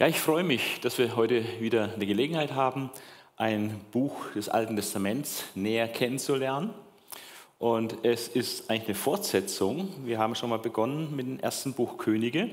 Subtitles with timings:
[0.00, 2.90] Ja, ich freue mich, dass wir heute wieder eine Gelegenheit haben,
[3.36, 6.74] ein Buch des Alten Testaments näher kennenzulernen.
[7.60, 9.88] Und es ist eigentlich eine Fortsetzung.
[10.04, 12.50] Wir haben schon mal begonnen mit dem ersten Buch Könige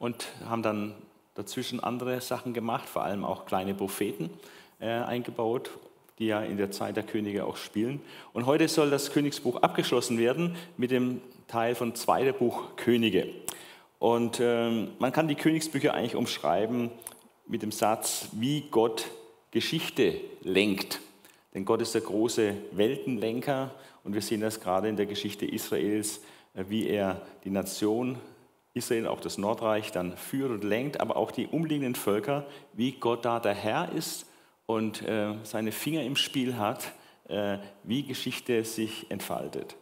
[0.00, 0.96] und haben dann
[1.36, 4.28] dazwischen andere Sachen gemacht, vor allem auch kleine Propheten
[4.80, 5.70] äh, eingebaut,
[6.18, 8.00] die ja in der Zeit der Könige auch spielen.
[8.32, 13.28] Und heute soll das Königsbuch abgeschlossen werden mit dem Teil von zweiter Buch Könige.
[14.00, 16.90] Und ähm, man kann die Königsbücher eigentlich umschreiben
[17.46, 19.06] mit dem Satz, wie Gott
[19.50, 21.00] Geschichte lenkt.
[21.52, 26.22] Denn Gott ist der große Weltenlenker und wir sehen das gerade in der Geschichte Israels,
[26.54, 28.18] äh, wie er die Nation
[28.72, 33.26] Israel, auch das Nordreich, dann führt und lenkt, aber auch die umliegenden Völker, wie Gott
[33.26, 34.24] da der Herr ist
[34.64, 36.92] und äh, seine Finger im Spiel hat,
[37.28, 39.76] äh, wie Geschichte sich entfaltet.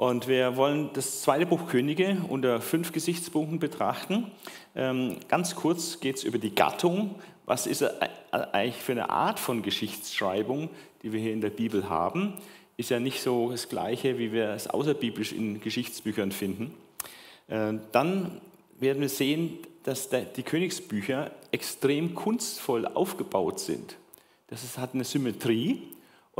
[0.00, 4.30] Und wir wollen das zweite Buch Könige unter fünf Gesichtspunkten betrachten.
[4.74, 7.16] Ähm, ganz kurz geht es über die Gattung.
[7.44, 7.84] Was ist
[8.32, 10.70] eigentlich für eine Art von Geschichtsschreibung,
[11.02, 12.32] die wir hier in der Bibel haben?
[12.78, 16.72] Ist ja nicht so das Gleiche, wie wir es außerbiblisch in Geschichtsbüchern finden.
[17.48, 18.40] Äh, dann
[18.78, 23.96] werden wir sehen, dass die Königsbücher extrem kunstvoll aufgebaut sind.
[24.46, 25.82] Das hat eine Symmetrie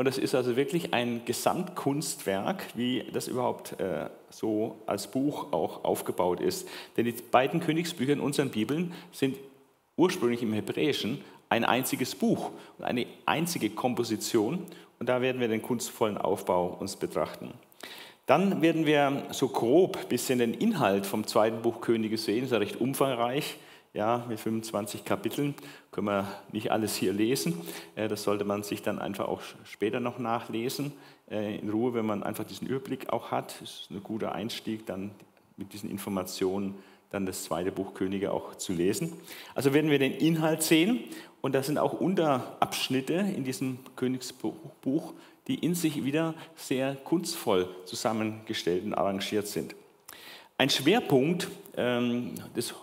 [0.01, 5.84] und das ist also wirklich ein Gesamtkunstwerk, wie das überhaupt äh, so als Buch auch
[5.84, 6.67] aufgebaut ist.
[6.97, 9.37] Denn die beiden Königsbücher in unseren Bibeln sind
[9.98, 14.65] ursprünglich im Hebräischen ein einziges Buch und eine einzige Komposition.
[14.98, 17.53] Und da werden wir den kunstvollen Aufbau uns betrachten.
[18.25, 22.45] Dann werden wir so grob ein bisschen den Inhalt vom zweiten Buch Könige sehen.
[22.45, 23.59] Ist ja recht umfangreich,
[23.92, 25.55] ja, mit 25 Kapiteln.
[25.91, 27.60] Können wir nicht alles hier lesen.
[27.96, 30.92] Äh, das sollte man sich dann einfach auch später noch nachlesen.
[31.30, 33.61] Äh, in Ruhe, wenn man einfach diesen Überblick auch hat.
[33.61, 35.11] Das ist ein guter Einstieg, dann
[35.56, 36.74] mit diesen Informationen
[37.11, 39.12] dann das zweite Buch Könige auch zu lesen.
[39.55, 41.00] Also werden wir den Inhalt sehen
[41.40, 45.12] und da sind auch Unterabschnitte in diesem Königsbuch,
[45.48, 49.74] die in sich wieder sehr kunstvoll zusammengestellt und arrangiert sind.
[50.56, 52.74] Ein Schwerpunkt ähm, des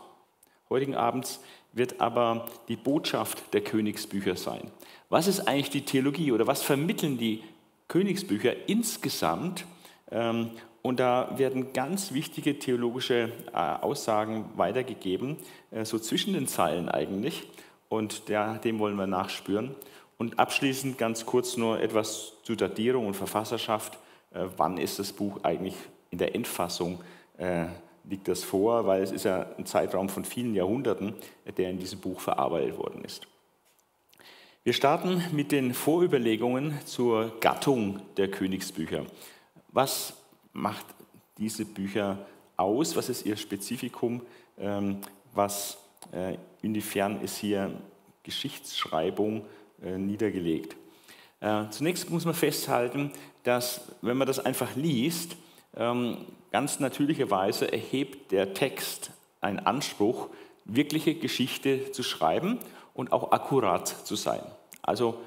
[0.70, 1.40] heutigen Abends
[1.74, 4.72] wird aber die Botschaft der Königsbücher sein.
[5.10, 7.44] Was ist eigentlich die Theologie oder was vermitteln die
[7.88, 9.66] Königsbücher insgesamt?
[10.12, 10.52] Ähm,
[10.82, 15.38] und da werden ganz wichtige theologische äh, Aussagen weitergegeben,
[15.72, 17.48] äh, so zwischen den Zeilen eigentlich.
[17.90, 19.76] Und dem wollen wir nachspüren.
[20.18, 23.98] Und abschließend ganz kurz nur etwas zu Datierung und Verfasserschaft.
[24.34, 25.76] Äh, wann ist das Buch eigentlich
[26.10, 27.00] in der Endfassung?
[28.10, 31.14] Liegt das vor, weil es ist ja ein Zeitraum von vielen Jahrhunderten,
[31.58, 33.28] der in diesem Buch verarbeitet worden ist.
[34.64, 39.06] Wir starten mit den Vorüberlegungen zur Gattung der Königsbücher.
[39.70, 40.14] Was
[40.54, 40.86] macht
[41.38, 42.26] diese Bücher
[42.58, 42.96] aus?
[42.96, 44.22] Was ist ihr Spezifikum?
[44.58, 44.98] Ähm,
[45.34, 45.78] was,
[46.12, 47.72] äh, inwiefern ist hier
[48.24, 49.46] Geschichtsschreibung
[49.82, 50.76] äh, niedergelegt.
[51.40, 53.12] Äh, zunächst muss man festhalten,
[53.44, 55.38] dass wenn man das einfach liest,
[56.52, 60.30] ganz natürlicherweise erhebt der Text einen Anspruch,
[60.66, 62.60] wirkliche Geschichte zu schreiben
[62.94, 64.42] und auch akkurat zu sein.
[64.82, 65.20] Also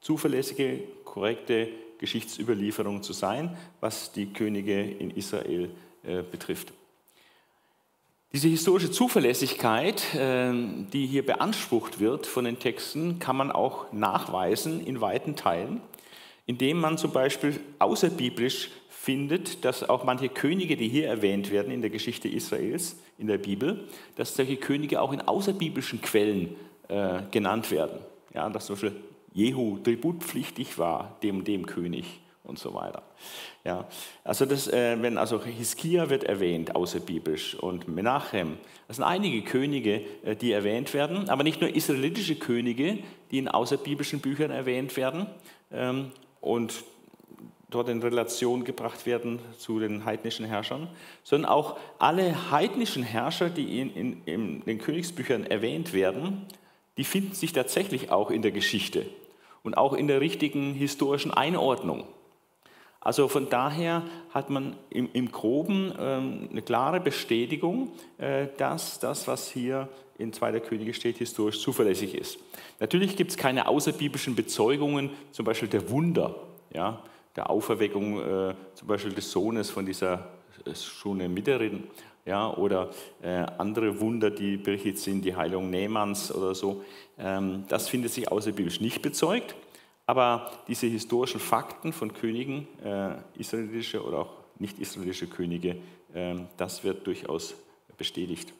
[0.00, 1.68] zuverlässige, korrekte
[1.98, 5.70] Geschichtsüberlieferung zu sein, was die Könige in Israel
[6.02, 6.72] äh, betrifft.
[8.32, 14.84] Diese historische Zuverlässigkeit, ähm, die hier beansprucht wird von den Texten, kann man auch nachweisen
[14.84, 15.82] in weiten Teilen,
[16.46, 18.70] indem man zum Beispiel außerbiblisch
[19.02, 23.38] findet, dass auch manche Könige, die hier erwähnt werden in der Geschichte Israels, in der
[23.38, 26.54] Bibel, dass solche Könige auch in außerbiblischen Quellen
[26.86, 27.98] äh, genannt werden.
[28.32, 28.94] Ja, dass zum Beispiel
[29.32, 33.02] Jehu tributpflichtig war, dem dem König und so weiter.
[33.64, 33.88] Ja,
[34.22, 40.02] also das, äh, wenn also Hiskia wird erwähnt außerbiblisch und Menachem, das sind einige Könige,
[40.24, 42.98] äh, die erwähnt werden, aber nicht nur israelitische Könige,
[43.32, 45.26] die in außerbiblischen Büchern erwähnt werden
[45.72, 46.84] ähm, und
[47.74, 50.88] dort in Relation gebracht werden zu den heidnischen Herrschern,
[51.24, 56.46] sondern auch alle heidnischen Herrscher, die in, in, in den Königsbüchern erwähnt werden,
[56.96, 59.06] die finden sich tatsächlich auch in der Geschichte
[59.62, 62.04] und auch in der richtigen historischen Einordnung.
[63.00, 69.26] Also von daher hat man im, im Groben ähm, eine klare Bestätigung, äh, dass das,
[69.26, 69.88] was hier
[70.18, 70.60] in 2.
[70.60, 72.38] Könige steht, historisch zuverlässig ist.
[72.78, 76.36] Natürlich gibt es keine außerbiblischen Bezeugungen, zum Beispiel der Wunder,
[76.72, 77.02] ja,
[77.36, 80.30] der Auferweckung äh, zum Beispiel des Sohnes von dieser
[80.64, 81.84] äh, Schune Mitterin,
[82.24, 82.90] ja, oder
[83.20, 86.84] äh, andere Wunder, die berichtet sind, die Heilung Nehmanns oder so.
[87.18, 89.56] Ähm, das findet sich außerbiblisch nicht bezeugt.
[90.06, 95.76] Aber diese historischen Fakten von Königen, äh, israelische oder auch nicht israelische Könige,
[96.12, 97.54] äh, das wird durchaus
[97.96, 98.52] bestätigt.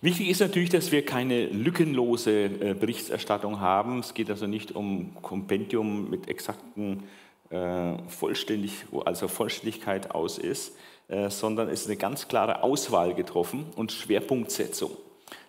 [0.00, 4.00] Wichtig ist natürlich, dass wir keine lückenlose äh, Berichterstattung haben.
[4.00, 7.04] Es geht also nicht um Kompendium mit exakten
[8.08, 10.74] vollständig, wo also Vollständigkeit aus ist,
[11.08, 14.90] äh, sondern es ist eine ganz klare Auswahl getroffen und Schwerpunktsetzung.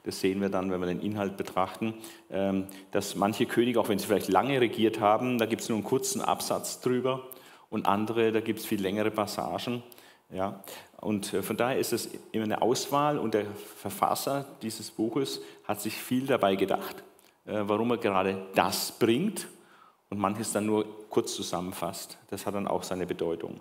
[0.04, 1.94] Das sehen wir dann, wenn wir den Inhalt betrachten,
[2.30, 5.78] ähm, dass manche Könige, auch wenn sie vielleicht lange regiert haben, da gibt es nur
[5.78, 7.28] einen kurzen Absatz drüber
[7.70, 9.84] und andere, da gibt es viel längere Passagen.
[10.30, 10.62] Ja.
[11.00, 13.46] Und äh, von daher ist es immer eine Auswahl und der
[13.78, 16.98] Verfasser dieses Buches hat sich viel dabei gedacht,
[17.46, 19.48] äh, warum er gerade das bringt
[20.14, 22.20] und manches dann nur kurz zusammenfasst.
[22.30, 23.60] Das hat dann auch seine Bedeutung.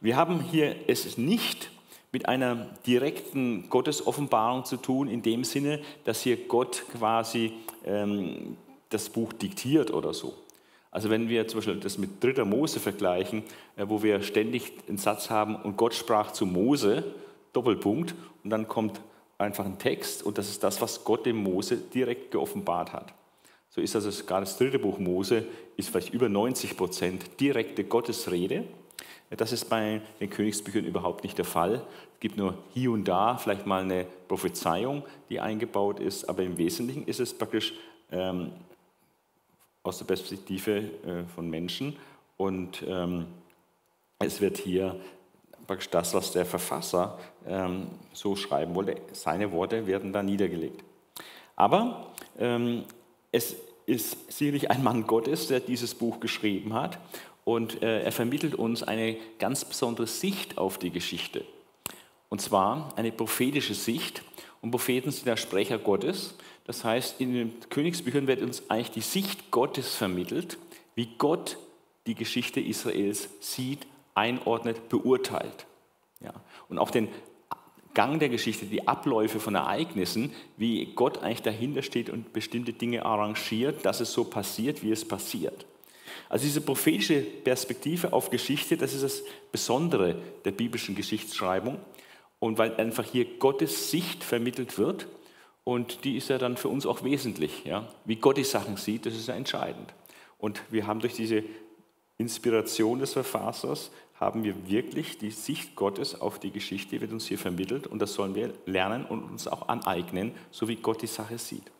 [0.00, 1.70] Wir haben hier es nicht
[2.10, 7.52] mit einer direkten Gottesoffenbarung zu tun, in dem Sinne, dass hier Gott quasi
[7.84, 8.56] ähm,
[8.90, 10.34] das Buch diktiert oder so.
[10.90, 13.44] Also wenn wir zum Beispiel das mit dritter Mose vergleichen,
[13.76, 17.04] äh, wo wir ständig einen Satz haben und Gott sprach zu Mose,
[17.52, 19.00] Doppelpunkt, und dann kommt
[19.38, 23.14] einfach ein Text und das ist das, was Gott dem Mose direkt geoffenbart hat.
[23.74, 25.46] So ist also gerade das dritte Buch Mose,
[25.76, 28.64] ist vielleicht über 90 Prozent direkte Gottesrede.
[29.30, 31.82] Das ist bei den Königsbüchern überhaupt nicht der Fall.
[32.12, 36.58] Es gibt nur hier und da vielleicht mal eine Prophezeiung, die eingebaut ist, aber im
[36.58, 37.72] Wesentlichen ist es praktisch
[38.10, 38.52] ähm,
[39.82, 41.96] aus der Perspektive äh, von Menschen
[42.36, 43.24] und ähm,
[44.18, 45.00] es wird hier
[45.66, 50.84] praktisch das, was der Verfasser ähm, so schreiben wollte, seine Worte werden da niedergelegt.
[51.56, 52.84] Aber ähm,
[53.32, 53.56] es
[53.86, 56.98] ist sicherlich ein Mann Gottes, der dieses Buch geschrieben hat
[57.44, 61.44] und äh, er vermittelt uns eine ganz besondere Sicht auf die Geschichte.
[62.28, 64.22] Und zwar eine prophetische Sicht.
[64.60, 66.34] Und Propheten sind ja Sprecher Gottes.
[66.64, 70.56] Das heißt, in den Königsbüchern wird uns eigentlich die Sicht Gottes vermittelt,
[70.94, 71.58] wie Gott
[72.06, 75.66] die Geschichte Israels sieht, einordnet, beurteilt.
[76.20, 76.32] Ja.
[76.68, 77.08] Und auch den
[77.94, 83.04] Gang der Geschichte, die Abläufe von Ereignissen, wie Gott eigentlich dahinter steht und bestimmte Dinge
[83.04, 85.66] arrangiert, dass es so passiert, wie es passiert.
[86.28, 91.78] Also diese prophetische Perspektive auf Geschichte, das ist das Besondere der biblischen Geschichtsschreibung.
[92.38, 95.06] Und weil einfach hier Gottes Sicht vermittelt wird,
[95.64, 97.64] und die ist ja dann für uns auch wesentlich.
[97.64, 97.88] Ja?
[98.04, 99.94] Wie Gott die Sachen sieht, das ist ja entscheidend.
[100.38, 101.44] Und wir haben durch diese
[102.18, 103.90] Inspiration des Verfassers
[104.22, 108.14] haben wir wirklich die Sicht Gottes auf die Geschichte, wird uns hier vermittelt und das
[108.14, 111.70] sollen wir lernen und uns auch aneignen, so wie Gott die Sache sieht.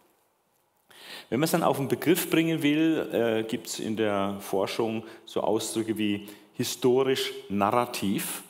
[1.30, 5.04] Wenn man es dann auf einen Begriff bringen will, äh, gibt es in der Forschung
[5.24, 8.42] so Ausdrücke wie historisch narrativ,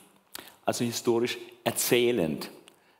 [0.65, 2.51] also historisch erzählend.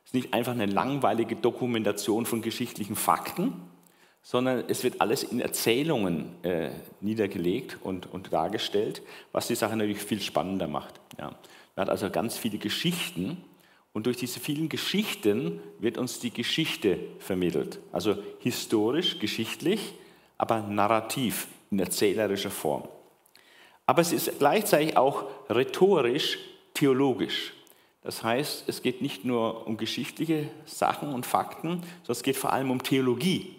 [0.04, 3.52] Es ist nicht einfach eine langweilige Dokumentation von geschichtlichen Fakten,
[4.24, 6.70] sondern es wird alles in Erzählungen äh,
[7.02, 10.98] niedergelegt und, und, dargestellt, was die Sache natürlich viel spannender macht.
[11.18, 11.26] Ja.
[11.76, 13.44] Man hat also ganz viele Geschichten
[13.92, 17.80] und durch diese vielen Geschichten wird uns die Geschichte vermittelt.
[17.92, 19.92] Also historisch, geschichtlich,
[20.38, 22.88] aber narrativ, in erzählerischer Form.
[23.84, 26.38] Aber es ist gleichzeitig auch rhetorisch,
[26.72, 27.52] theologisch.
[28.02, 32.52] Das heißt, es geht nicht nur um geschichtliche Sachen und Fakten, sondern es geht vor
[32.52, 33.54] allem um Theologie.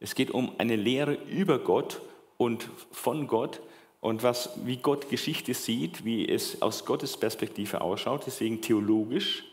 [0.00, 2.00] Es geht um eine Lehre über Gott
[2.38, 3.60] und von Gott
[4.00, 9.44] und was, wie Gott Geschichte sieht, wie es aus Gottes Perspektive ausschaut, deswegen theologisch.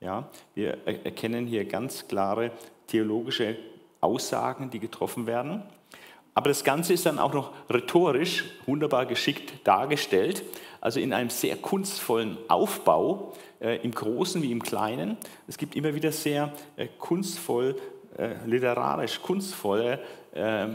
[0.00, 2.52] Ja, wir erkennen hier ganz klare
[2.86, 3.58] theologische
[4.00, 5.62] Aussagen, die getroffen werden.
[6.32, 10.42] Aber das Ganze ist dann auch noch rhetorisch wunderbar geschickt dargestellt,
[10.80, 15.18] also in einem sehr kunstvollen Aufbau, äh, im Großen wie im Kleinen.
[15.46, 17.76] Es gibt immer wieder sehr äh, kunstvoll
[18.46, 20.00] literarisch kunstvolle
[20.32, 20.66] äh,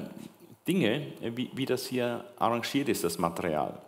[0.68, 3.80] Dinge, wie, wie das hier arrangiert ist, das Material.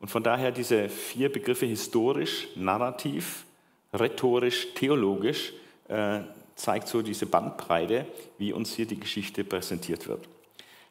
[0.00, 3.44] Und von daher diese vier Begriffe historisch, narrativ,
[3.92, 5.52] rhetorisch, theologisch,
[5.88, 6.20] äh,
[6.56, 8.06] zeigt so diese Bandbreite,
[8.38, 10.28] wie uns hier die Geschichte präsentiert wird.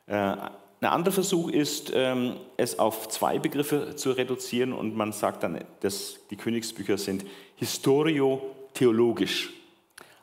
[0.07, 0.35] Äh,
[0.81, 5.59] ein anderer Versuch ist, ähm, es auf zwei Begriffe zu reduzieren und man sagt dann,
[5.81, 7.25] dass die Königsbücher sind
[7.57, 9.53] historio-theologisch.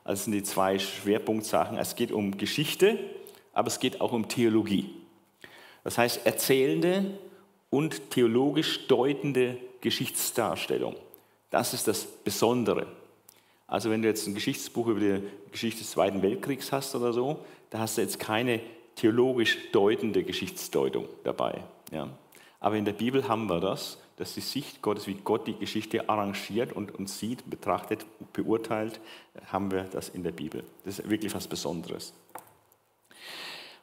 [0.07, 1.77] Also sind die zwei Schwerpunktsachen.
[1.77, 2.97] Es geht um Geschichte,
[3.51, 4.89] aber es geht auch um Theologie.
[5.83, 7.19] Das heißt, erzählende
[7.69, 10.95] und theologisch deutende Geschichtsdarstellung.
[11.49, 12.87] Das ist das Besondere.
[13.67, 17.43] Also wenn du jetzt ein Geschichtsbuch über die Geschichte des Zweiten Weltkriegs hast oder so,
[17.69, 18.61] da hast du jetzt keine
[18.95, 21.65] theologisch deutende Geschichtsdeutung dabei.
[21.91, 22.07] Ja.
[22.61, 26.09] Aber in der Bibel haben wir das dass die Sicht Gottes, wie Gott die Geschichte
[26.09, 28.99] arrangiert und uns sieht, betrachtet, beurteilt,
[29.51, 30.63] haben wir das in der Bibel.
[30.83, 32.13] Das ist wirklich was Besonderes.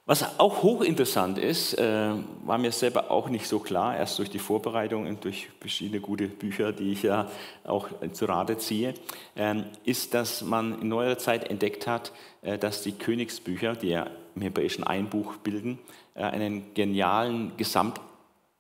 [0.07, 2.11] Was auch hochinteressant ist, äh,
[2.45, 6.29] war mir selber auch nicht so klar, erst durch die Vorbereitung und durch verschiedene gute
[6.29, 7.31] Bücher, die ich ja
[7.65, 8.93] auch zu Rate ziehe,
[9.35, 12.13] äh, ist, dass man in neuerer Zeit entdeckt hat,
[12.43, 15.79] äh, dass die Königsbücher, die ja im Hebräischen ein Buch bilden,
[16.15, 17.57] äh, einen genialen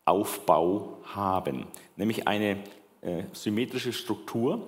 [0.04, 2.58] Gesamtaufbau haben, nämlich eine
[3.02, 4.66] äh, symmetrische Struktur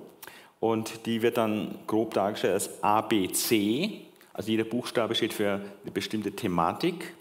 [0.61, 6.31] und die wird dann grob dargestellt als ABC also jeder Buchstabe steht für eine bestimmte
[6.31, 7.14] Thematik.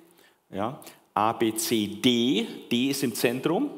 [0.52, 0.82] Ja.
[1.14, 2.90] A, B, C, D.
[2.90, 3.70] Ist im Zentrum.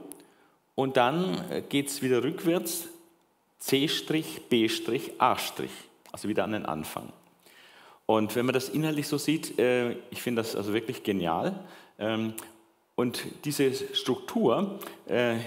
[0.74, 2.88] Und dann äh, geht es wieder rückwärts.
[3.60, 3.88] C',
[4.50, 4.68] B',
[5.20, 5.38] A'.
[6.12, 7.14] Also wieder an den Anfang.
[8.08, 11.64] Und wenn man das inhaltlich so sieht, äh, ich finde das also wirklich genial.
[12.98, 15.38] Und diese Struktur äh,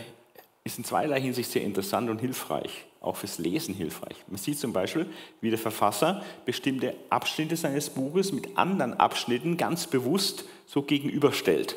[0.63, 4.17] ist in zweierlei Hinsicht sehr interessant und hilfreich auch fürs Lesen hilfreich.
[4.29, 5.07] Man sieht zum Beispiel,
[5.41, 11.75] wie der Verfasser bestimmte Abschnitte seines Buches mit anderen Abschnitten ganz bewusst so gegenüberstellt.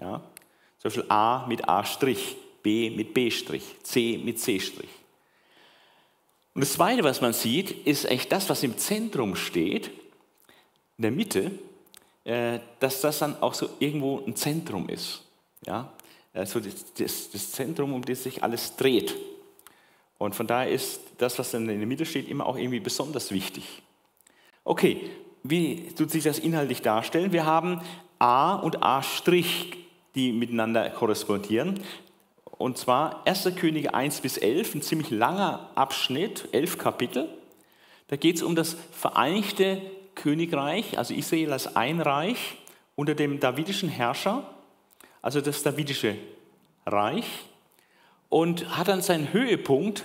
[0.00, 0.22] Ja?
[0.78, 1.84] Zum Beispiel A mit A',
[2.62, 4.60] B mit B', C mit C'.
[6.54, 9.90] Und das Zweite, was man sieht, ist echt das, was im Zentrum steht,
[10.96, 11.52] in der Mitte,
[12.80, 15.22] dass das dann auch so irgendwo ein Zentrum ist.
[15.64, 15.92] Ja?
[16.34, 19.14] Also das, das, das Zentrum, um das sich alles dreht.
[20.18, 23.30] Und von daher ist das, was dann in der Mitte steht, immer auch irgendwie besonders
[23.30, 23.82] wichtig.
[24.64, 25.08] Okay,
[25.44, 27.32] wie tut sich das inhaltlich darstellen?
[27.32, 27.80] Wir haben
[28.18, 29.02] A und A',
[30.14, 31.80] die miteinander korrespondieren.
[32.58, 33.52] Und zwar 1.
[33.54, 37.28] Könige 1 bis 11, ein ziemlich langer Abschnitt, elf Kapitel.
[38.08, 39.82] Da geht es um das Vereinigte
[40.16, 42.56] Königreich, also Israel als ein Reich
[42.96, 44.42] unter dem davidischen Herrscher,
[45.22, 46.16] also das davidische
[46.84, 47.26] Reich
[48.28, 50.04] und hat dann seinen Höhepunkt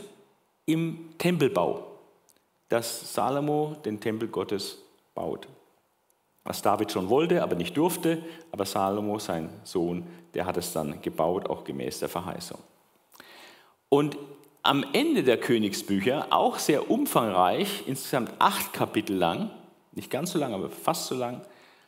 [0.65, 1.87] im Tempelbau,
[2.69, 4.77] dass Salomo den Tempel Gottes
[5.15, 5.47] baut.
[6.43, 11.01] Was David schon wollte, aber nicht durfte, aber Salomo, sein Sohn, der hat es dann
[11.01, 12.59] gebaut, auch gemäß der Verheißung.
[13.89, 14.17] Und
[14.63, 19.51] am Ende der Königsbücher, auch sehr umfangreich, insgesamt acht Kapitel lang,
[19.91, 21.41] nicht ganz so lang, aber fast so lang,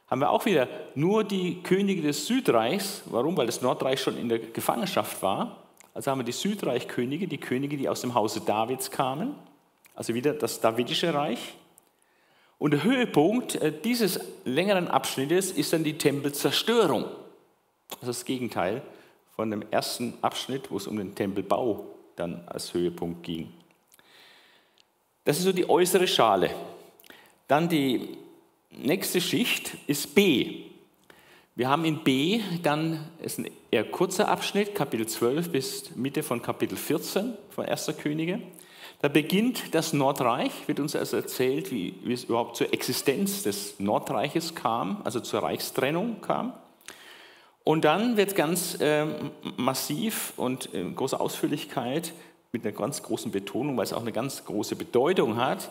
[0.07, 3.01] haben wir auch wieder nur die Könige des Südreichs.
[3.05, 3.35] Warum?
[3.35, 5.63] Weil das Nordreich schon in der Gefangenschaft war.
[5.93, 9.35] Also haben wir die Südreichkönige, die Könige, die aus dem Hause Davids kamen,
[9.95, 11.55] also wieder das Davidische Reich.
[12.57, 17.05] Und der Höhepunkt äh, dieses längeren Abschnittes ist dann die Tempelzerstörung.
[17.95, 18.81] Also das Gegenteil
[19.35, 23.51] von dem ersten Abschnitt, wo es um den Tempelbau dann als Höhepunkt ging.
[25.25, 26.51] Das ist so die äußere Schale.
[27.47, 28.17] Dann die
[28.71, 30.63] nächste Schicht ist B.
[31.55, 36.41] Wir haben in B dann, ist ein eher kurzer Abschnitt, Kapitel 12 bis Mitte von
[36.41, 37.93] Kapitel 14 von 1.
[38.01, 38.41] Könige.
[39.01, 43.79] Da beginnt das Nordreich, wird uns also erzählt, wie, wie es überhaupt zur Existenz des
[43.79, 46.53] Nordreiches kam, also zur Reichstrennung kam.
[47.65, 49.05] Und dann wird ganz äh,
[49.57, 52.13] massiv und in großer Ausführlichkeit,
[52.53, 55.69] mit einer ganz großen Betonung, weil es auch eine ganz große Bedeutung hat,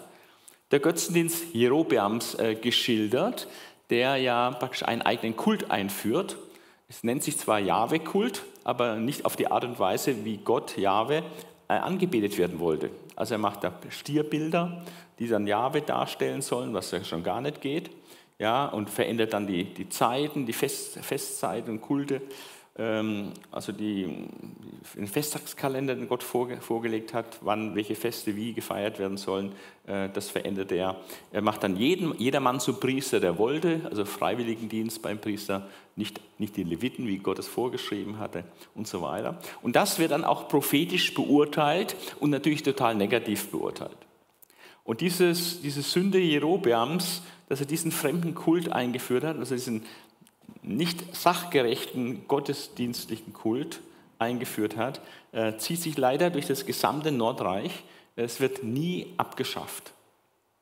[0.73, 3.47] der Götzendienst Jerobeams äh, geschildert,
[3.91, 6.37] der ja praktisch einen eigenen Kult einführt.
[6.89, 11.23] Es nennt sich zwar Jahwe-Kult, aber nicht auf die Art und Weise, wie Gott Jahwe
[11.69, 12.91] äh, angebetet werden wollte.
[13.17, 14.83] Also er macht da Stierbilder,
[15.19, 17.91] die dann Jahwe darstellen sollen, was ja schon gar nicht geht.
[18.39, 22.23] Ja, und verändert dann die, die Zeiten, die Fest, Festzeiten und Kulte
[22.75, 24.29] also die,
[24.97, 29.53] den Festtagskalender, den Gott vorgelegt hat, wann welche Feste wie gefeiert werden sollen,
[29.87, 30.97] äh, das verändert er.
[31.33, 36.57] Er macht dann jeden, jedermann zum Priester, der wollte, also Freiwilligendienst beim Priester, nicht, nicht
[36.57, 39.39] die Leviten, wie Gott es vorgeschrieben hatte und so weiter.
[39.61, 43.99] Und das wird dann auch prophetisch beurteilt und natürlich total negativ beurteilt.
[44.85, 49.85] Und dieses, diese Sünde Jerobeams, dass er diesen fremden Kult eingeführt hat, also diesen
[50.63, 53.81] nicht sachgerechten gottesdienstlichen Kult
[54.19, 55.01] eingeführt hat,
[55.33, 57.83] äh, zieht sich leider durch das gesamte Nordreich.
[58.17, 59.93] Es wird nie abgeschafft.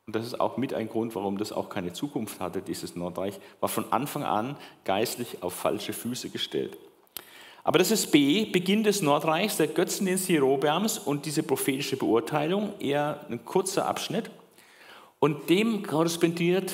[0.06, 3.38] Und das ist auch mit ein Grund, warum das auch keine Zukunft hatte, dieses Nordreich,
[3.60, 6.76] war von Anfang an geistlich auf falsche Füße gestellt.
[7.62, 13.26] Aber das ist B, Beginn des Nordreichs, der Götzendienst Jerobeams und diese prophetische Beurteilung, eher
[13.30, 14.30] ein kurzer Abschnitt.
[15.18, 16.72] Und dem korrespondiert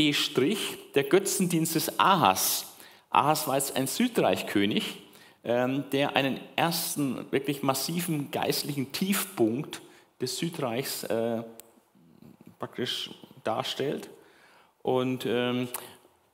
[0.00, 0.56] B',
[0.94, 2.64] der Götzendienst des Ahas.
[3.10, 5.02] Ahas war jetzt ein Südreichkönig,
[5.44, 9.82] ähm, der einen ersten wirklich massiven geistlichen Tiefpunkt
[10.18, 11.42] des Südreichs äh,
[12.58, 13.10] praktisch
[13.44, 14.08] darstellt.
[14.82, 15.68] Und, ähm,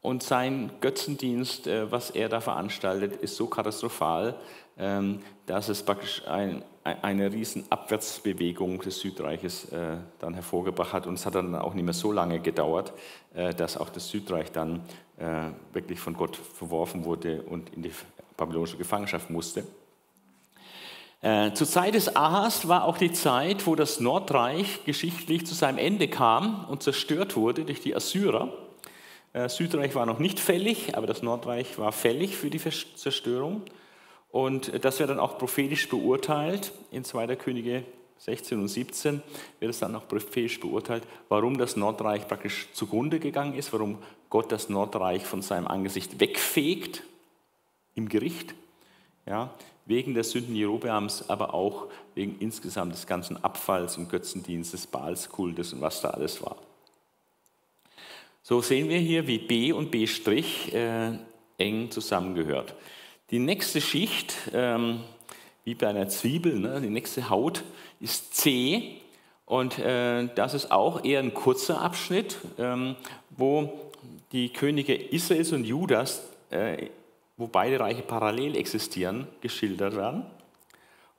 [0.00, 4.37] und sein Götzendienst, äh, was er da veranstaltet, ist so katastrophal,
[4.78, 11.07] ähm, dass es praktisch ein, eine riesen Abwärtsbewegung des Südreiches äh, dann hervorgebracht hat.
[11.07, 12.93] Und es hat dann auch nicht mehr so lange gedauert,
[13.35, 14.83] äh, dass auch das Südreich dann
[15.19, 17.93] äh, wirklich von Gott verworfen wurde und in die
[18.37, 19.64] babylonische Gefangenschaft musste.
[21.23, 25.78] Äh, zur Zeit des Ahas war auch die Zeit, wo das Nordreich geschichtlich zu seinem
[25.78, 28.52] Ende kam und zerstört wurde durch die Assyrer.
[29.33, 33.62] Äh, Südreich war noch nicht fällig, aber das Nordreich war fällig für die Zerstörung.
[34.37, 36.71] Und das wird dann auch prophetisch beurteilt.
[36.90, 37.37] In 2.
[37.37, 37.85] Könige
[38.19, 39.23] 16 und 17
[39.61, 43.97] wird es dann auch prophetisch beurteilt, warum das Nordreich praktisch zugrunde gegangen ist, warum
[44.28, 47.02] Gott das Nordreich von seinem Angesicht wegfegt
[47.95, 48.55] im Gericht.
[49.25, 49.55] Ja,
[49.87, 55.81] wegen der Sünden Jerobeams, aber auch wegen insgesamt des ganzen Abfalls und Götzendienstes, Baalskultes und
[55.81, 56.57] was da alles war.
[58.43, 61.12] So sehen wir hier, wie B und B' äh,
[61.57, 62.75] eng zusammengehört.
[63.30, 65.00] Die nächste Schicht, ähm,
[65.64, 67.64] wie bei einer Zwiebel, ne, die nächste Haut
[67.99, 69.00] ist C
[69.47, 72.95] und äh, das ist auch eher ein kurzer Abschnitt, ähm,
[73.30, 73.73] wo
[74.30, 76.87] die Könige Israels und Judas, äh,
[77.37, 80.25] wo beide Reiche parallel existieren, geschildert werden.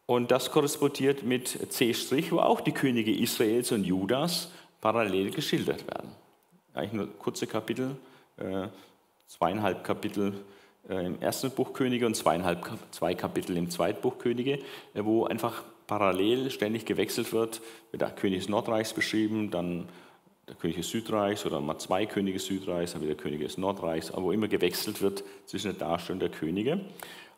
[0.06, 1.94] Und das korrespondiert mit C',
[2.32, 4.50] wo auch die Könige Israels und Judas
[4.80, 6.10] parallel geschildert werden.
[6.74, 7.98] Eigentlich nur kurze Kapitel,
[8.38, 8.68] äh,
[9.28, 10.34] zweieinhalb Kapitel
[10.88, 14.60] im ersten Buch Könige und zweieinhalb, zwei Kapitel im zweiten Buch Könige,
[14.94, 17.62] äh, wo einfach parallel ständig gewechselt wird.
[17.92, 19.88] Wird der König des Nordreichs beschrieben, dann
[20.48, 23.58] der König des Südreichs oder mal zwei Könige des Südreichs, dann wieder der König des
[23.58, 26.80] Nordreichs, aber wo immer gewechselt wird zwischen der Darstellung der Könige.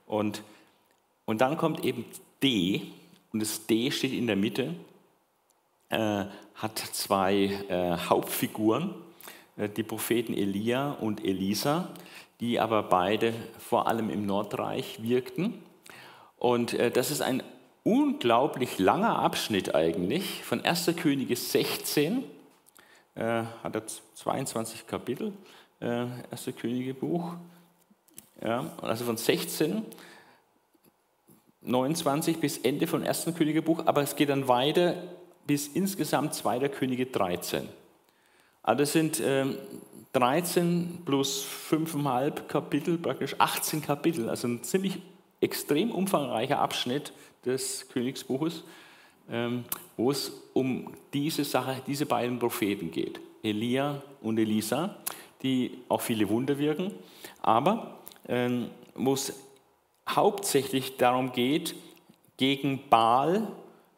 [0.05, 0.43] Und,
[1.25, 2.05] und dann kommt eben
[2.43, 2.81] D,
[3.31, 4.75] und das D steht in der Mitte,
[5.89, 6.25] äh,
[6.55, 8.93] hat zwei äh, Hauptfiguren,
[9.57, 11.89] äh, die Propheten Elia und Elisa
[12.39, 15.61] die aber beide vor allem im Nordreich wirkten.
[16.37, 17.43] Und äh, das ist ein
[17.83, 20.91] unglaublich langer Abschnitt eigentlich, von 1.
[20.95, 22.23] Könige 16,
[23.15, 23.83] äh, hat er
[24.15, 25.33] 22 Kapitel,
[25.79, 26.49] äh, 1.
[26.57, 27.33] Königebuch,
[28.41, 29.83] ja, also von 16,
[31.61, 33.33] 29 bis Ende von 1.
[33.37, 34.95] Königebuch, aber es geht dann weiter
[35.45, 36.69] bis insgesamt 2.
[36.69, 37.67] Könige 13.
[38.63, 39.57] Also das sind ähm,
[40.13, 44.99] 13 plus 5,5 Kapitel, praktisch 18 Kapitel, also ein ziemlich
[45.41, 47.13] extrem umfangreicher Abschnitt
[47.45, 48.63] des Königsbuches,
[49.29, 49.65] ähm,
[49.97, 54.95] wo es um diese Sache, diese beiden Propheten geht, Elia und Elisa,
[55.43, 56.91] die auch viele Wunder wirken,
[57.41, 59.33] aber ähm, wo es
[60.07, 61.75] hauptsächlich darum geht,
[62.37, 63.47] gegen Baal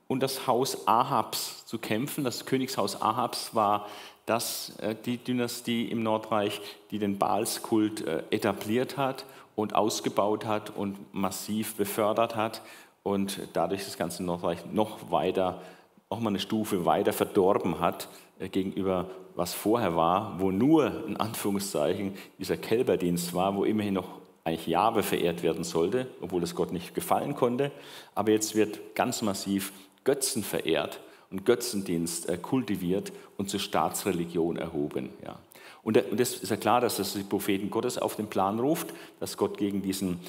[0.07, 2.23] und das Haus Ahabs zu kämpfen.
[2.23, 3.87] Das Königshaus Ahabs war
[4.25, 10.69] das äh, die Dynastie im Nordreich, die den Baalskult äh, etabliert hat und ausgebaut hat
[10.69, 12.61] und massiv befördert hat
[13.03, 15.61] und dadurch das ganze Nordreich noch weiter,
[16.09, 18.07] noch mal eine Stufe weiter verdorben hat
[18.39, 24.09] äh, gegenüber was vorher war, wo nur in Anführungszeichen dieser Kälberdienst war, wo immerhin noch
[24.43, 27.71] eigentlich Jahwe verehrt werden sollte, obwohl es Gott nicht gefallen konnte.
[28.13, 29.71] Aber jetzt wird ganz massiv
[30.03, 30.99] Götzen verehrt
[31.31, 35.09] und Götzendienst äh, kultiviert und zur Staatsreligion erhoben.
[35.25, 35.39] Ja.
[35.83, 39.37] Und das ist ja klar, dass das die Propheten Gottes auf den Plan ruft, dass
[39.37, 40.19] Gott gegen diesen,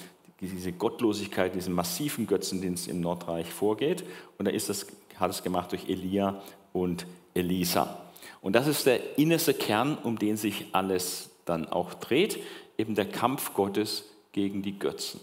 [0.41, 4.05] diese Gottlosigkeit, diesen massiven Götzendienst im Nordreich vorgeht.
[4.39, 4.87] Und da ist das,
[5.17, 6.41] hat es gemacht durch Elia
[6.73, 7.99] und Elisa.
[8.41, 12.39] Und das ist der innerste Kern, um den sich alles dann auch dreht,
[12.79, 15.21] eben der Kampf Gottes gegen die Götzen.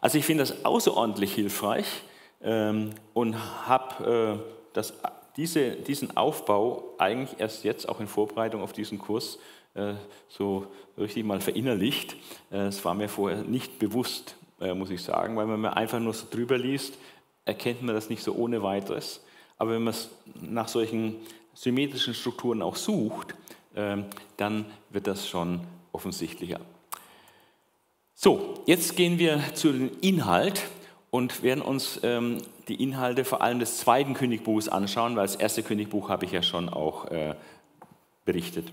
[0.00, 1.86] Also ich finde das außerordentlich hilfreich,
[2.42, 4.42] und habe
[4.74, 4.80] äh,
[5.36, 9.38] diese, diesen Aufbau eigentlich erst jetzt auch in Vorbereitung auf diesen Kurs
[9.74, 9.94] äh,
[10.28, 10.66] so
[10.98, 12.16] richtig mal verinnerlicht.
[12.50, 14.36] Äh, es war mir vorher nicht bewusst,
[14.76, 16.96] muss ich sagen, weil wenn man einfach nur so drüber liest,
[17.44, 19.20] erkennt man das nicht so ohne weiteres.
[19.58, 19.94] Aber wenn man
[20.40, 21.16] nach solchen
[21.54, 23.34] symmetrischen Strukturen auch sucht,
[23.74, 24.04] ähm,
[24.36, 26.60] dann wird das schon offensichtlicher.
[28.14, 30.62] So, jetzt gehen wir zu dem Inhalt
[31.12, 35.62] und werden uns ähm, die Inhalte vor allem des zweiten Königbuches anschauen, weil das erste
[35.62, 37.34] Königbuch habe ich ja schon auch äh,
[38.24, 38.72] berichtet.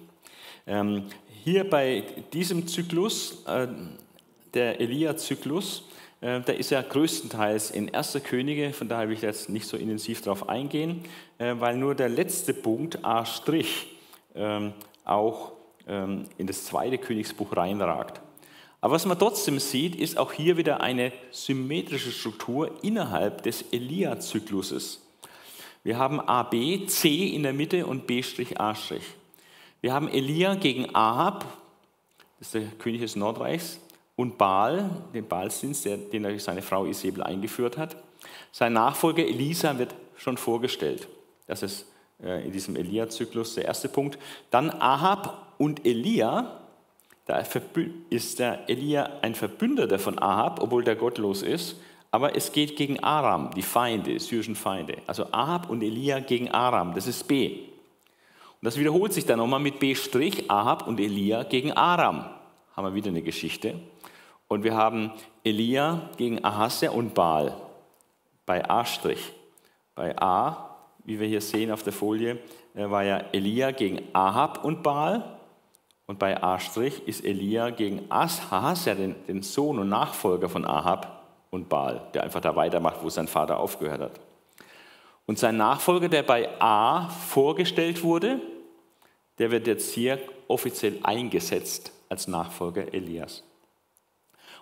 [0.66, 1.04] Ähm,
[1.44, 3.68] hier bei diesem Zyklus, äh,
[4.54, 5.84] der Elia-Zyklus,
[6.22, 9.76] äh, da ist er größtenteils in erster Könige, von daher will ich jetzt nicht so
[9.76, 11.04] intensiv darauf eingehen,
[11.40, 13.26] äh, weil nur der letzte Punkt, A',
[14.34, 14.72] ähm,
[15.04, 15.52] auch
[15.90, 18.22] ähm, in das zweite Königsbuch reinragt.
[18.82, 25.02] Aber was man trotzdem sieht, ist auch hier wieder eine symmetrische Struktur innerhalb des Elia-Zykluses.
[25.84, 28.76] Wir haben AB, C in der Mitte und B', A'.
[29.82, 31.46] Wir haben Elia gegen Ahab,
[32.38, 33.80] das ist der König des Nordreichs,
[34.16, 37.96] und Baal, den Baalsdienst, den durch seine Frau Isabel eingeführt hat.
[38.52, 41.08] Sein Nachfolger Elisa wird schon vorgestellt.
[41.48, 41.86] Das ist
[42.22, 44.20] äh, in diesem Elia-Zyklus der erste Punkt.
[44.52, 46.60] Dann Ahab und Elia.
[47.30, 47.46] Da
[48.10, 51.80] ist der Elia ein Verbündeter von Ahab, obwohl der gottlos ist.
[52.10, 54.98] Aber es geht gegen Aram, die Feinde, die syrischen Feinde.
[55.06, 57.60] Also Ahab und Elia gegen Aram, das ist B.
[58.60, 59.96] Und das wiederholt sich dann nochmal mit B',
[60.48, 62.26] Ahab und Elia gegen Aram.
[62.76, 63.76] Haben wir wieder eine Geschichte.
[64.48, 65.12] Und wir haben
[65.44, 67.56] Elia gegen Ahasja und Baal
[68.48, 69.16] bei A'.
[69.94, 72.40] Bei A, wie wir hier sehen auf der Folie,
[72.74, 75.39] äh, war ja Elia gegen Ahab und Baal.
[76.10, 76.58] Und bei A'
[77.06, 82.42] ist Elia gegen Ahasja, den, den Sohn und Nachfolger von Ahab und Baal, der einfach
[82.42, 84.20] da weitermacht, wo sein Vater aufgehört hat.
[85.28, 88.42] Und sein Nachfolger, der bei A vorgestellt wurde,
[89.38, 90.18] der wird jetzt hier
[90.48, 93.44] offiziell eingesetzt als Nachfolger Elias.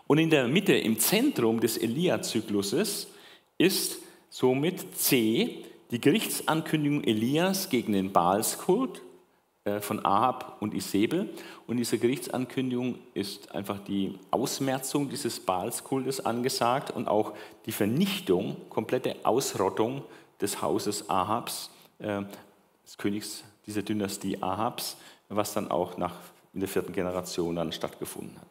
[0.06, 3.08] Und in der Mitte, im Zentrum des Elia-Zykluses,
[3.58, 9.02] ist somit C, die Gerichtsankündigung Elias gegen den Baalskult
[9.82, 11.30] von Ahab und Isabel.
[11.67, 17.34] Und diese Gerichtsankündigung ist einfach die Ausmerzung dieses Baalskultes angesagt und auch
[17.65, 20.03] die Vernichtung, komplette Ausrottung
[20.41, 22.21] des Hauses Ahabs, äh,
[22.86, 24.97] des Königs dieser Dynastie Ahabs,
[25.30, 26.15] was dann auch nach,
[26.53, 28.47] in der vierten Generation dann stattgefunden hat.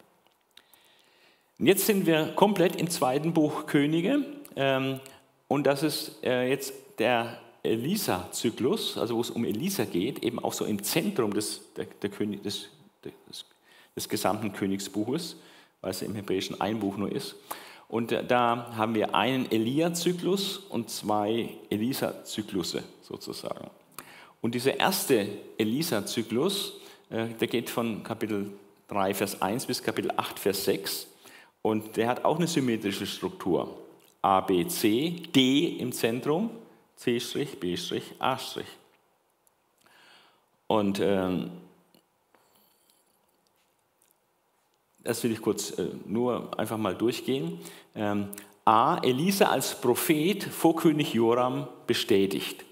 [1.59, 4.27] Und jetzt sind wir komplett im zweiten Buch Könige
[4.57, 5.01] ähm,
[5.49, 10.53] und das ist äh, jetzt der Elisa-Zyklus, also wo es um Elisa geht, eben auch
[10.53, 12.69] so im Zentrum des, der, der König, des,
[13.05, 13.45] des,
[13.95, 15.37] des, gesamten Königsbuches,
[15.81, 17.37] weil es im Hebräischen ein Buch nur ist.
[17.89, 23.71] Und da haben wir einen Elia-Zyklus und zwei Elisa-Zyklusse sozusagen.
[24.41, 25.27] Und dieser erste
[25.59, 26.75] Elisa-Zyklus,
[27.11, 28.53] äh, der geht von Kapitel
[28.89, 31.07] 3, Vers 1 bis Kapitel 8, Vers 6.
[31.63, 33.77] Und der hat auch eine symmetrische Struktur.
[34.23, 36.51] A, B, C, D im Zentrum,
[36.97, 37.19] C',
[37.61, 37.77] B',
[38.19, 38.39] A'.
[40.67, 41.51] Und ähm,
[45.05, 47.61] das will ich kurz äh, nur einfach mal durchgehen.
[47.95, 48.29] Ähm,
[48.65, 52.65] A, Elisa als Prophet vor König Joram bestätigt.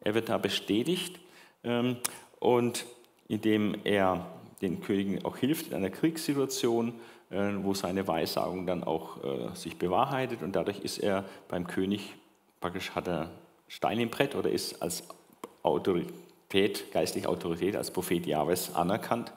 [0.00, 1.20] Er wird da bestätigt
[1.64, 1.96] ähm,
[2.40, 2.86] und
[3.28, 4.26] indem er
[4.62, 6.94] den Königen auch hilft in einer Kriegssituation,
[7.30, 12.14] äh, wo seine Weissagung dann auch äh, sich bewahrheitet und dadurch ist er beim König,
[12.60, 13.30] praktisch hat er
[13.68, 15.04] Stein im Brett oder ist als
[15.62, 19.32] Autorität, geistliche Autorität, als Prophet Jahwes anerkannt.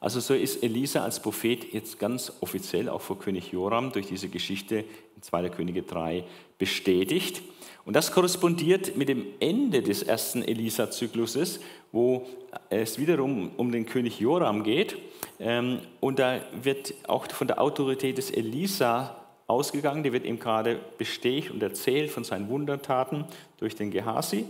[0.00, 4.28] Also so ist Elisa als Prophet jetzt ganz offiziell auch vor König Joram durch diese
[4.28, 4.84] Geschichte
[5.16, 5.48] in 2.
[5.48, 6.24] Könige 3
[6.58, 7.42] bestätigt.
[7.84, 11.60] Und das korrespondiert mit dem Ende des ersten Elisa-Zykluses,
[11.92, 12.26] wo
[12.68, 14.96] es wiederum um den König Joram geht.
[15.38, 20.80] Ähm, und da wird auch von der Autorität des Elisa ausgegangen, die wird ihm gerade
[20.98, 23.24] bestätigt und erzählt von seinen Wundertaten
[23.58, 24.44] durch den Gehasi.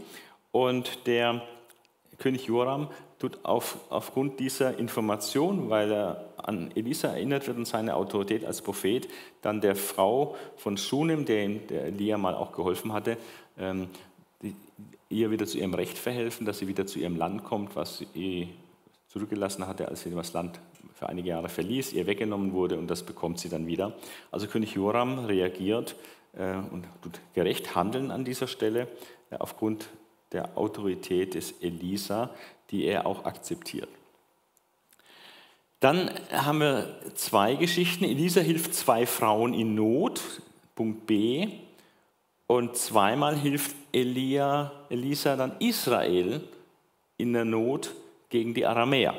[0.53, 1.43] Und der
[2.19, 7.95] König Joram tut auf, aufgrund dieser Information, weil er an Elisa erinnert wird und seine
[7.95, 9.09] Autorität als Prophet,
[9.43, 13.17] dann der Frau von Shunem, der, der Elia mal auch geholfen hatte,
[13.59, 13.89] ähm,
[14.43, 14.55] die,
[15.09, 18.49] ihr wieder zu ihrem Recht verhelfen, dass sie wieder zu ihrem Land kommt, was sie
[19.09, 20.61] zurückgelassen hatte, als sie das Land
[20.97, 23.93] für einige Jahre verließ, ihr weggenommen wurde und das bekommt sie dann wieder.
[24.31, 25.95] Also König Joram reagiert
[26.33, 28.89] äh, und tut gerecht handeln an dieser Stelle
[29.31, 29.89] äh, aufgrund
[30.33, 32.31] der Autorität des Elisa,
[32.71, 33.89] die er auch akzeptiert.
[35.81, 38.05] Dann haben wir zwei Geschichten.
[38.05, 40.23] Elisa hilft zwei Frauen in Not,
[40.75, 41.49] Punkt B.
[42.47, 46.41] Und zweimal hilft Elia, Elisa dann Israel
[47.19, 47.93] in der Not
[48.31, 49.15] gegen die Aramäer.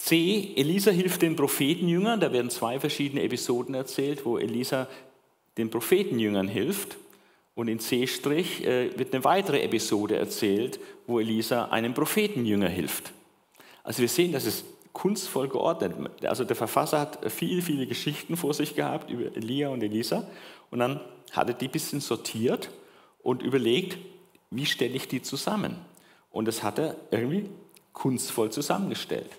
[0.00, 0.54] C.
[0.56, 2.20] Elisa hilft den Prophetenjüngern.
[2.20, 4.88] Da werden zwei verschiedene Episoden erzählt, wo Elisa
[5.58, 6.96] den Prophetenjüngern hilft.
[7.54, 13.12] Und in C' äh, wird eine weitere Episode erzählt, wo Elisa einem Prophetenjünger hilft.
[13.84, 15.92] Also wir sehen, das ist kunstvoll geordnet.
[16.24, 20.26] Also der Verfasser hat viele, viele Geschichten vor sich gehabt über Elia und Elisa
[20.70, 21.00] und dann
[21.32, 22.70] hat er die ein bisschen sortiert
[23.22, 23.98] und überlegt,
[24.50, 25.76] wie stelle ich die zusammen.
[26.30, 27.50] Und das hat er irgendwie
[27.92, 29.30] kunstvoll zusammengestellt.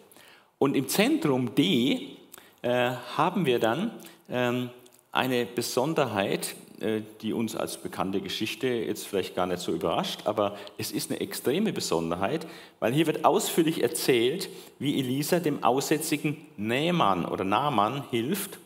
[0.62, 2.17] Und im Zentrum D
[2.62, 3.89] äh, haben wir dann
[4.30, 4.69] ähm,
[5.12, 10.56] eine Besonderheit, äh, die uns als bekannte Geschichte jetzt vielleicht gar nicht so überrascht, aber
[10.78, 12.45] es ist eine extreme Besonderheit,
[12.80, 18.60] weil hier wird ausführlich erzählt, wie Elisa dem aussätzigen Nähmann oder Naaman hilft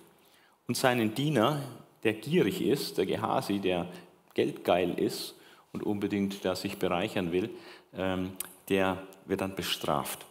[0.68, 1.62] und seinen Diener,
[2.04, 3.88] der gierig ist, der Gehasi, der
[4.34, 5.34] geldgeil ist
[5.72, 7.50] und unbedingt da sich bereichern will,
[7.98, 8.34] ähm,
[8.68, 10.26] der wird dann bestraft.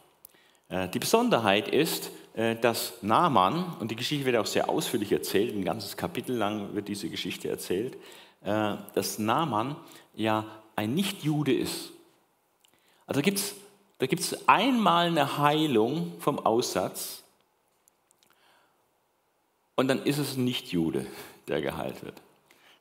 [0.68, 5.54] Äh, die Besonderheit ist, äh, dass Naaman, und die Geschichte wird auch sehr ausführlich erzählt,
[5.54, 7.96] ein ganzes Kapitel lang wird diese Geschichte erzählt,
[8.42, 9.76] äh, dass Naaman
[10.14, 10.44] ja
[10.76, 11.90] ein Nicht-Jude ist.
[13.06, 13.54] Also gibt es
[13.98, 17.22] da gibt's einmal eine Heilung vom Aussatz
[19.76, 21.06] und dann ist es ein Nicht-Jude,
[21.46, 22.20] der geheilt wird.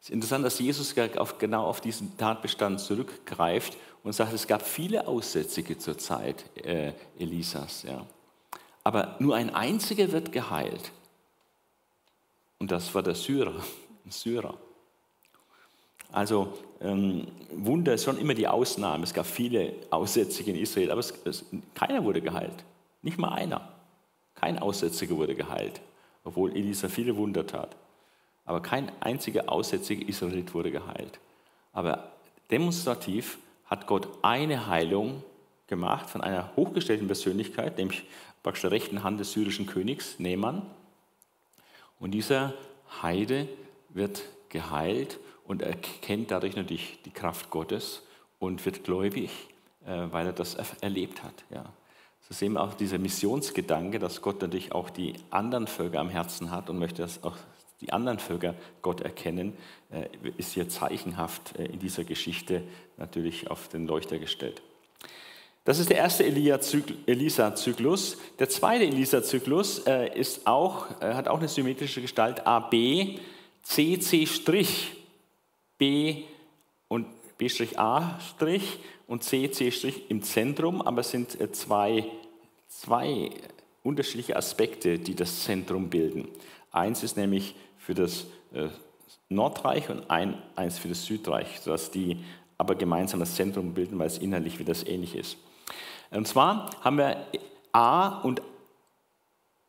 [0.01, 5.07] Es ist interessant, dass Jesus genau auf diesen Tatbestand zurückgreift und sagt, es gab viele
[5.07, 7.83] Aussätzige zur Zeit äh, Elisas.
[7.83, 8.05] Ja.
[8.83, 10.91] Aber nur ein einziger wird geheilt.
[12.59, 13.55] Und das war der Syrer,
[14.09, 14.57] Syrer.
[16.11, 19.03] Also ähm, Wunder ist schon immer die Ausnahme.
[19.03, 22.63] Es gab viele Aussätzige in Israel, aber es, es, keiner wurde geheilt.
[23.01, 23.69] Nicht mal einer.
[24.35, 25.81] Kein Aussätziger wurde geheilt,
[26.23, 27.75] obwohl Elisa viele Wunder tat.
[28.45, 31.19] Aber kein einziger aussätziger Israelit wurde geheilt.
[31.71, 32.11] Aber
[32.51, 33.37] demonstrativ
[33.73, 35.23] hat Gott eine Heilung
[35.65, 38.03] gemacht von einer hochgestellten Persönlichkeit, nämlich
[38.43, 40.61] praktisch der rechten Hand des syrischen Königs, Neman.
[41.99, 42.53] Und dieser
[43.01, 43.47] Heide
[43.89, 48.03] wird geheilt und erkennt dadurch natürlich die Kraft Gottes
[48.37, 49.31] und wird gläubig,
[49.87, 51.43] äh, weil er das erlebt hat.
[51.49, 51.65] Ja.
[52.29, 56.51] So sehen wir auch dieser Missionsgedanke, dass Gott natürlich auch die anderen Völker am Herzen
[56.51, 57.37] hat und möchte, dass auch
[57.83, 59.53] die anderen Völker Gott erkennen,
[59.91, 62.63] äh, ist hier zeichenhaft äh, in dieser Geschichte
[62.97, 64.61] natürlich auf den Leuchter gestellt.
[65.65, 68.17] Das ist der erste Elisa-Zyklus.
[68.39, 73.19] Der zweite Elisa-Zyklus äh, auch, hat auch eine symmetrische Gestalt AB,
[73.65, 74.65] CC',
[75.77, 76.23] B
[76.89, 77.49] und B',
[79.07, 82.05] und CC' im Zentrum, aber es sind zwei,
[82.67, 83.31] zwei
[83.83, 86.27] unterschiedliche Aspekte, die das Zentrum bilden.
[86.71, 88.25] Eins ist nämlich für das
[89.29, 92.23] Nordreich und ein, eins für das Südreich, sodass die
[92.57, 95.37] aber gemeinsam das Zentrum bilden, weil es innerlich wieder das ähnlich ist.
[96.11, 97.25] Und zwar haben wir
[97.71, 98.41] A und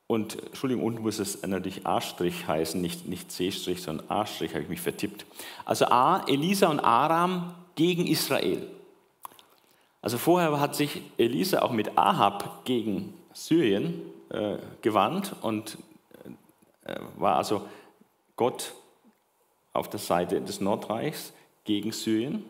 [0.07, 4.69] und Entschuldigung, unten muss es natürlich A' heißen, nicht, nicht C', sondern A', habe ich
[4.69, 5.25] mich vertippt.
[5.65, 8.69] Also A, Elisa und Aram gegen Israel.
[10.03, 15.79] Also vorher hat sich Elisa auch mit Ahab gegen Syrien äh, gewandt und
[16.85, 17.63] äh, war also
[18.37, 18.75] Gott
[19.73, 21.33] auf der Seite des Nordreichs
[21.65, 22.45] gegen Syrien.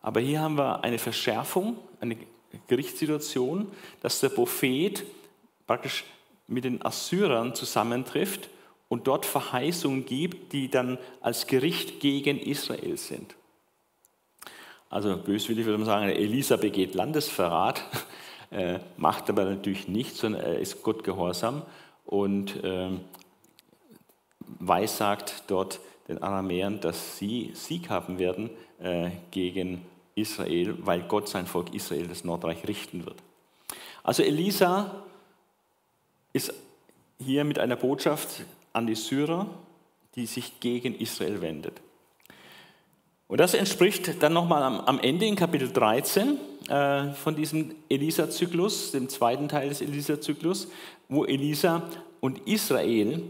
[0.00, 2.16] Aber hier haben wir eine Verschärfung, eine
[2.66, 5.04] Gerichtssituation, dass der Prophet
[5.66, 6.04] praktisch
[6.46, 8.48] mit den Assyrern zusammentrifft
[8.88, 13.36] und dort Verheißungen gibt, die dann als Gericht gegen Israel sind.
[14.90, 17.82] Also böswillig würde man sagen, Elisa begeht Landesverrat,
[18.50, 21.62] äh, macht aber natürlich nichts, sondern er ist Gott gehorsam
[22.04, 22.90] und äh,
[24.58, 28.50] weissagt dort den Aramäern, dass sie Sieg haben werden
[28.80, 29.82] äh, gegen
[30.14, 33.16] Israel, weil Gott sein Volk Israel, das Nordreich, richten wird.
[34.02, 35.02] Also Elisa
[36.32, 36.52] ist
[37.18, 39.46] hier mit einer Botschaft an die Syrer,
[40.14, 41.80] die sich gegen Israel wendet.
[43.28, 49.08] Und das entspricht dann nochmal am, Ende in Kapitel 13 äh, von diesem Elisa-Zyklus, dem
[49.08, 50.68] zweiten Teil des Elisa-Zyklus,
[51.08, 51.88] wo Elisa
[52.20, 53.22] und Israel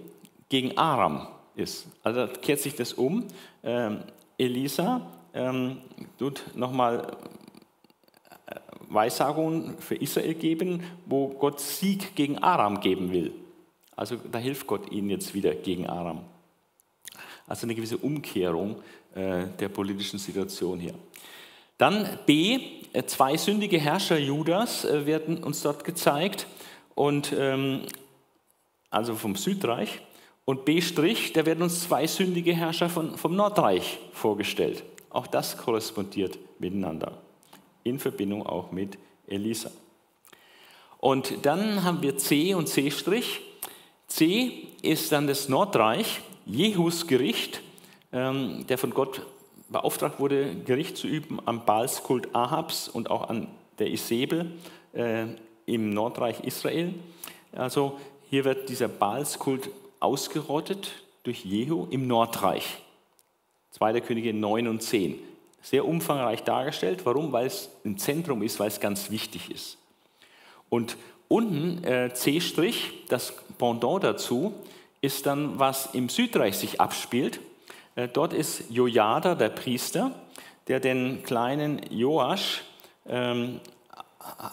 [0.53, 1.87] gegen Aram ist.
[2.03, 3.27] Also da kehrt sich das um.
[3.65, 4.03] Ähm,
[4.37, 5.01] Elisa
[5.33, 5.79] ähm,
[6.19, 7.17] tut nochmal
[8.45, 8.57] äh,
[8.91, 13.33] Weissagungen für Israel geben, wo Gott Sieg gegen Aram geben will.
[13.97, 16.21] Also da hilft Gott ihnen jetzt wieder gegen Aram.
[17.47, 18.77] Also eine gewisse Umkehrung
[19.15, 20.95] äh, der politischen Situation hier.
[21.79, 22.61] Dann B,
[22.93, 26.47] äh, zwei sündige Herrscher Judas äh, werden uns dort gezeigt,
[26.95, 27.87] und, ähm,
[28.91, 30.03] also vom Südreich.
[30.45, 30.83] Und B',
[31.35, 34.83] da werden uns zwei sündige Herrscher von, vom Nordreich vorgestellt.
[35.11, 37.19] Auch das korrespondiert miteinander,
[37.85, 39.71] in Verbindung auch mit Elisa.
[40.99, 42.93] Und dann haben wir C und C'.
[44.09, 47.61] C ist dann das Nordreich, Jehus Gericht,
[48.13, 49.23] ähm, der von Gott
[49.69, 54.53] beauftragt wurde, Gericht zu üben am Baalskult Ahabs und auch an der Isabel
[54.93, 55.27] äh,
[55.67, 56.95] im Nordreich Israel.
[57.53, 59.71] Also hier wird dieser Baalskult
[60.03, 62.79] ausgerottet durch Jehu im Nordreich.
[63.71, 64.01] 2.
[64.01, 65.19] Könige 9 und 10.
[65.63, 67.07] Sehr umfangreich dargestellt.
[67.07, 67.33] Warum?
[67.33, 69.79] Weil es im Zentrum ist, weil es ganz wichtig ist.
[70.69, 70.97] Und
[71.29, 72.41] unten äh, C',
[73.09, 74.55] das Pendant dazu,
[75.01, 77.41] ist dann, was im Südreich sich abspielt.
[77.95, 80.13] Äh, dort ist Jojada, der Priester,
[80.69, 82.63] der den kleinen Joasch
[83.07, 83.61] ähm,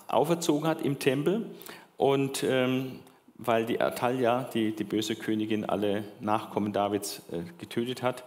[0.07, 1.49] auferzogen hat im Tempel.
[1.97, 2.99] Und ähm,
[3.39, 8.23] weil die Atalia, die, die böse Königin, alle Nachkommen Davids äh, getötet hat,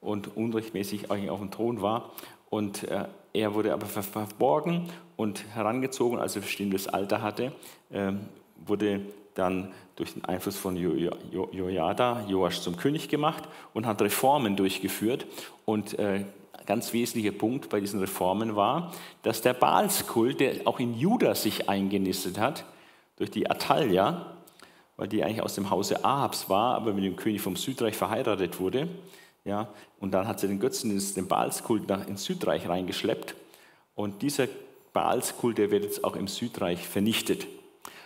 [0.00, 2.12] und unrechtmäßig eigentlich auf dem Thron war.
[2.48, 7.52] Und äh, er wurde aber verborgen und herangezogen, als er bestimmtes Alter hatte,
[7.92, 8.20] ähm,
[8.64, 9.00] wurde
[9.34, 15.26] dann durch den Einfluss von Jojada Joasch zum König gemacht und hat Reformen durchgeführt.
[15.64, 16.24] Und äh,
[16.66, 21.68] ganz wesentlicher Punkt bei diesen Reformen war, dass der Baalskult, der auch in Juda sich
[21.68, 22.64] eingenistet hat,
[23.16, 24.35] durch die Atalia,
[24.96, 28.60] weil die eigentlich aus dem Hause Ahabs war, aber mit dem König vom Südreich verheiratet
[28.60, 28.88] wurde,
[29.44, 29.68] ja,
[30.00, 33.36] und dann hat sie den Götzendienst, den Baalskult nach ins Südreich reingeschleppt.
[33.94, 34.48] Und dieser
[34.92, 37.46] Baalskult, der wird jetzt auch im Südreich vernichtet.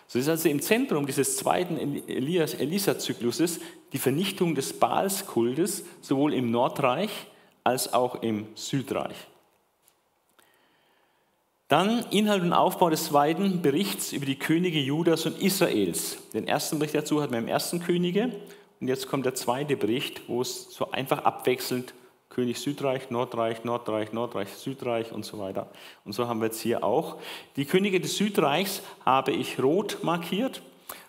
[0.07, 3.61] So ist also im Zentrum dieses zweiten Elisa-Zykluses
[3.93, 7.11] die Vernichtung des Baalskultes sowohl im Nordreich
[7.65, 9.17] als auch im Südreich.
[11.71, 16.19] Dann Inhalt und Aufbau des zweiten Berichts über die Könige Judas und Israels.
[16.35, 18.33] Den ersten Bericht dazu hatten wir im ersten Könige
[18.81, 21.95] und jetzt kommt der zweite Bericht, wo es so einfach abwechselnd
[22.29, 25.69] König Südreich, Nordreich, Nordreich, Nordreich, Südreich und so weiter.
[26.05, 27.19] Und so haben wir jetzt hier auch.
[27.55, 30.63] Die Könige des Südreichs habe ich rot markiert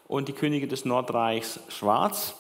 [0.08, 2.36] und die Könige des Nordreichs schwarz.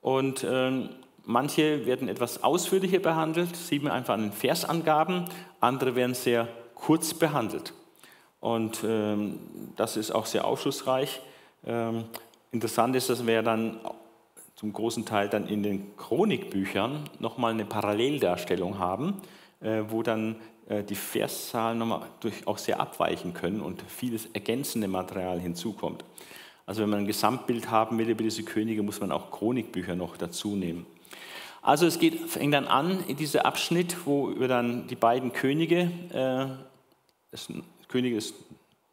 [0.00, 0.88] Und äh,
[1.26, 5.26] manche werden etwas ausführlicher behandelt, sieht man einfach an den Versangaben,
[5.60, 7.74] andere werden sehr kurz behandelt.
[8.38, 9.40] Und ähm,
[9.74, 11.20] das ist auch sehr aufschlussreich.
[11.66, 12.04] Ähm,
[12.52, 13.80] interessant ist, dass wir dann
[14.54, 19.20] zum großen Teil dann in den Chronikbüchern nochmal eine Paralleldarstellung haben,
[19.60, 20.36] äh, wo dann
[20.68, 26.04] äh, die Verszahlen nochmal durch auch sehr abweichen können und vieles ergänzende Material hinzukommt.
[26.66, 30.16] Also wenn man ein Gesamtbild haben will über diese Könige, muss man auch Chronikbücher noch
[30.16, 30.86] dazu nehmen.
[31.66, 35.90] Also es geht, fängt dann an in diesem Abschnitt, wo über dann die beiden Könige,
[36.12, 36.46] äh,
[37.32, 37.48] des
[37.88, 38.34] Könige des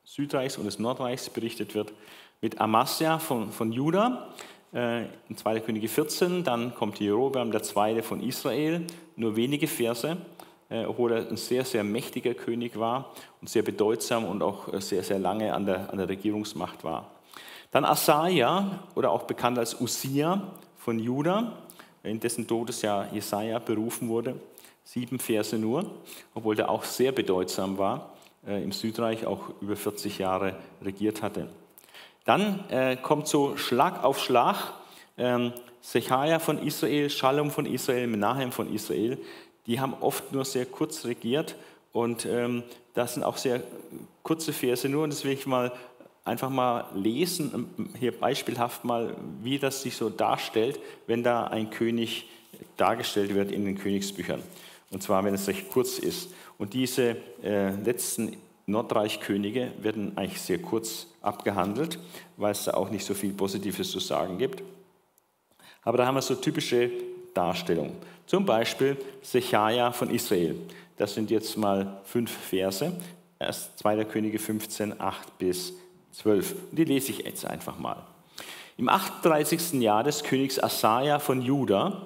[0.04, 1.94] Südreichs und des Nordreichs berichtet wird,
[2.42, 4.34] mit Amasja von, von Juda
[4.74, 5.60] äh, in 2.
[5.60, 10.18] Könige 14, dann kommt Jerobeam, der Zweite von Israel, nur wenige Verse,
[10.70, 14.82] äh, obwohl er ein sehr, sehr mächtiger König war und sehr bedeutsam und auch äh,
[14.82, 17.12] sehr, sehr lange an der, an der Regierungsmacht war.
[17.70, 20.42] Dann Asaja, oder auch bekannt als Usia
[20.76, 21.54] von Juda,
[22.04, 24.36] in dessen Todesjahr Jesaja berufen wurde.
[24.84, 25.90] Sieben Verse nur,
[26.34, 28.14] obwohl der auch sehr bedeutsam war,
[28.46, 31.48] im Südreich auch über 40 Jahre regiert hatte.
[32.26, 34.74] Dann äh, kommt so Schlag auf Schlag
[35.18, 39.18] ähm, Sechaja von Israel, Shalom von Israel, Menahem von Israel.
[39.68, 41.56] Die haben oft nur sehr kurz regiert
[41.92, 42.64] und ähm,
[42.94, 43.62] das sind auch sehr
[44.24, 45.04] kurze Verse nur.
[45.04, 45.74] Und das will ich mal
[46.24, 51.70] einfach mal lesen, ähm, hier beispielhaft mal, wie das sich so darstellt, wenn da ein
[51.70, 52.30] König
[52.78, 54.42] dargestellt wird in den Königsbüchern.
[54.92, 56.30] Und zwar, wenn es recht kurz ist.
[56.58, 62.00] Und diese äh, letzten Nordreichkönige werden eigentlich sehr kurz abgehandelt,
[62.38, 64.64] weil es da auch nicht so viel Positives zu sagen gibt.
[65.82, 66.90] Aber da haben wir so typische
[67.34, 67.94] Darstellungen.
[68.26, 70.56] Zum Beispiel Sechaja von Israel.
[70.96, 72.94] Das sind jetzt mal fünf Verse.
[73.40, 74.06] Erst 2.
[74.06, 75.74] Könige 15, 8 bis
[76.14, 76.56] 12.
[76.72, 77.98] Und die lese ich jetzt einfach mal.
[78.78, 79.74] Im 38.
[79.74, 82.02] Jahr des Königs Asaja von Juda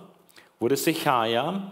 [0.60, 1.70] wurde Sechaja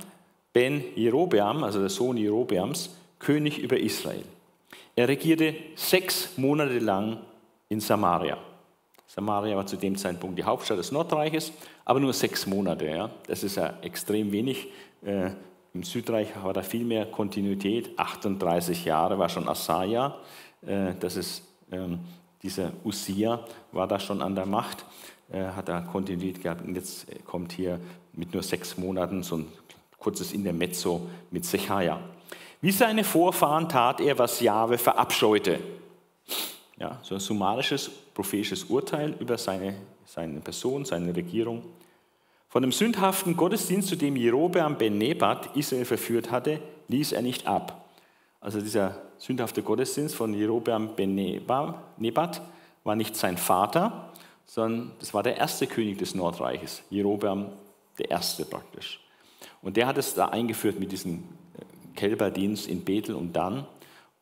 [0.53, 4.23] ben Jerobeam, also der Sohn Jerobeams, König über Israel.
[4.95, 7.17] Er regierte sechs Monate lang
[7.67, 8.37] in Samaria.
[9.07, 11.51] Samaria war zu dem Zeitpunkt die Hauptstadt des Nordreiches,
[11.83, 12.85] aber nur sechs Monate.
[12.85, 13.09] Ja.
[13.27, 14.67] Das ist ja extrem wenig.
[15.03, 15.31] Äh,
[15.73, 17.97] Im Südreich war da viel mehr Kontinuität.
[17.99, 20.17] 38 Jahre war schon Asaja.
[20.65, 21.99] Äh, das ist ähm,
[22.45, 24.85] dieser Usia war da schon an der Macht,
[25.31, 26.63] äh, hat da Kontinuität gehabt.
[26.63, 27.79] Und jetzt kommt hier
[28.13, 29.47] mit nur sechs Monaten so ein
[29.97, 31.99] kurzes Intermezzo mit Sechaja.
[32.61, 35.59] Wie seine Vorfahren tat er, was Jahwe verabscheute.
[36.77, 39.73] Ja, so ein summarisches prophetisches Urteil über seine,
[40.05, 41.63] seine Person, seine Regierung.
[42.47, 47.47] Von dem sündhaften Gottesdienst, zu dem Jerobeam ben Nebat Israel verführt hatte, ließ er nicht
[47.47, 47.85] ab.
[48.39, 52.41] Also dieser sündhafte Gottesdienst von Jerobeam ben Nebat
[52.83, 54.11] war nicht sein Vater,
[54.45, 57.47] sondern das war der erste König des Nordreiches, Jerobeam
[57.97, 58.99] der Erste praktisch.
[59.61, 61.23] Und der hat es da eingeführt mit diesem
[61.95, 63.65] Kälberdienst in Bethel und Dan.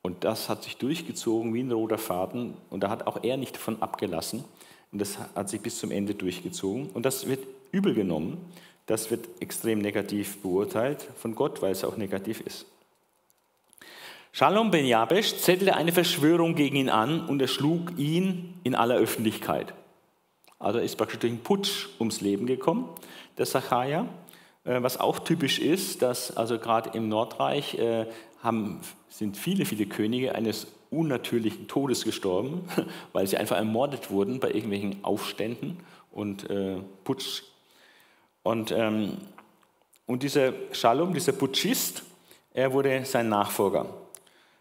[0.02, 2.56] Und das hat sich durchgezogen wie ein roter Faden.
[2.70, 4.44] Und da hat auch er nicht davon abgelassen.
[4.92, 6.90] Und das hat sich bis zum Ende durchgezogen.
[6.94, 8.38] Und das wird übel genommen.
[8.86, 12.66] Das wird extrem negativ beurteilt von Gott, weil es auch negativ ist.
[14.36, 19.76] Shalom ben Jabesh zettelte eine Verschwörung gegen ihn an und erschlug ihn in aller Öffentlichkeit.
[20.58, 22.90] Also ist praktisch durch einen Putsch ums Leben gekommen,
[23.38, 24.08] der Sacharja.
[24.64, 28.08] Äh, was auch typisch ist, dass also gerade im Nordreich äh,
[28.42, 32.68] haben, sind viele, viele Könige eines unnatürlichen Todes gestorben,
[33.14, 35.78] weil sie einfach ermordet wurden bei irgendwelchen Aufständen
[36.12, 37.44] und äh, Putsch.
[38.42, 39.16] Und, ähm,
[40.08, 42.02] und dieser Shalom, dieser Putschist,
[42.52, 44.03] er wurde sein Nachfolger.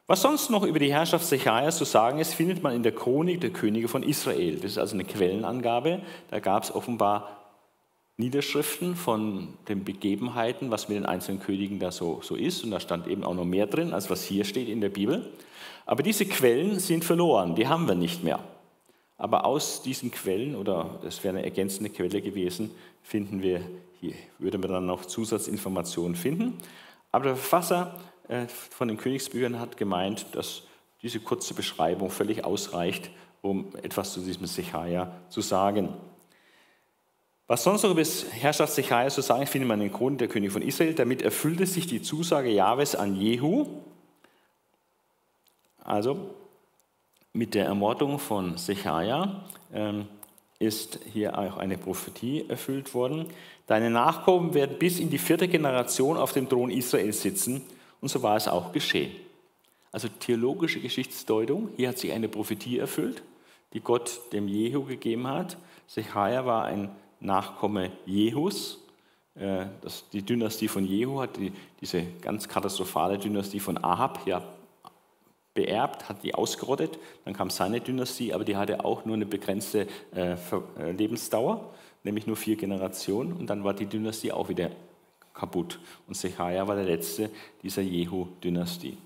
[0.07, 3.41] Was sonst noch über die Herrschaft Sechaja zu sagen ist, findet man in der Chronik
[3.41, 4.57] der Könige von Israel.
[4.57, 6.03] Das ist also eine Quellenangabe.
[6.31, 7.43] Da gab es offenbar
[8.17, 12.65] Niederschriften von den Begebenheiten, was mit den einzelnen Königen da so, so ist.
[12.65, 15.33] Und da stand eben auch noch mehr drin, als was hier steht in der Bibel.
[15.87, 18.41] Aber diese Quellen sind verloren, die haben wir nicht mehr.
[19.19, 22.73] Aber aus diesen Quellen, oder das wäre eine ergänzende Quelle gewesen,
[23.03, 23.61] finden wir
[24.01, 26.59] hier, würde man dann noch Zusatzinformationen finden.
[27.13, 27.99] Aber der Verfasser
[28.47, 30.63] von den Königsbüchern hat gemeint, dass
[31.03, 33.11] diese kurze Beschreibung völlig ausreicht,
[33.43, 35.95] um etwas zu diesem Sechaja zu sagen.
[37.49, 40.29] Was sonst noch über das Herrschaft Sechaja zu sagen, findet man in den Chronik der
[40.29, 40.95] König von Israel.
[40.95, 43.67] Damit erfüllte sich die Zusage Jahwes an Jehu.
[45.85, 46.35] Also
[47.33, 49.45] mit der Ermordung von Sechaja
[49.75, 50.07] ähm,
[50.61, 53.27] ist hier auch eine Prophetie erfüllt worden.
[53.67, 57.63] Deine Nachkommen werden bis in die vierte Generation auf dem Thron Israels sitzen.
[58.03, 59.13] Und so war es auch geschehen.
[59.93, 61.71] Also theologische Geschichtsdeutung.
[61.77, 63.23] Hier hat sich eine Prophetie erfüllt,
[63.73, 65.57] die Gott dem Jehu gegeben hat.
[65.87, 66.91] Sechaja war ein
[67.21, 68.81] Nachkomme Jehus.
[69.37, 74.43] Äh, das, die Dynastie von Jehu hat die, diese ganz katastrophale Dynastie von Ahab ja
[75.55, 76.99] beerbt, hat die ausgerottet.
[77.25, 81.73] Dann kam seine Dynastie, aber die hatte auch nur eine begrenzte äh, äh, Lebensdauer,
[82.03, 83.33] nämlich nur vier Generationen.
[83.33, 84.71] Und dann war die Dynastie auch wieder
[85.35, 85.79] kaputt.
[86.07, 87.31] Und Sechaja war der letzte
[87.63, 88.97] dieser Jehu-Dynastie.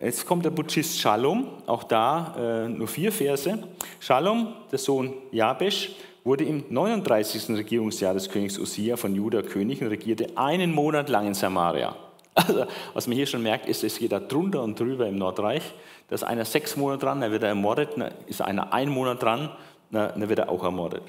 [0.00, 3.58] Jetzt kommt der Butchist Shalom, auch da äh, nur vier Verse.
[3.98, 7.56] Shalom, der Sohn Jabesh, wurde im 39.
[7.56, 11.96] Regierungsjahr des Königs Usia von Juda König und regierte einen Monat lang in Samaria.
[12.34, 15.74] Also, was man hier schon merkt, ist, es geht da drunter und drüber im Nordreich.
[16.06, 19.20] Da ist einer sechs Monate dran, dann wird er ermordet, dann ist einer ein Monat
[19.20, 19.50] dran,
[19.90, 21.02] dann wird er auch ermordet.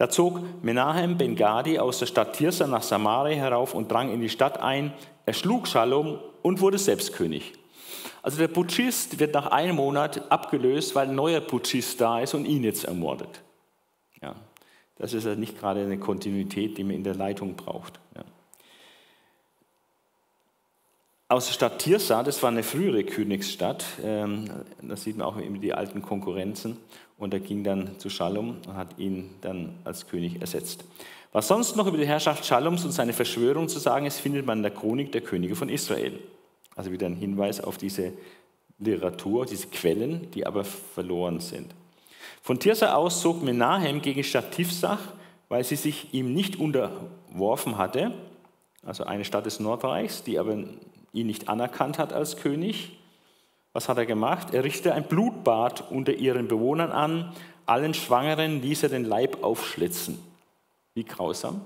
[0.00, 4.22] Da zog Menahem Ben Gadi aus der Stadt Tirsa nach Samaria herauf und drang in
[4.22, 4.94] die Stadt ein.
[5.26, 7.52] Er schlug Shalom und wurde selbst König.
[8.22, 12.46] Also der Putschist wird nach einem Monat abgelöst, weil ein neuer Putschist da ist und
[12.46, 13.42] ihn jetzt ermordet.
[14.22, 14.36] Ja,
[14.96, 18.00] das ist ja nicht gerade eine Kontinuität, die man in der Leitung braucht.
[18.16, 18.24] Ja.
[21.28, 25.58] Aus der Stadt Tirsa, das war eine frühere Königsstadt, ähm, da sieht man auch immer
[25.58, 26.78] die alten Konkurrenzen,
[27.20, 30.84] und er ging dann zu Shalom und hat ihn dann als König ersetzt.
[31.32, 34.58] Was sonst noch über die Herrschaft Shaloms und seine Verschwörung zu sagen ist, findet man
[34.58, 36.18] in der Chronik der Könige von Israel.
[36.74, 38.12] Also wieder ein Hinweis auf diese
[38.78, 41.72] Literatur, diese Quellen, die aber verloren sind.
[42.42, 45.00] Von Tirsa aus zog Menahem gegen Stadt Tifsach,
[45.48, 48.12] weil sie sich ihm nicht unterworfen hatte,
[48.82, 50.64] also eine Stadt des Nordreichs, die aber
[51.12, 52.92] ihn nicht anerkannt hat als König.
[53.72, 54.52] Was hat er gemacht?
[54.52, 57.32] Er richtete ein Blutbad unter ihren Bewohnern an.
[57.66, 60.18] Allen Schwangeren ließ er den Leib aufschlitzen.
[60.94, 61.60] Wie grausam.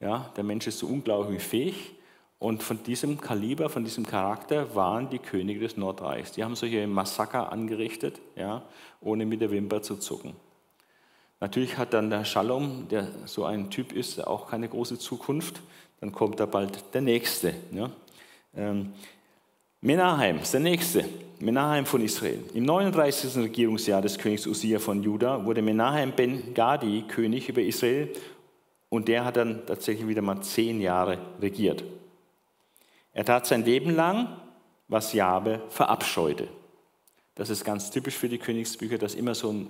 [0.00, 1.94] Ja, der Mensch ist so unglaublich fähig.
[2.38, 6.30] Und von diesem Kaliber, von diesem Charakter waren die Könige des Nordreichs.
[6.32, 8.62] Die haben solche Massaker angerichtet, ja,
[9.00, 10.36] ohne mit der Wimper zu zucken.
[11.40, 15.60] Natürlich hat dann der Shalom, der so ein Typ ist, auch keine große Zukunft.
[16.00, 17.54] Dann kommt da bald der Nächste.
[17.72, 17.90] Ja.
[19.80, 21.04] Menahem ist der nächste,
[21.38, 22.42] Menahem von Israel.
[22.52, 23.36] Im 39.
[23.36, 28.12] Regierungsjahr des Königs Usia von Juda wurde Menahem ben Gadi König über Israel
[28.88, 31.84] und der hat dann tatsächlich wieder mal zehn Jahre regiert.
[33.12, 34.36] Er tat sein Leben lang,
[34.88, 36.48] was Jabe verabscheute.
[37.36, 39.68] Das ist ganz typisch für die Königsbücher, dass immer so ein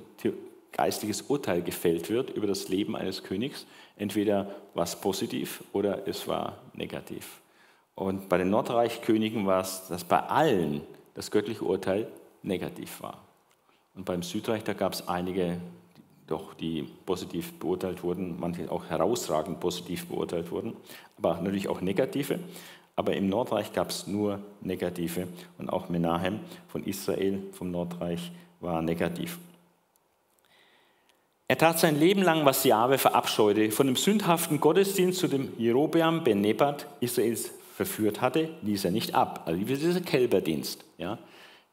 [0.73, 3.67] geistiges Urteil gefällt wird über das Leben eines Königs.
[3.97, 7.43] Entweder war es positiv oder es war negativ.
[7.99, 10.83] Und bei den Nordreichkönigen war es, dass bei allen
[11.15, 12.07] das göttliche Urteil
[12.45, 13.19] negativ war.
[13.97, 15.59] Und beim Südreich, da gab es einige,
[16.29, 20.77] doch, die positiv beurteilt wurden, manche auch herausragend positiv beurteilt wurden,
[21.17, 22.39] aber natürlich auch negative.
[22.95, 25.27] Aber im Nordreich gab es nur negative
[25.59, 26.39] und auch Menahem
[26.69, 28.31] von Israel, vom Nordreich,
[28.61, 29.39] war negativ.
[31.49, 36.23] Er tat sein Leben lang, was Jahwe verabscheute, von dem sündhaften Gottesdienst zu dem Jerobeam
[36.23, 39.45] ben Nebat, Israels verführt hatte, ließ er nicht ab.
[39.47, 40.85] Also dieser Kälberdienst.
[40.99, 41.17] Ja,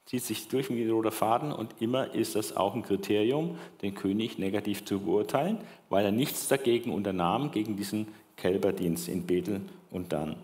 [0.05, 4.37] zieht sich durch wie roter Faden und immer ist das auch ein Kriterium, den König
[4.37, 5.57] negativ zu beurteilen,
[5.89, 10.35] weil er nichts dagegen unternahm, gegen diesen Kälberdienst in Bethel und dann.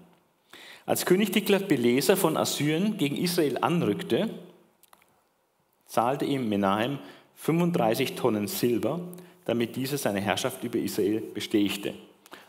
[0.88, 4.32] Als König Tiglath-Pileser von Assyrien gegen Israel anrückte,
[5.86, 6.98] zahlte ihm Menahem
[7.36, 9.00] 35 Tonnen Silber,
[9.46, 11.94] damit dieser seine Herrschaft über Israel bestätigte.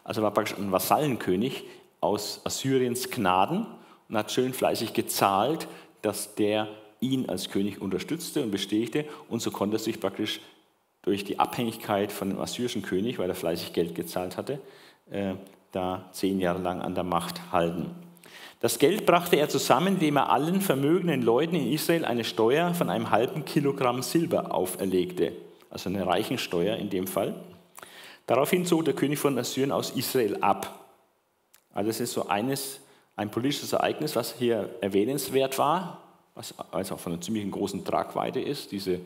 [0.03, 1.65] Also war praktisch ein Vasallenkönig,
[2.03, 3.67] aus Assyriens Gnaden
[4.09, 5.69] und hat schön fleißig gezahlt,
[6.03, 6.69] dass der
[7.01, 9.07] ihn als König unterstützte und bestätigte.
[9.29, 10.41] Und so konnte er sich praktisch
[11.03, 14.61] durch die Abhängigkeit von dem assyrischen König, weil er fleißig Geld gezahlt hatte,
[15.11, 15.35] äh,
[15.73, 17.91] da zehn Jahre lang an der Macht halten.
[18.61, 22.91] Das Geld brachte er zusammen, indem er allen vermögenden Leuten in Israel eine Steuer von
[22.91, 25.33] einem halben Kilogramm Silber auferlegte,
[25.71, 27.35] also eine Reichensteuer in dem Fall.
[28.27, 30.82] Daraufhin zog der König von Assyrien aus Israel ab.
[31.75, 32.81] Also das ist so eines,
[33.17, 36.03] ein politisches Ereignis, was hier erwähnenswert war,
[36.35, 39.01] was also von einer ziemlich großen Tragweite ist, diese,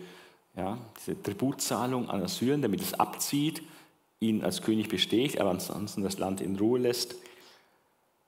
[0.56, 3.62] ja, diese Tributzahlung an Assyrien, damit es abzieht,
[4.20, 7.16] ihn als König besteht, aber ansonsten das Land in Ruhe lässt.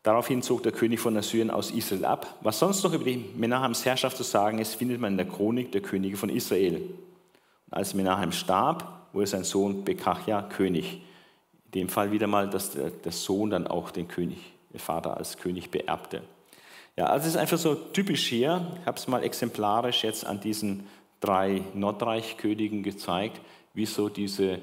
[0.03, 2.39] Daraufhin zog der König von Assyrien aus Israel ab.
[2.41, 5.73] Was sonst noch über die Menaheims Herrschaft zu sagen ist, findet man in der Chronik
[5.73, 6.77] der Könige von Israel.
[6.77, 11.03] Und als Menahem starb, wurde sein Sohn Bekachja König.
[11.69, 14.39] In dem Fall wieder mal, dass der Sohn dann auch den König,
[14.73, 16.23] der Vater als König beerbte.
[16.97, 18.77] Ja, also es ist einfach so typisch hier.
[18.81, 20.87] Ich habe es mal exemplarisch jetzt an diesen
[21.21, 23.41] drei Nordreichkönigen gezeigt,
[23.75, 24.59] wie so diese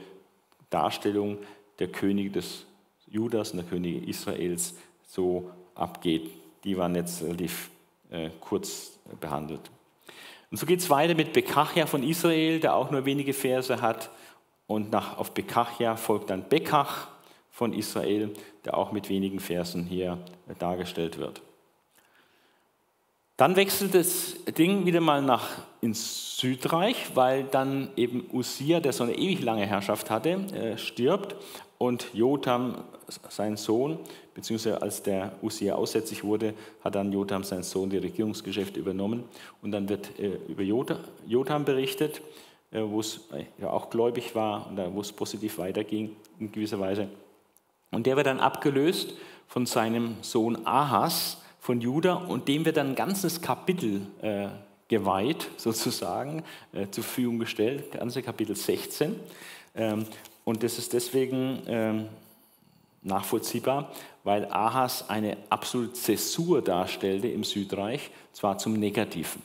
[0.69, 1.37] Darstellung
[1.79, 2.65] der Könige des
[3.07, 4.75] Judas und der Könige Israels
[5.07, 6.29] so abgeht.
[6.63, 7.69] Die waren jetzt relativ
[8.09, 9.61] äh, kurz behandelt.
[10.51, 14.09] Und so geht es weiter mit Bekachia von Israel, der auch nur wenige Verse hat.
[14.67, 17.07] Und nach, auf Bekachia folgt dann Bekach
[17.51, 18.31] von Israel,
[18.65, 20.17] der auch mit wenigen Versen hier
[20.49, 21.41] äh, dargestellt wird.
[23.37, 25.49] Dann wechselt das Ding wieder mal nach
[25.81, 31.35] ins Südreich, weil dann eben Usia, der so eine ewig lange Herrschaft hatte, äh, stirbt
[31.77, 32.83] und Jotham,
[33.29, 33.99] sein Sohn,
[34.33, 36.53] beziehungsweise als der Usia aussätzig wurde,
[36.83, 39.25] hat dann Jotham, sein Sohn, die Regierungsgeschäfte übernommen.
[39.61, 40.63] Und dann wird äh, über
[41.27, 42.21] Jotham berichtet,
[42.83, 43.21] wo es
[43.57, 47.07] ja auch gläubig war und wo es positiv weiterging in gewisser Weise.
[47.91, 49.13] Und der wird dann abgelöst
[49.47, 54.49] von seinem Sohn Ahas, von Juda und dem wird dann ein ganzes Kapitel äh,
[54.87, 59.19] geweiht, sozusagen, äh, zur Verfügung gestellt, ganze Kapitel 16.
[59.75, 60.05] Ähm,
[60.43, 62.09] und das ist deswegen ähm,
[63.01, 63.91] nachvollziehbar,
[64.23, 69.41] weil Ahas eine absolute Zäsur darstellte im Südreich, zwar zum Negativen.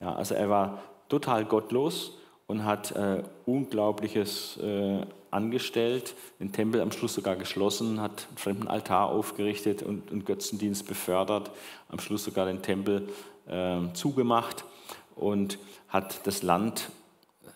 [0.00, 2.12] Ja, also er war total gottlos
[2.46, 8.68] und hat äh, Unglaubliches äh, angestellt, den Tempel am Schluss sogar geschlossen, hat einen fremden
[8.68, 11.50] Altar aufgerichtet und, und Götzendienst befördert,
[11.88, 13.08] am Schluss sogar den Tempel
[13.46, 14.64] äh, zugemacht
[15.16, 16.90] und hat das Land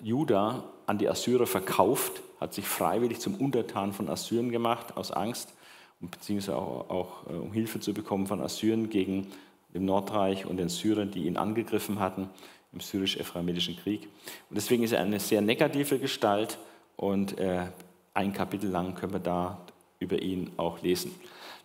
[0.01, 5.55] Juda an die Assyrer verkauft, hat sich freiwillig zum Untertan von Assyrien gemacht, aus Angst,
[6.01, 9.29] beziehungsweise auch, auch äh, um Hilfe zu bekommen von Assyrien gegen
[9.75, 12.31] dem Nordreich und den Syrern, die ihn angegriffen hatten
[12.79, 14.03] im syrisch-ephraimitischen Krieg.
[14.49, 16.59] Und deswegen ist er eine sehr negative Gestalt
[16.97, 17.67] und äh,
[18.15, 19.59] ein Kapitel lang können wir da
[19.99, 21.15] über ihn auch lesen.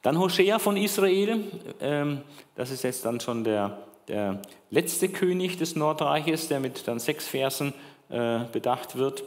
[0.01, 1.43] Dann Hosea von Israel,
[1.79, 2.21] ähm,
[2.55, 7.27] das ist jetzt dann schon der, der letzte König des Nordreiches, der mit dann sechs
[7.27, 7.73] Versen
[8.09, 9.23] äh, bedacht wird.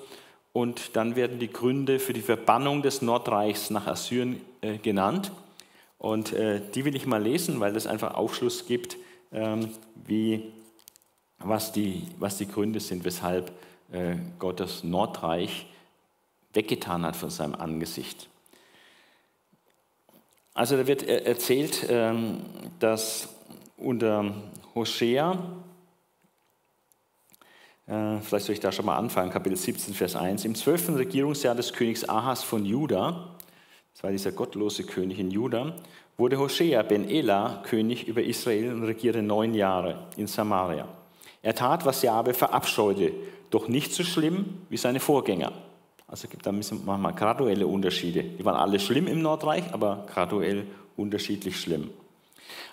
[0.52, 5.30] Und dann werden die Gründe für die Verbannung des Nordreichs nach Assyrien äh, genannt.
[5.98, 8.96] Und äh, die will ich mal lesen, weil das einfach Aufschluss gibt,
[9.32, 9.70] ähm,
[10.06, 10.52] wie
[11.38, 13.52] was die, was die Gründe sind, weshalb
[13.92, 15.66] äh, Gott das Nordreich
[16.52, 18.28] weggetan hat von seinem Angesicht.
[20.54, 22.40] Also da wird erzählt, ähm,
[22.78, 23.28] dass
[23.76, 24.32] unter
[24.74, 25.38] Hosea,
[27.86, 31.54] äh, vielleicht soll ich da schon mal anfangen, Kapitel 17, Vers 1, im zwölften Regierungsjahr
[31.54, 33.36] des Königs Ahas von Juda,
[33.92, 35.76] das war dieser gottlose König in Juda,
[36.16, 40.88] wurde Hosea ben Ela König über Israel und regierte neun Jahre in Samaria.
[41.46, 43.12] Er tat, was Jabe verabscheute,
[43.50, 45.52] doch nicht so schlimm wie seine Vorgänger.
[46.08, 48.24] Also gibt da manchmal graduelle Unterschiede.
[48.24, 50.66] Die waren alle schlimm im Nordreich, aber graduell
[50.96, 51.90] unterschiedlich schlimm.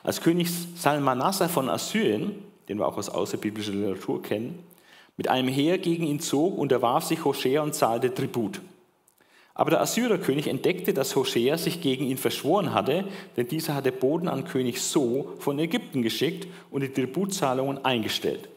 [0.02, 2.34] Als König Salmanassar von Assyrien,
[2.68, 4.58] den wir auch aus außerbiblischer Literatur kennen,
[5.18, 8.60] mit einem Heer gegen ihn zog, unterwarf sich Hoshea und zahlte Tribut.
[9.54, 13.04] Aber der Assyrerkönig entdeckte, dass Hoshea sich gegen ihn verschworen hatte,
[13.38, 18.50] denn dieser hatte Boden an König So von Ägypten geschickt und die Tributzahlungen eingestellt.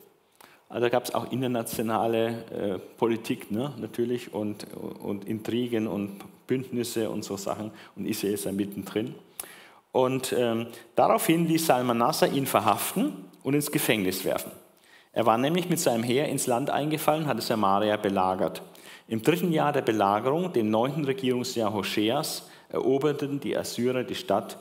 [0.69, 7.25] Also gab es auch internationale äh, Politik ne, natürlich und, und Intrigen und Bündnisse und
[7.25, 9.15] so Sachen und Israel ist da mittendrin.
[9.93, 14.53] Und ähm, daraufhin ließ Salmanassar ihn verhaften und ins Gefängnis werfen.
[15.13, 18.61] Er war nämlich mit seinem Heer ins Land eingefallen, hatte Samaria belagert.
[19.09, 24.59] Im dritten Jahr der Belagerung, dem neunten Regierungsjahr Hoscheas, eroberten die Assyrer die Stadt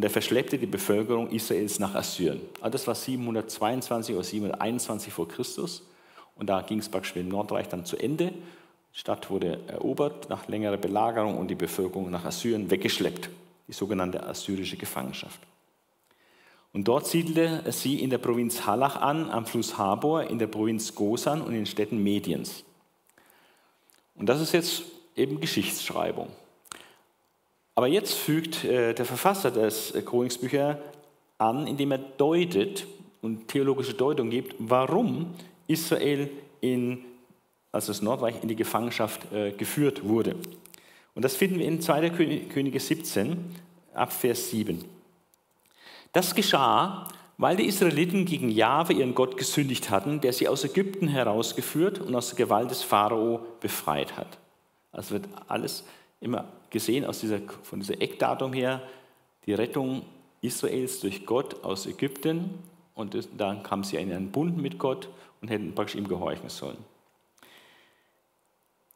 [0.00, 2.40] und er verschleppte die Bevölkerung Israels nach Assyrien.
[2.62, 5.82] Also das war 722 oder 721 vor Christus.
[6.36, 8.32] Und da ging es praktisch mit dem Nordreich dann zu Ende.
[8.94, 13.28] Die Stadt wurde erobert nach längerer Belagerung und die Bevölkerung nach Assyrien weggeschleppt.
[13.68, 15.38] Die sogenannte assyrische Gefangenschaft.
[16.72, 20.94] Und dort siedelte sie in der Provinz Halach an, am Fluss Habor, in der Provinz
[20.94, 22.64] Gosan und in den Städten Mediens.
[24.14, 24.82] Und das ist jetzt
[25.14, 26.28] eben Geschichtsschreibung.
[27.80, 30.74] Aber jetzt fügt äh, der Verfasser des äh,
[31.38, 32.86] an, indem er deutet
[33.22, 35.32] und theologische Deutung gibt, warum
[35.66, 36.28] Israel
[36.60, 37.02] in,
[37.72, 40.36] also das Nordreich in die Gefangenschaft äh, geführt wurde.
[41.14, 42.10] Und das finden wir in 2.
[42.10, 43.46] Könige 17
[43.94, 44.84] ab Vers 7.
[46.12, 47.08] Das geschah,
[47.38, 52.14] weil die Israeliten gegen Jahwe, ihren Gott, gesündigt hatten, der sie aus Ägypten herausgeführt und
[52.14, 54.36] aus der Gewalt des Pharao befreit hat.
[54.92, 55.82] Also wird alles
[56.20, 58.82] immer gesehen aus dieser, von dieser Eckdatum her,
[59.46, 60.02] die Rettung
[60.40, 62.58] Israels durch Gott aus Ägypten
[62.94, 65.08] und dann kamen sie in einen Bund mit Gott
[65.40, 66.78] und hätten praktisch ihm gehorchen sollen.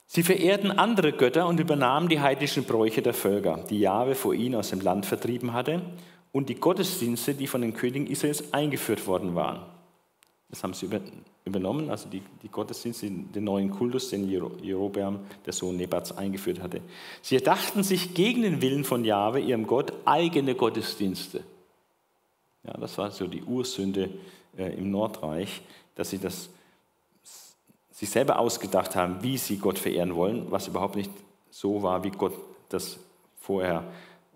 [0.07, 4.55] Sie verehrten andere Götter und übernahmen die heidnischen Bräuche der Völker, die Jahwe vor ihnen
[4.55, 5.83] aus dem Land vertrieben hatte,
[6.31, 9.67] und die Gottesdienste, die von den Königen Israels eingeführt worden waren.
[10.55, 10.89] Das haben sie
[11.45, 16.81] übernommen, also die, die Gottesdienste, den neuen Kultus, den Jerobeam, der Sohn Nebats, eingeführt hatte.
[17.23, 21.43] Sie erdachten sich gegen den Willen von Jahwe, ihrem Gott, eigene Gottesdienste.
[22.63, 24.11] Ja, das war so die Ursünde
[24.57, 25.61] äh, im Nordreich,
[25.97, 26.49] dass sie das
[27.91, 31.11] sich selber ausgedacht haben, wie sie Gott verehren wollen, was überhaupt nicht
[31.51, 32.35] so war, wie Gott
[32.69, 33.01] das
[33.41, 33.83] vorher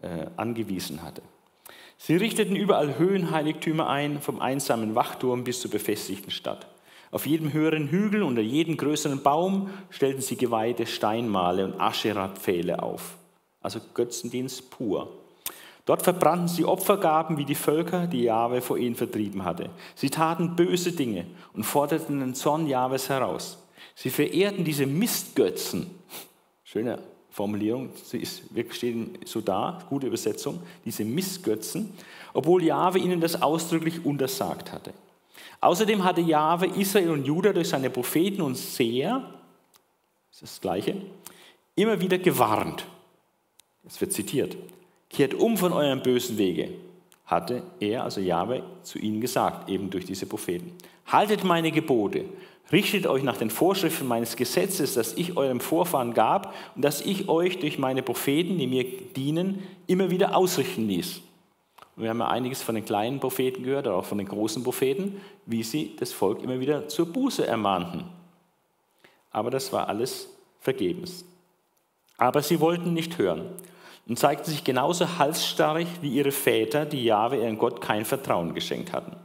[0.02, 1.22] äh, angewiesen hatte.
[2.00, 6.68] Sie richteten überall Höhenheiligtümer ein, vom einsamen Wachturm bis zur befestigten Stadt.
[7.10, 13.16] Auf jedem höheren Hügel, unter jedem größeren Baum stellten sie geweihte Steinmale und Aschera-Pfähle auf.
[13.60, 15.08] Also Götzendienst pur.
[15.86, 19.70] Dort verbrannten sie Opfergaben wie die Völker, die Jahwe vor ihnen vertrieben hatte.
[19.94, 23.66] Sie taten böse Dinge und forderten den Zorn Jahwes heraus.
[23.94, 25.90] Sie verehrten diese Mistgötzen.
[26.62, 26.98] Schöne
[27.38, 31.92] Formulierung, sie ist, steht so da, gute Übersetzung, diese Mistgötzen,
[32.34, 34.92] obwohl Jahwe ihnen das ausdrücklich untersagt hatte.
[35.60, 39.20] Außerdem hatte Jahwe Israel und Juda durch seine Propheten und Seher,
[40.32, 40.96] das ist das Gleiche,
[41.76, 42.84] immer wieder gewarnt.
[43.86, 44.56] Es wird zitiert.
[45.08, 46.70] Kehrt um von euren bösen Wege,
[47.24, 50.72] hatte er, also Jahwe, zu ihnen gesagt, eben durch diese Propheten.
[51.06, 52.24] Haltet meine Gebote,
[52.72, 57.28] richtet euch nach den Vorschriften meines Gesetzes, das ich eurem Vorfahren gab und das ich
[57.28, 61.20] euch durch meine Propheten, die mir dienen, immer wieder ausrichten ließ.
[61.96, 64.62] Und wir haben ja einiges von den kleinen Propheten gehört, aber auch von den großen
[64.62, 68.04] Propheten, wie sie das Volk immer wieder zur Buße ermahnten.
[69.30, 70.28] Aber das war alles
[70.60, 71.24] vergebens.
[72.16, 73.46] Aber sie wollten nicht hören
[74.06, 78.92] und zeigten sich genauso halsstarrig wie ihre Väter, die Jahwe, ihren Gott, kein Vertrauen geschenkt
[78.92, 79.16] hatten.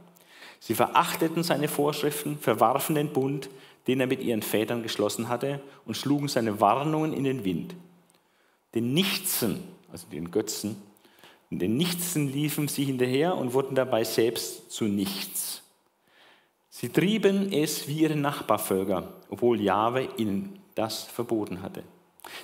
[0.64, 3.50] Sie verachteten seine Vorschriften, verwarfen den Bund,
[3.86, 7.74] den er mit ihren Vätern geschlossen hatte, und schlugen seine Warnungen in den Wind.
[8.74, 9.62] Den Nichtsen,
[9.92, 10.80] also den Götzen,
[11.50, 15.60] den Nichtsen liefen sie hinterher und wurden dabei selbst zu nichts.
[16.70, 21.82] Sie trieben es wie ihre Nachbarvölker, obwohl Jahwe ihnen das verboten hatte.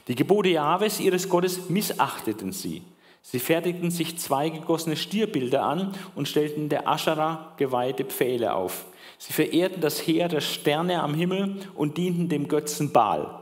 [0.09, 2.83] Die Gebote Jahwes, ihres Gottes, missachteten sie.
[3.23, 8.87] Sie fertigten sich zwei gegossene Stierbilder an und stellten der Aschera geweihte Pfähle auf.
[9.19, 13.41] Sie verehrten das Heer der Sterne am Himmel und dienten dem Götzen Baal.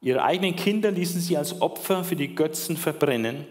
[0.00, 3.46] Ihre eigenen Kinder ließen sie als Opfer für die Götzen verbrennen.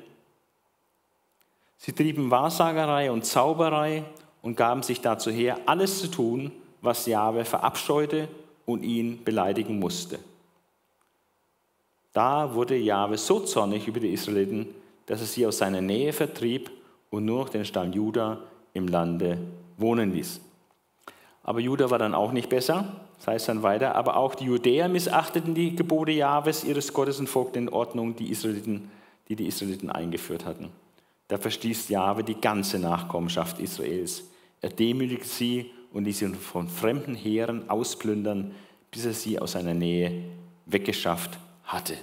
[1.77, 4.03] Sie trieben Wahrsagerei und Zauberei
[4.41, 6.51] und gaben sich dazu her, alles zu tun,
[6.81, 8.27] was Jahwe verabscheute
[8.65, 10.19] und ihn beleidigen musste.
[12.13, 14.67] Da wurde Jahwe so zornig über die Israeliten,
[15.07, 16.69] dass er sie aus seiner Nähe vertrieb
[17.09, 18.39] und nur noch den Stamm Juda
[18.73, 19.39] im Lande
[19.77, 20.39] wohnen ließ.
[21.43, 24.89] Aber Juda war dann auch nicht besser, das heißt dann weiter, aber auch die Judäer
[24.89, 28.91] missachteten die Gebote Jahwes, ihres Gottes, und folgten den Ordnungen, die, Israeliten,
[29.29, 30.69] die die Israeliten eingeführt hatten.
[31.29, 34.23] Da verstieß Jahwe die ganze Nachkommenschaft Israels.
[34.61, 38.51] Er demütigte sie und ließ sie von fremden Heeren ausplündern,
[38.91, 40.23] bis er sie aus seiner Nähe
[40.65, 41.95] weggeschafft hatte.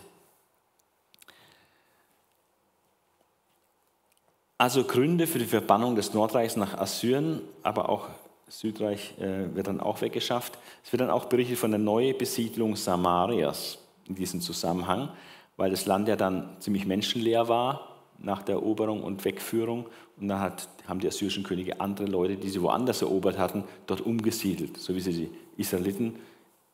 [4.56, 8.08] Also Gründe für die Verbannung des Nordreichs nach Assyrien, aber auch
[8.48, 10.58] Südreich äh, wird dann auch weggeschafft.
[10.84, 15.08] Es wird dann auch berichtet von der Neubesiedlung Samarias in diesem Zusammenhang,
[15.56, 19.86] weil das Land ja dann ziemlich menschenleer war nach der Eroberung und Wegführung.
[20.20, 24.02] Und dann hat, haben die assyrischen Könige andere Leute, die sie woanders erobert hatten, dort
[24.02, 24.76] umgesiedelt.
[24.76, 26.16] So wie sie die Israeliten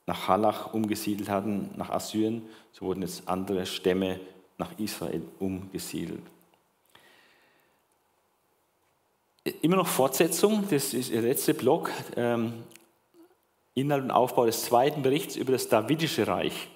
[0.07, 4.21] nach Halach umgesiedelt hatten, nach Assyrien, so wurden jetzt andere Stämme
[4.59, 6.23] nach Israel umgesiedelt.
[9.63, 12.65] Immer noch Fortsetzung, das ist der letzte Block, ähm,
[13.75, 16.69] Inhalt und Aufbau des zweiten Berichts über das Davidische Reich.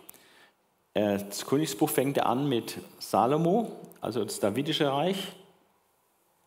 [0.95, 5.17] Äh, das Königsbuch fängt an mit Salomo, also das Davidische Reich,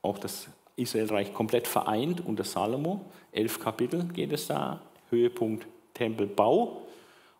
[0.01, 3.05] auch das Israelreich komplett vereint unter Salomo.
[3.31, 6.81] Elf Kapitel geht es da, Höhepunkt Tempelbau.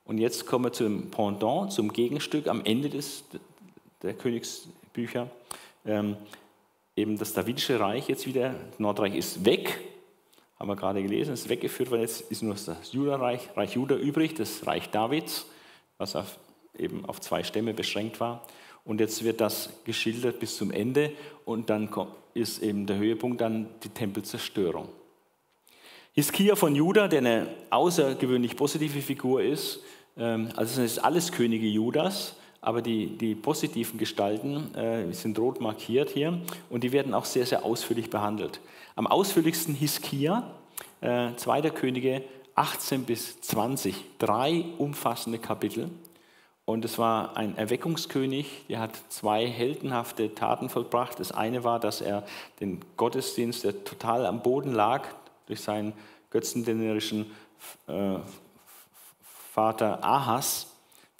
[0.05, 3.23] Und jetzt kommen wir zum Pendant, zum Gegenstück am Ende des,
[4.01, 5.29] der Königsbücher.
[5.85, 6.17] Ähm,
[6.97, 9.79] eben das Davidische Reich jetzt wieder, Nordreich ist weg,
[10.59, 14.33] haben wir gerade gelesen, ist weggeführt worden, jetzt ist nur das Judareich, Reich Juda übrig,
[14.33, 15.45] das Reich Davids,
[15.99, 16.39] was auf,
[16.77, 18.43] eben auf zwei Stämme beschränkt war.
[18.83, 21.11] Und jetzt wird das geschildert bis zum Ende
[21.45, 21.89] und dann
[22.33, 24.89] ist eben der Höhepunkt dann die Tempelzerstörung.
[26.13, 29.83] Hiskia von Juda, der eine außergewöhnlich positive Figur ist,
[30.17, 35.61] ähm, also es ist alles Könige Judas, aber die, die positiven Gestalten äh, sind rot
[35.61, 36.39] markiert hier
[36.69, 38.59] und die werden auch sehr, sehr ausführlich behandelt.
[38.95, 40.51] Am ausführlichsten Hiskia,
[41.01, 41.69] äh, 2.
[41.69, 42.23] Könige
[42.55, 45.91] 18 bis 20, drei umfassende Kapitel.
[46.65, 51.19] Und es war ein Erweckungskönig, der hat zwei heldenhafte Taten vollbracht.
[51.19, 52.25] Das eine war, dass er
[52.59, 55.07] den Gottesdienst, der total am Boden lag,
[55.45, 55.93] durch seinen
[56.29, 57.31] götzendienerischen
[57.87, 58.17] äh,
[59.53, 60.67] Vater Ahas,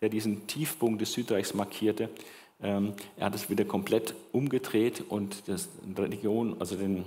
[0.02, 2.10] der diesen Tiefpunkt des Südreichs markierte,
[2.62, 7.06] ähm, er hat es wieder komplett umgedreht und das Religion, also den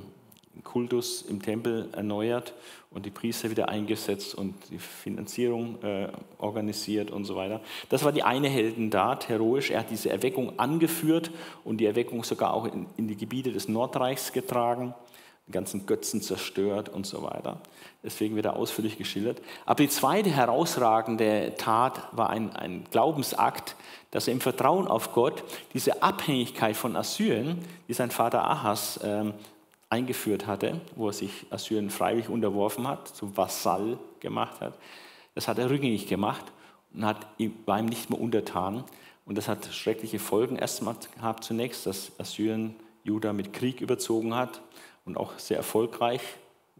[0.62, 2.54] Kultus im Tempel erneuert
[2.90, 7.60] und die Priester wieder eingesetzt und die Finanzierung äh, organisiert und so weiter.
[7.88, 9.70] Das war die eine Heldentat, heroisch.
[9.70, 11.30] Er hat diese Erweckung angeführt
[11.64, 14.94] und die Erweckung sogar auch in, in die Gebiete des Nordreichs getragen,
[15.46, 17.60] die ganzen Götzen zerstört und so weiter.
[18.02, 19.42] Deswegen wird er ausführlich geschildert.
[19.66, 23.76] Aber die zweite herausragende Tat war ein, ein Glaubensakt,
[24.10, 25.44] dass er im Vertrauen auf Gott
[25.74, 29.34] diese Abhängigkeit von Assyrien, die sein Vater Ahas ähm,
[29.90, 34.78] eingeführt hatte, wo er sich Assyrien freiwillig unterworfen hat, zum Vasall gemacht hat.
[35.34, 36.44] Das hat er rückgängig gemacht
[36.94, 37.26] und hat,
[37.66, 38.84] war ihm nicht mehr untertan.
[39.26, 44.60] Und das hat schreckliche Folgen erstmal gehabt zunächst, dass Assyrien Juda mit Krieg überzogen hat
[45.04, 46.20] und auch sehr erfolgreich,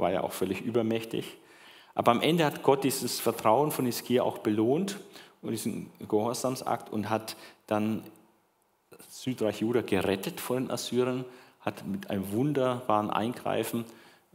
[0.01, 1.37] war ja auch völlig übermächtig.
[1.95, 4.99] Aber am Ende hat Gott dieses Vertrauen von Hiskia auch belohnt
[5.43, 7.37] und diesen Gehorsamsakt und hat
[7.67, 8.03] dann
[9.09, 11.25] Südreich Juda gerettet vor den Assyrern
[11.61, 13.85] hat mit einem wunderbaren Eingreifen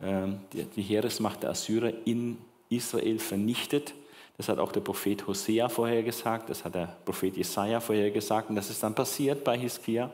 [0.01, 2.38] ähm, die Heeresmacht der Assyrer in
[2.70, 3.93] Israel vernichtet.
[4.38, 8.70] Das hat auch der Prophet Hosea vorhergesagt, das hat der Prophet Jesaja vorhergesagt und das
[8.70, 10.11] ist dann passiert bei Hiskia,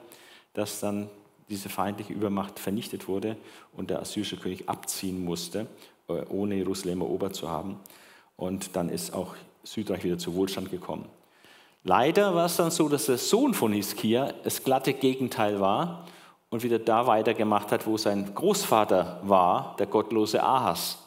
[0.54, 1.10] dass dann
[1.52, 3.38] diese feindliche Übermacht vernichtet wurde
[3.74, 5.68] und der assyrische König abziehen musste,
[6.08, 7.80] äh, ohne Jerusalem erobert zu haben.
[8.36, 11.06] Und dann ist auch Südreich wieder zu Wohlstand gekommen.
[11.84, 16.06] Leider war es dann so, dass der Sohn von Hiskia das glatte Gegenteil war
[16.49, 20.99] und wieder da weitergemacht hat, wo sein Großvater war, der gottlose Ahas.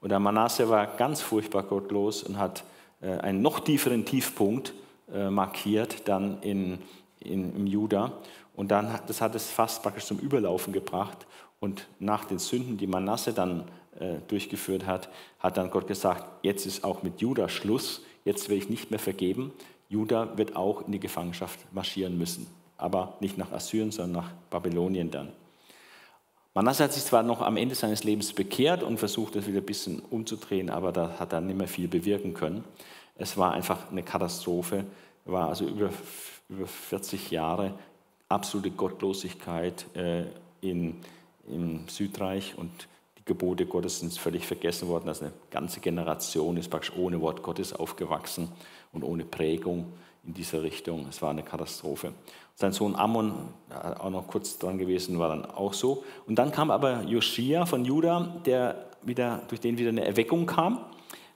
[0.00, 2.64] Und der Manasse war ganz furchtbar gottlos und hat
[3.00, 4.74] äh, einen noch tieferen Tiefpunkt
[5.12, 6.78] äh, markiert dann in,
[7.20, 8.12] in, im Juda.
[8.54, 11.26] Und dann, das hat es fast praktisch zum Überlaufen gebracht.
[11.60, 13.64] Und nach den Sünden, die Manasse dann
[13.98, 18.58] äh, durchgeführt hat, hat dann Gott gesagt, jetzt ist auch mit Juda Schluss, jetzt will
[18.58, 19.52] ich nicht mehr vergeben.
[19.88, 22.46] Juda wird auch in die Gefangenschaft marschieren müssen
[22.76, 25.32] aber nicht nach Assyrien, sondern nach Babylonien dann.
[26.54, 29.66] Manasse hat sich zwar noch am Ende seines Lebens bekehrt und versucht, das wieder ein
[29.66, 32.62] bisschen umzudrehen, aber da hat er nicht mehr viel bewirken können.
[33.16, 34.84] Es war einfach eine Katastrophe,
[35.24, 35.90] war also über,
[36.48, 37.74] über 40 Jahre
[38.34, 40.24] absolute Gottlosigkeit äh,
[40.60, 40.96] in,
[41.48, 42.70] im Südreich und
[43.18, 45.08] die Gebote Gottes sind völlig vergessen worden.
[45.08, 48.48] Also eine ganze Generation ist praktisch ohne Wort Gottes aufgewachsen
[48.92, 49.92] und ohne Prägung
[50.26, 51.06] in dieser Richtung.
[51.08, 52.12] Es war eine Katastrophe.
[52.56, 53.34] Sein Sohn Ammon,
[53.98, 56.04] auch noch kurz dran gewesen, war dann auch so.
[56.26, 60.80] Und dann kam aber Joschia von Juda, der wieder, durch den wieder eine Erweckung kam,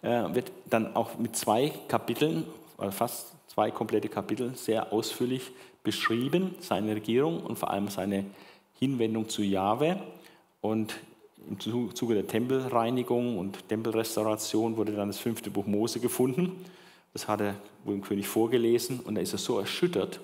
[0.03, 2.45] äh, wird dann auch mit zwei Kapiteln,
[2.91, 5.51] fast zwei komplette Kapitel, sehr ausführlich
[5.89, 8.27] beschrieben, seine Regierung und vor allem seine
[8.79, 9.99] Hinwendung zu Jahwe.
[10.61, 10.95] Und
[11.49, 16.63] im Zuge der Tempelreinigung und Tempelrestauration wurde dann das fünfte Buch Mose gefunden.
[17.15, 20.21] Das hat er wohl dem König vorgelesen und da ist er so erschüttert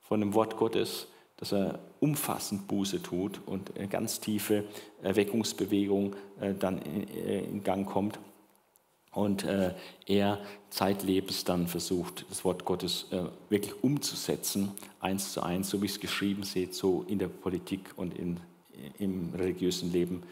[0.00, 4.64] von dem Wort Gottes, dass er umfassend Buße tut und eine ganz tiefe
[5.04, 8.18] Erweckungsbewegung äh, dann äh, in Gang kommt.
[9.16, 9.72] Und äh,
[10.06, 10.38] er
[10.70, 13.06] zeitlebens dann versucht, das Wort Gottes
[13.48, 18.16] wirklich umzusetzen, eins zu eins, so wie es geschrieben steht, so in der Politik und
[18.16, 18.36] in,
[18.98, 20.22] im religiösen Leben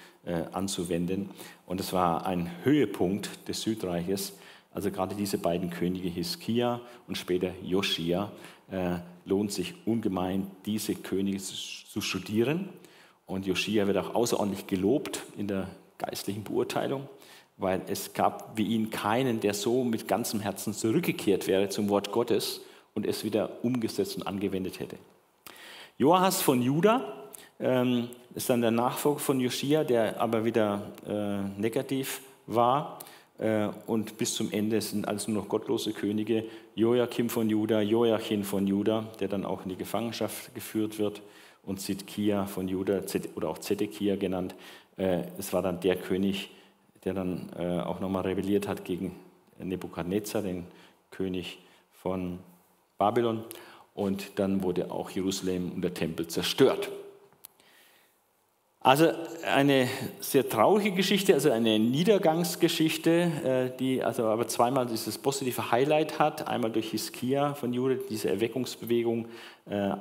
[0.52, 1.30] anzuwenden.
[1.64, 4.34] Und es war ein Höhepunkt des Südreiches,
[4.74, 8.32] also gerade diese beiden Könige Hiskia und später Joschia
[8.70, 12.68] äh, lohnt sich ungemein, diese Könige zu studieren.
[13.24, 17.08] Und Joschia wird auch außerordentlich gelobt in der geistlichen Beurteilung,
[17.56, 22.12] weil es gab wie ihn keinen, der so mit ganzem Herzen zurückgekehrt wäre zum Wort
[22.12, 22.60] Gottes
[22.94, 24.96] und es wieder umgesetzt und angewendet hätte.
[25.96, 27.24] Joachas von Juda
[27.60, 32.98] ähm, ist dann der Nachfolger von Joschia, der aber wieder äh, negativ war.
[33.38, 36.44] Äh, und bis zum Ende sind alles nur noch gottlose Könige.
[36.74, 41.22] Joachim von Juda, Joachim von Juda, der dann auch in die Gefangenschaft geführt wird
[41.62, 43.00] und Zidkia von Juda
[43.36, 44.54] oder auch Zedekia genannt.
[44.96, 46.54] Es war dann der König, der
[47.12, 49.14] dann auch nochmal rebelliert hat gegen
[49.58, 50.64] Nebukadnezar, den
[51.10, 51.58] König
[51.92, 52.38] von
[52.98, 53.44] Babylon.
[53.94, 56.90] Und dann wurde auch Jerusalem und der Tempel zerstört.
[58.84, 59.12] Also
[59.50, 59.88] eine
[60.20, 63.10] sehr traurige Geschichte, also eine Niedergangsgeschichte,
[63.72, 66.48] äh, die also aber zweimal dieses positive Highlight hat.
[66.48, 69.28] Einmal durch Hiskia von Jude, diese Erweckungsbewegung
[69.70, 69.92] äh,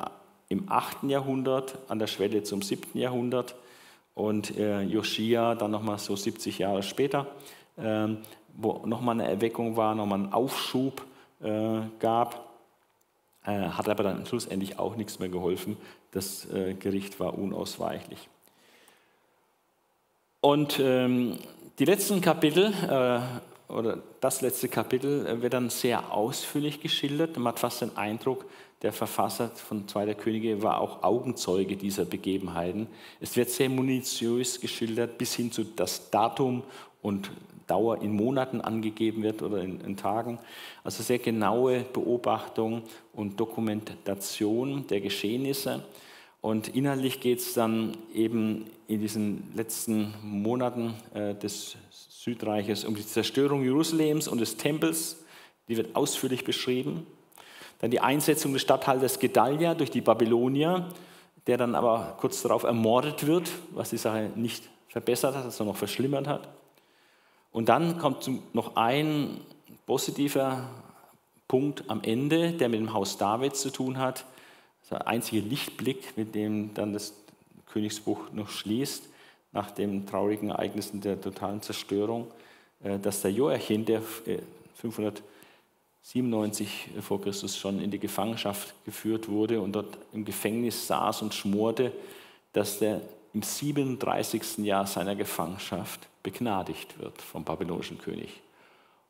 [0.50, 1.04] im 8.
[1.04, 3.00] Jahrhundert, an der Schwelle zum 7.
[3.00, 3.56] Jahrhundert
[4.16, 7.28] und äh, Joschia dann nochmal so 70 Jahre später,
[7.78, 8.20] ähm,
[8.56, 11.06] wo nochmal eine Erweckung war, nochmal einen Aufschub
[12.00, 12.54] gab.
[13.44, 15.76] Hat aber dann schlussendlich auch nichts mehr geholfen.
[16.12, 16.48] Das
[16.80, 18.30] Gericht war unausweichlich.
[20.44, 21.38] Und ähm,
[21.80, 27.38] die letzten Kapitel, äh, oder das letzte Kapitel, äh, wird dann sehr ausführlich geschildert.
[27.38, 28.44] Man hat fast den Eindruck,
[28.84, 32.88] der Verfasser von Zweiter Könige war auch Augenzeuge dieser Begebenheiten.
[33.22, 36.64] Es wird sehr minutiös geschildert, bis hin zu das Datum
[37.02, 37.32] und
[37.66, 40.38] Dauer in Monaten angegeben wird oder in, in Tagen.
[40.84, 45.86] Also sehr genaue Beobachtung und Dokumentation der Geschehnisse.
[46.42, 53.06] Und inhaltlich geht es dann eben in diesen letzten Monaten äh, des Südreiches um die
[53.06, 55.24] Zerstörung Jerusalems und des Tempels.
[55.70, 57.08] Die wird ausführlich beschrieben.
[57.84, 60.88] Dann die Einsetzung des Statthalters Gedalia durch die Babylonier,
[61.48, 65.80] der dann aber kurz darauf ermordet wird, was die Sache nicht verbessert hat, sondern noch
[65.80, 66.48] verschlimmert hat.
[67.52, 68.26] Und dann kommt
[68.56, 69.42] noch ein
[69.86, 70.70] positiver
[71.50, 74.20] Punkt am Ende, der mit dem Haus Davids zu tun hat.
[74.20, 77.14] Das ist der einzige Lichtblick, mit dem dann das
[77.74, 79.10] Königsbuch noch schließt,
[79.52, 82.32] nach den traurigen Ereignissen der totalen Zerstörung,
[82.82, 84.40] äh, dass der Joachim, der äh,
[84.76, 85.22] 500
[86.04, 91.34] 97 vor Christus schon in die Gefangenschaft geführt wurde und dort im Gefängnis saß und
[91.34, 91.92] schmorte,
[92.52, 93.02] dass er
[93.34, 94.60] im 37.
[94.60, 98.42] Jahr seiner Gefangenschaft begnadigt wird vom babylonischen König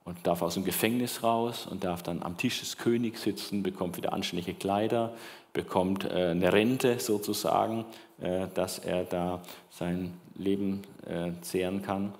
[0.06, 3.98] und darf aus dem Gefängnis raus und darf dann am Tisch des Königs sitzen, bekommt
[3.98, 5.14] wieder anständige Kleider,
[5.54, 7.86] bekommt äh, eine Rente sozusagen,
[8.20, 12.14] äh, dass er da sein Leben äh, zehren kann.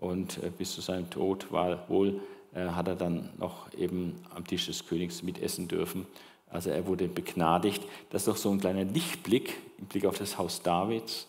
[0.00, 2.20] Und bis zu seinem Tod war wohl
[2.54, 6.06] hat er dann noch eben am Tisch des Königs mitessen dürfen.
[6.50, 7.82] Also er wurde begnadigt.
[8.10, 11.26] Das ist doch so ein kleiner Lichtblick im Blick auf das Haus Davids,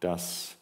[0.00, 0.56] dass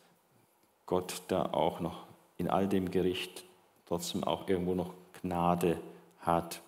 [0.86, 2.04] Gott da auch noch
[2.36, 3.44] in all dem Gericht
[3.86, 4.92] trotzdem auch irgendwo noch
[5.22, 5.78] Gnade
[6.20, 6.60] hat.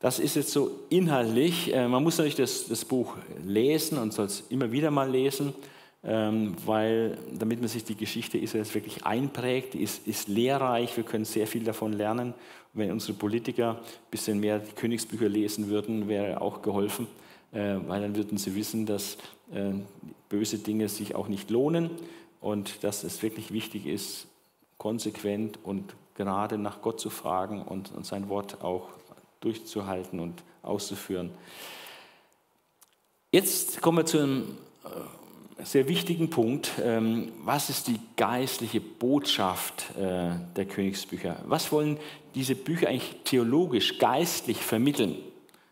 [0.00, 1.72] Das ist jetzt so inhaltlich.
[1.72, 5.54] Äh, man muss natürlich das, das Buch lesen und soll es immer wieder mal lesen,
[6.02, 10.96] weil damit man sich die Geschichte Israels wirklich einprägt, ist, ist lehrreich.
[10.96, 12.34] Wir können sehr viel davon lernen.
[12.72, 17.06] wenn unsere Politiker ein bisschen mehr die Königsbücher lesen würden, wäre auch geholfen,
[17.52, 19.16] äh, weil dann würden sie wissen, dass
[19.52, 19.72] äh,
[20.28, 21.90] böse Dinge sich auch nicht lohnen
[22.40, 24.26] und dass es wirklich wichtig ist,
[24.78, 28.88] konsequent und gerade nach Gott zu fragen und, und sein Wort auch
[29.40, 31.30] durchzuhalten und auszuführen.
[33.30, 34.88] Jetzt kommen wir zu einem äh,
[35.64, 36.72] sehr wichtigen Punkt.
[36.82, 41.36] Ähm, was ist die geistliche Botschaft äh, der Königsbücher?
[41.46, 41.98] Was wollen
[42.34, 45.16] diese Bücher eigentlich theologisch, geistlich vermitteln,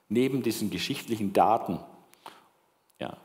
[0.08, 1.78] neben diesen geschichtlichen Daten?
[3.00, 3.16] Ja.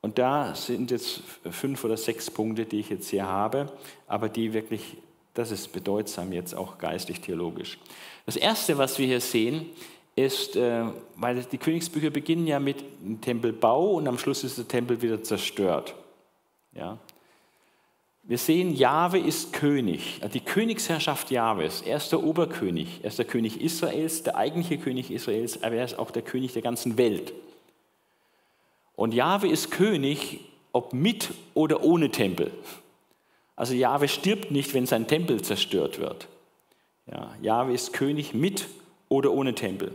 [0.00, 3.72] Und da sind jetzt fünf oder sechs Punkte, die ich jetzt hier habe,
[4.06, 4.96] aber die wirklich
[5.34, 7.78] das ist bedeutsam jetzt auch geistig-theologisch.
[8.26, 9.66] Das Erste, was wir hier sehen,
[10.14, 10.84] ist, äh,
[11.16, 15.22] weil die Königsbücher beginnen ja mit dem Tempelbau und am Schluss ist der Tempel wieder
[15.22, 15.94] zerstört.
[16.74, 16.98] Ja.
[18.24, 21.82] Wir sehen, Jahwe ist König, die Königsherrschaft Jahwes.
[21.82, 25.84] Er ist der Oberkönig, er ist der König Israels, der eigentliche König Israels, aber er
[25.84, 27.32] ist auch der König der ganzen Welt.
[28.94, 30.40] Und Jahwe ist König,
[30.72, 32.52] ob mit oder ohne Tempel.
[33.56, 36.28] Also Jahwe stirbt nicht, wenn sein Tempel zerstört wird.
[37.10, 38.68] Ja, Jahwe ist König mit
[39.08, 39.92] oder ohne Tempel.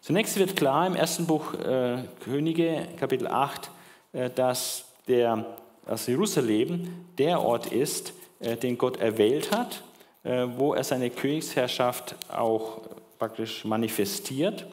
[0.00, 3.70] Zunächst wird klar im ersten Buch äh, Könige, Kapitel 8,
[4.12, 5.56] äh, dass, der,
[5.86, 9.82] dass Jerusalem der Ort ist, äh, den Gott erwählt hat,
[10.22, 12.80] äh, wo er seine Königsherrschaft auch
[13.18, 14.66] praktisch manifestiert.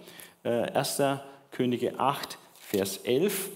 [0.44, 1.00] 1.
[1.00, 1.18] Äh,
[1.52, 3.50] Könige 8, Vers 11.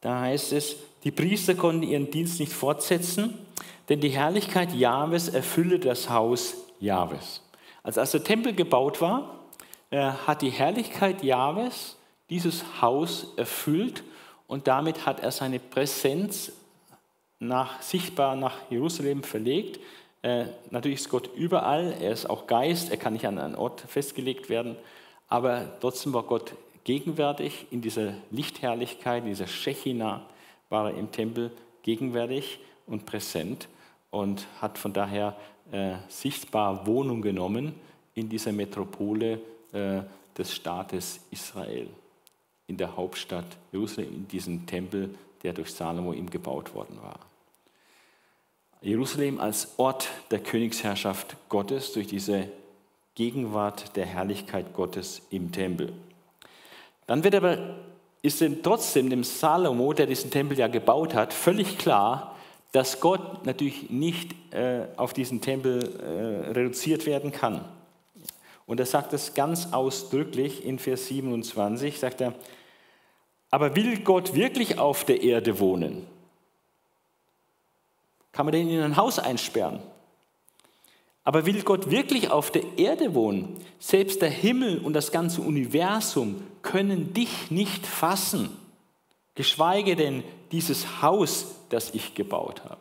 [0.00, 3.34] Da heißt es, die Priester konnten ihren Dienst nicht fortsetzen,
[3.88, 7.42] denn die Herrlichkeit Jahwes erfülle das Haus Jahwes.
[7.82, 9.40] Also als der Tempel gebaut war,
[9.90, 11.96] hat die Herrlichkeit Jahwes
[12.30, 14.04] dieses Haus erfüllt
[14.50, 16.50] und damit hat er seine Präsenz
[17.38, 19.78] nach, sichtbar nach Jerusalem verlegt.
[20.22, 23.80] Äh, natürlich ist Gott überall, er ist auch Geist, er kann nicht an einen Ort
[23.82, 24.74] festgelegt werden,
[25.28, 30.22] aber trotzdem war Gott gegenwärtig in dieser Lichtherrlichkeit, in dieser Shechina
[30.68, 31.52] war er im Tempel
[31.84, 33.68] gegenwärtig und präsent
[34.10, 35.36] und hat von daher
[35.70, 37.76] äh, sichtbar Wohnung genommen
[38.14, 39.40] in dieser Metropole
[39.72, 40.00] äh,
[40.36, 41.86] des Staates Israel,
[42.70, 45.10] in der Hauptstadt Jerusalem, in diesem Tempel,
[45.42, 47.18] der durch Salomo ihm gebaut worden war.
[48.80, 52.48] Jerusalem als Ort der Königsherrschaft Gottes durch diese
[53.16, 55.92] Gegenwart der Herrlichkeit Gottes im Tempel.
[57.08, 57.58] Dann wird aber,
[58.22, 62.36] ist denn trotzdem dem Salomo, der diesen Tempel ja gebaut hat, völlig klar,
[62.70, 67.64] dass Gott natürlich nicht äh, auf diesen Tempel äh, reduziert werden kann.
[68.70, 72.34] Und er sagt es ganz ausdrücklich in Vers 27, sagt er,
[73.50, 76.06] aber will Gott wirklich auf der Erde wohnen?
[78.32, 79.80] Kann man den in ein Haus einsperren?
[81.24, 83.56] Aber will Gott wirklich auf der Erde wohnen?
[83.78, 88.56] Selbst der Himmel und das ganze Universum können dich nicht fassen,
[89.34, 90.22] geschweige denn
[90.52, 92.80] dieses Haus, das ich gebaut habe.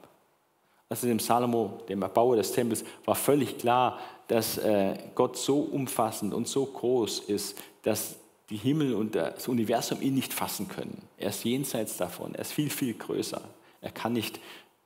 [0.88, 6.34] Also dem Salomo, dem Erbauer des Tempels, war völlig klar, dass äh, Gott so umfassend
[6.34, 8.16] und so groß ist, dass
[8.50, 11.04] die Himmel und das Universum ihn nicht fassen können.
[11.18, 13.42] Er ist jenseits davon, er ist viel, viel größer.
[13.82, 14.40] Er kann nicht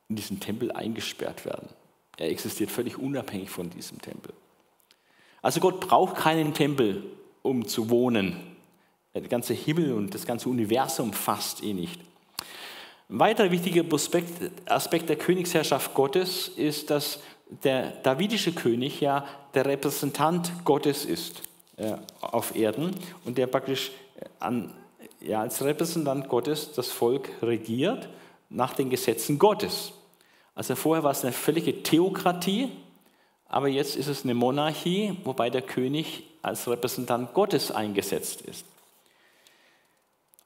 [0.09, 1.69] in diesen Tempel eingesperrt werden.
[2.17, 4.33] Er existiert völlig unabhängig von diesem Tempel.
[5.41, 7.03] Also Gott braucht keinen Tempel,
[7.41, 8.35] um zu wohnen.
[9.13, 12.01] Der ganze Himmel und das ganze Universum fasst ihn nicht.
[13.09, 13.83] Ein weiterer wichtiger
[14.65, 17.19] Aspekt der Königsherrschaft Gottes ist, dass
[17.63, 21.41] der davidische König ja der Repräsentant Gottes ist
[22.21, 22.95] auf Erden
[23.25, 23.91] und der praktisch
[24.39, 24.73] an,
[25.19, 28.09] ja, als Repräsentant Gottes das Volk regiert
[28.49, 29.93] nach den Gesetzen Gottes.
[30.55, 32.69] Also vorher war es eine völlige Theokratie,
[33.47, 38.65] aber jetzt ist es eine Monarchie, wobei der König als Repräsentant Gottes eingesetzt ist.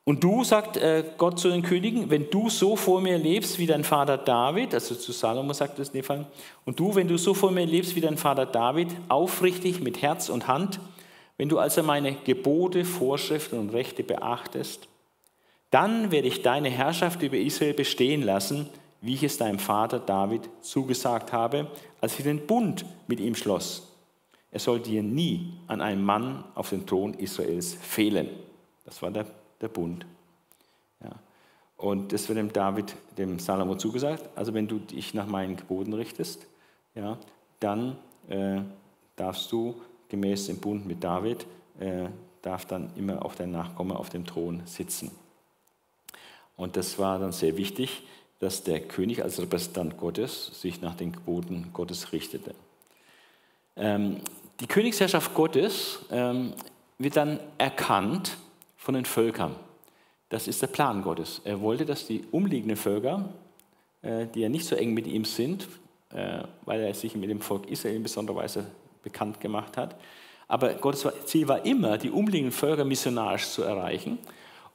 [0.06, 3.66] Und du, sagt äh, Gott zu den Königen, wenn du so vor mir lebst wie
[3.66, 6.26] dein Vater David, also zu Salomo sagt es in
[6.64, 10.30] und du, wenn du so vor mir lebst wie dein Vater David, aufrichtig mit Herz
[10.30, 10.80] und Hand,
[11.38, 14.88] wenn du also meine Gebote, Vorschriften und Rechte beachtest,
[15.70, 18.70] dann werde ich deine Herrschaft über Israel bestehen lassen,
[19.02, 21.68] wie ich es deinem Vater David zugesagt habe,
[22.02, 23.94] als ich den Bund mit ihm schloss.
[24.52, 28.30] Er soll dir nie an einem Mann auf dem Thron Israels fehlen.
[28.86, 29.26] Das war der,
[29.62, 30.06] der Bund.
[31.04, 31.12] Ja.
[31.76, 34.28] Und das wird dem David, dem Salomo zugesagt.
[34.36, 36.48] Also wenn du dich nach meinen Geboten richtest,
[36.96, 37.18] ja,
[37.60, 37.98] dann
[38.30, 38.62] äh,
[39.16, 39.80] darfst du
[40.10, 41.46] gemäß dem Bund mit David,
[41.80, 42.08] äh,
[42.42, 45.12] darf dann immer auch dein Nachkomme auf dem Thron sitzen.
[46.56, 48.04] Und das war dann sehr wichtig,
[48.40, 52.54] dass der König als Repräsentant Gottes sich nach den Geboten Gottes richtete.
[53.76, 54.18] Ähm,
[54.60, 56.54] die Königsherrschaft Gottes ähm,
[56.98, 58.38] wird dann erkannt
[58.76, 59.56] von den Völkern.
[60.30, 61.42] Das ist der Plan Gottes.
[61.44, 63.30] Er wollte, dass die umliegenden Völker,
[64.02, 65.68] äh, die ja nicht so eng mit ihm sind,
[66.12, 68.66] äh, weil er sich mit dem Volk Israel in besonderer Weise
[69.08, 69.96] bekannt gemacht hat,
[70.48, 74.18] aber Gottes Ziel war immer, die umliegenden Völker missionarisch zu erreichen.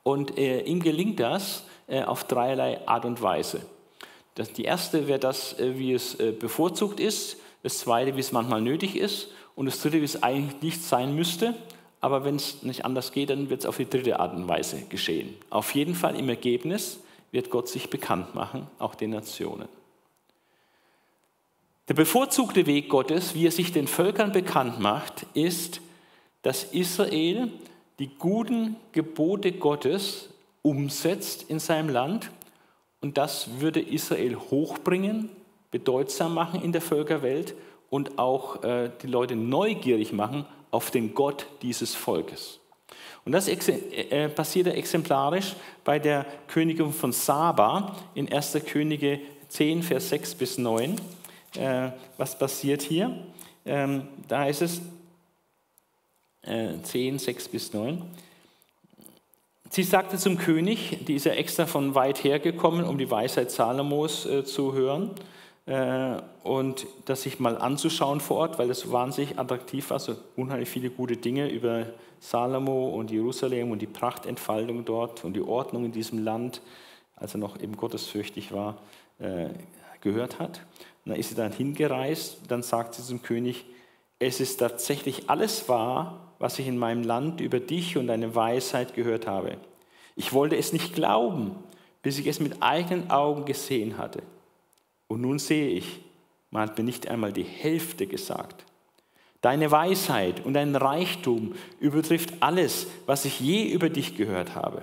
[0.02, 3.62] Und äh, ihm gelingt das, äh, auf dreierlei Art und Weise.
[4.34, 8.32] Das, die erste wäre das, äh, wie es äh, bevorzugt ist, das zweite, wie es
[8.32, 11.54] manchmal nötig ist und das dritte, wie es eigentlich nicht sein müsste,
[12.00, 14.82] aber wenn es nicht anders geht, dann wird es auf die dritte Art und Weise
[14.88, 15.36] geschehen.
[15.50, 16.98] Auf jeden Fall im Ergebnis
[17.30, 19.68] wird Gott sich bekannt machen, auch den Nationen.
[21.88, 25.80] Der bevorzugte Weg Gottes, wie er sich den Völkern bekannt macht, ist,
[26.42, 27.48] dass Israel
[27.98, 30.28] die guten Gebote Gottes
[30.62, 32.30] umsetzt in seinem Land.
[33.00, 35.28] Und das würde Israel hochbringen,
[35.72, 37.54] bedeutsam machen in der Völkerwelt
[37.90, 42.60] und auch äh, die Leute neugierig machen auf den Gott dieses Volkes.
[43.24, 45.54] Und das äh, passierte exemplarisch
[45.84, 48.58] bei der Königin von Saba in 1.
[48.66, 50.96] Könige 10, Vers 6 bis 9.
[51.56, 53.16] Äh, was passiert hier?
[53.64, 54.80] Ähm, da ist es
[56.42, 58.02] äh, 10, 6 bis 9.
[59.70, 63.50] Sie sagte zum König, die ist ja extra von weit her gekommen, um die Weisheit
[63.50, 65.12] Salomos äh, zu hören
[65.66, 70.68] äh, und das sich mal anzuschauen vor Ort, weil es wahnsinnig attraktiv war, so unheimlich
[70.68, 71.86] viele gute Dinge über
[72.20, 76.60] Salomo und Jerusalem und die Prachtentfaltung dort und die Ordnung in diesem Land,
[77.16, 78.76] als er noch eben gottesfürchtig war,
[79.18, 79.48] äh,
[80.00, 80.60] gehört hat.
[81.04, 83.64] Und dann ist sie dann hingereist, dann sagt sie zum König,
[84.18, 88.94] es ist tatsächlich alles wahr, was ich in meinem Land über dich und deine Weisheit
[88.94, 89.56] gehört habe.
[90.14, 91.56] Ich wollte es nicht glauben,
[92.02, 94.22] bis ich es mit eigenen Augen gesehen hatte.
[95.08, 96.00] Und nun sehe ich,
[96.50, 98.64] man hat mir nicht einmal die Hälfte gesagt.
[99.40, 104.82] Deine Weisheit und dein Reichtum übertrifft alles, was ich je über dich gehört habe.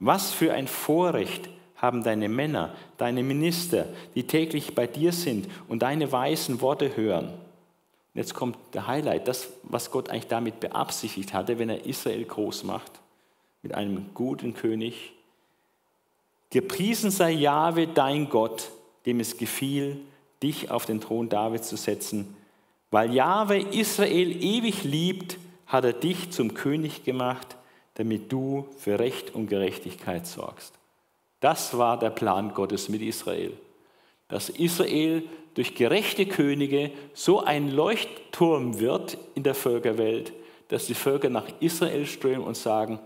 [0.00, 1.48] Was für ein Vorrecht
[1.84, 7.26] haben deine Männer, deine Minister, die täglich bei dir sind und deine weisen Worte hören.
[7.26, 12.24] Und jetzt kommt der Highlight, das, was Gott eigentlich damit beabsichtigt hatte, wenn er Israel
[12.24, 12.92] groß macht,
[13.62, 15.12] mit einem guten König.
[16.50, 18.70] Gepriesen sei Jahwe, dein Gott,
[19.06, 20.00] dem es gefiel,
[20.42, 22.36] dich auf den Thron Davids zu setzen
[22.94, 27.56] weil Jahwe Israel ewig liebt, hat er dich zum König gemacht,
[27.94, 30.78] damit du für Recht und Gerechtigkeit sorgst.
[31.44, 33.52] Das war der Plan Gottes mit Israel.
[34.28, 40.32] Dass Israel durch gerechte Könige so ein Leuchtturm wird in der Völkerwelt,
[40.68, 42.98] dass die Völker nach Israel strömen und sagen,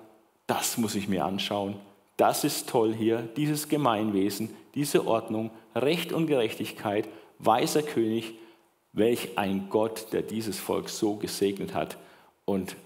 [0.46, 1.74] das muss ich mir anschauen,
[2.16, 7.08] das ist toll hier, dieses Gemeinwesen, diese Ordnung, Recht und Gerechtigkeit,
[7.40, 8.34] weiser König,
[8.92, 11.96] Welch ein Gott, der dieses Volk so gesegnet hat
[12.44, 12.76] und,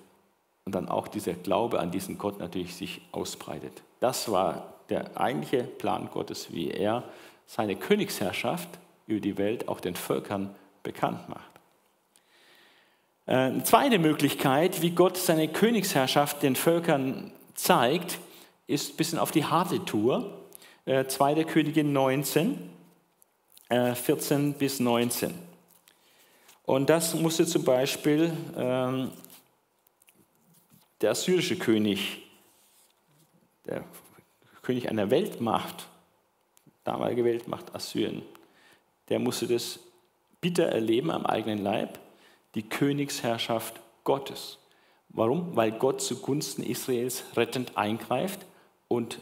[0.64, 3.82] und dann auch dieser Glaube an diesen Gott natürlich sich ausbreitet.
[4.00, 7.04] Das war der eigentliche Plan Gottes, wie er
[7.46, 8.68] seine Königsherrschaft
[9.06, 11.50] über die Welt auch den Völkern bekannt macht.
[13.26, 18.18] Äh, eine zweite Möglichkeit, wie Gott seine Königsherrschaft den Völkern zeigt,
[18.66, 20.38] ist ein bisschen auf die harte Tour.
[20.84, 21.32] 2.
[21.32, 22.58] Äh, Königin 19,
[23.68, 25.32] 14 äh, bis 19.
[26.64, 29.12] Und das musste zum Beispiel ähm,
[31.00, 32.22] der assyrische König,
[33.66, 33.84] der
[34.62, 35.88] König einer Weltmacht,
[36.84, 38.22] damalige Weltmacht Assyrien,
[39.08, 39.80] der musste das
[40.40, 41.98] bitter erleben am eigenen Leib,
[42.54, 44.58] die Königsherrschaft Gottes.
[45.08, 45.54] Warum?
[45.54, 48.46] Weil Gott zugunsten Israels rettend eingreift
[48.88, 49.18] und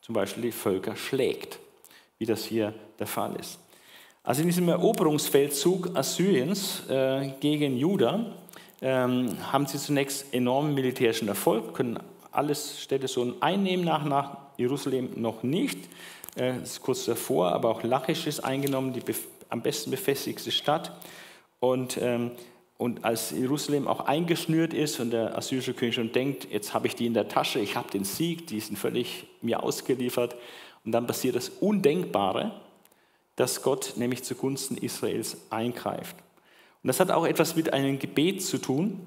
[0.00, 1.58] zum Beispiel die Völker schlägt,
[2.18, 3.58] wie das hier der Fall ist.
[4.22, 8.34] Also in diesem Eroberungsfeldzug Assyriens äh, gegen Juda
[8.80, 11.98] ähm, haben sie zunächst enormen militärischen Erfolg, können
[12.38, 15.78] alles Städte so einnehmen, nach, nach Jerusalem noch nicht.
[16.36, 19.02] Äh, ist kurz davor, aber auch Lachisch ist eingenommen, die
[19.50, 20.92] am besten befestigte Stadt.
[21.60, 22.30] Und, ähm,
[22.78, 26.94] und als Jerusalem auch eingeschnürt ist und der assyrische König schon denkt, jetzt habe ich
[26.94, 30.36] die in der Tasche, ich habe den Sieg, die sind völlig mir ausgeliefert.
[30.84, 32.52] Und dann passiert das Undenkbare
[33.38, 36.16] dass Gott nämlich zugunsten Israels eingreift.
[36.82, 39.00] Und das hat auch etwas mit einem Gebet zu tun.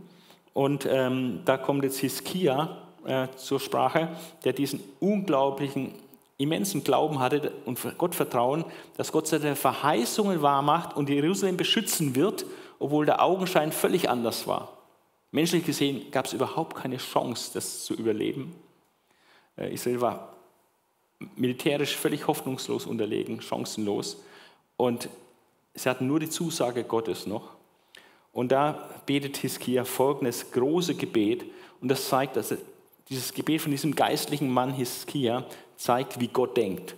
[0.54, 4.10] Und ähm, da kommt jetzt Hiskia äh, zur Sprache,
[4.44, 5.94] der diesen unglaublichen,
[6.38, 8.66] immensen Glauben hatte und Gott vertrauen,
[8.98, 12.46] dass Gott seine Verheißungen wahrmacht und Jerusalem beschützen wird,
[12.80, 14.78] obwohl der Augenschein völlig anders war.
[15.32, 18.54] Menschlich gesehen gab es überhaupt keine Chance, das zu überleben.
[19.58, 20.34] Äh, Israel war
[21.36, 24.18] militärisch völlig hoffnungslos unterlegen, chancenlos.
[24.78, 25.10] Und
[25.74, 27.52] sie hatten nur die Zusage Gottes noch.
[28.34, 31.46] Und da betet Hiskia folgendes große Gebet.
[31.82, 32.56] Und das zeigt, dass
[33.12, 35.46] dieses Gebet von diesem geistlichen Mann Hiskia
[35.76, 36.96] zeigt, wie Gott denkt.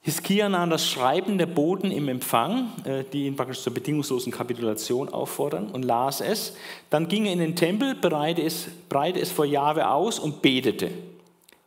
[0.00, 5.08] Hiskia nahm das Schreiben der Boten im Empfang, äh, die ihn praktisch zur bedingungslosen Kapitulation
[5.08, 6.56] auffordern, und las es.
[6.90, 10.90] Dann ging er in den Tempel, breite es, breite es vor Jahwe aus und betete.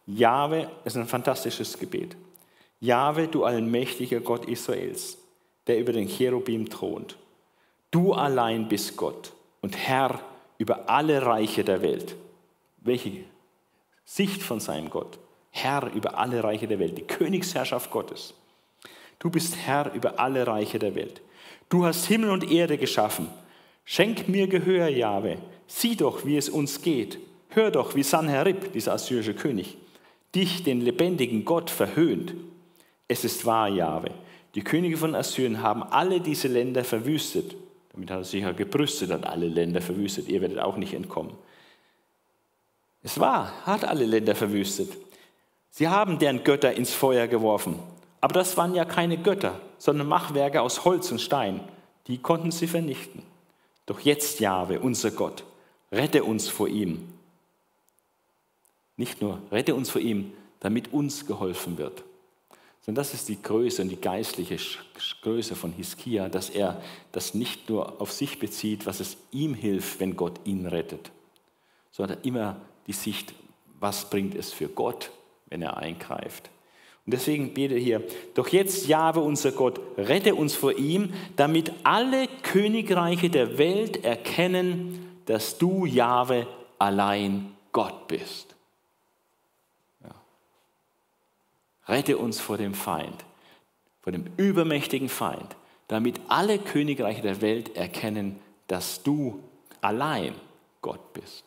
[0.06, 2.18] Jahwe ist ein fantastisches Gebet.
[2.82, 5.18] Jahwe, du allmächtiger Gott Israels,
[5.68, 7.16] der über den Cherubim thront.
[7.90, 10.20] Du allein bist Gott und Herr
[10.58, 12.16] über alle Reiche der Welt.
[12.78, 13.24] Welche
[14.06, 15.20] Sicht von seinem Gott?
[15.52, 18.34] Herr über alle Reiche der Welt, die Königsherrschaft Gottes.
[19.20, 21.22] Du bist Herr über alle Reiche der Welt.
[21.70, 23.30] Du hast Himmel und Erde geschaffen.
[23.86, 25.38] Schenk mir Gehör, Jahwe.
[25.68, 27.20] Sieh doch, wie es uns geht.
[27.50, 29.78] Hör doch, wie Sanherib, dieser assyrische König,
[30.36, 32.34] dich, den lebendigen Gott, verhöhnt.
[33.08, 34.12] Es ist wahr, Jahwe.
[34.56, 37.56] Die Könige von Assyrien haben alle diese Länder verwüstet.
[37.96, 40.28] Damit hat er sich ja gebrüstet, hat alle Länder verwüstet.
[40.28, 41.34] Ihr werdet auch nicht entkommen.
[43.02, 44.92] Es war, hat alle Länder verwüstet.
[45.72, 47.80] Sie haben deren Götter ins Feuer geworfen.
[48.22, 51.62] Aber das waren ja keine Götter, sondern Machwerke aus Holz und Stein.
[52.08, 53.24] Die konnten sie vernichten.
[53.88, 55.44] Doch jetzt, Jahwe, unser Gott,
[55.92, 57.16] rette uns vor ihm
[58.98, 62.04] nicht nur rette uns vor ihm, damit uns geholfen wird.
[62.86, 64.58] Sondern das ist die Größe und die geistliche
[65.24, 66.80] Größe von Hiskia, dass er
[67.12, 71.12] das nicht nur auf sich bezieht, was es ihm hilft, wenn Gott ihn rettet,
[71.90, 73.34] sondern immer die Sicht,
[73.80, 75.10] was bringt es für Gott,
[75.48, 76.52] wenn er eingreift.
[77.08, 78.04] Und deswegen bete hier,
[78.36, 85.22] doch jetzt, Jahwe, unser Gott, rette uns vor ihm, damit alle Königreiche der Welt erkennen,
[85.26, 86.46] dass du, Jahwe,
[86.78, 88.55] allein Gott bist.
[91.88, 93.26] Rette uns vor dem Feind,
[94.02, 95.56] vor dem übermächtigen Feind,
[95.88, 99.40] damit alle Königreiche der Welt erkennen, dass du
[99.82, 100.34] allein
[100.82, 101.44] Gott bist.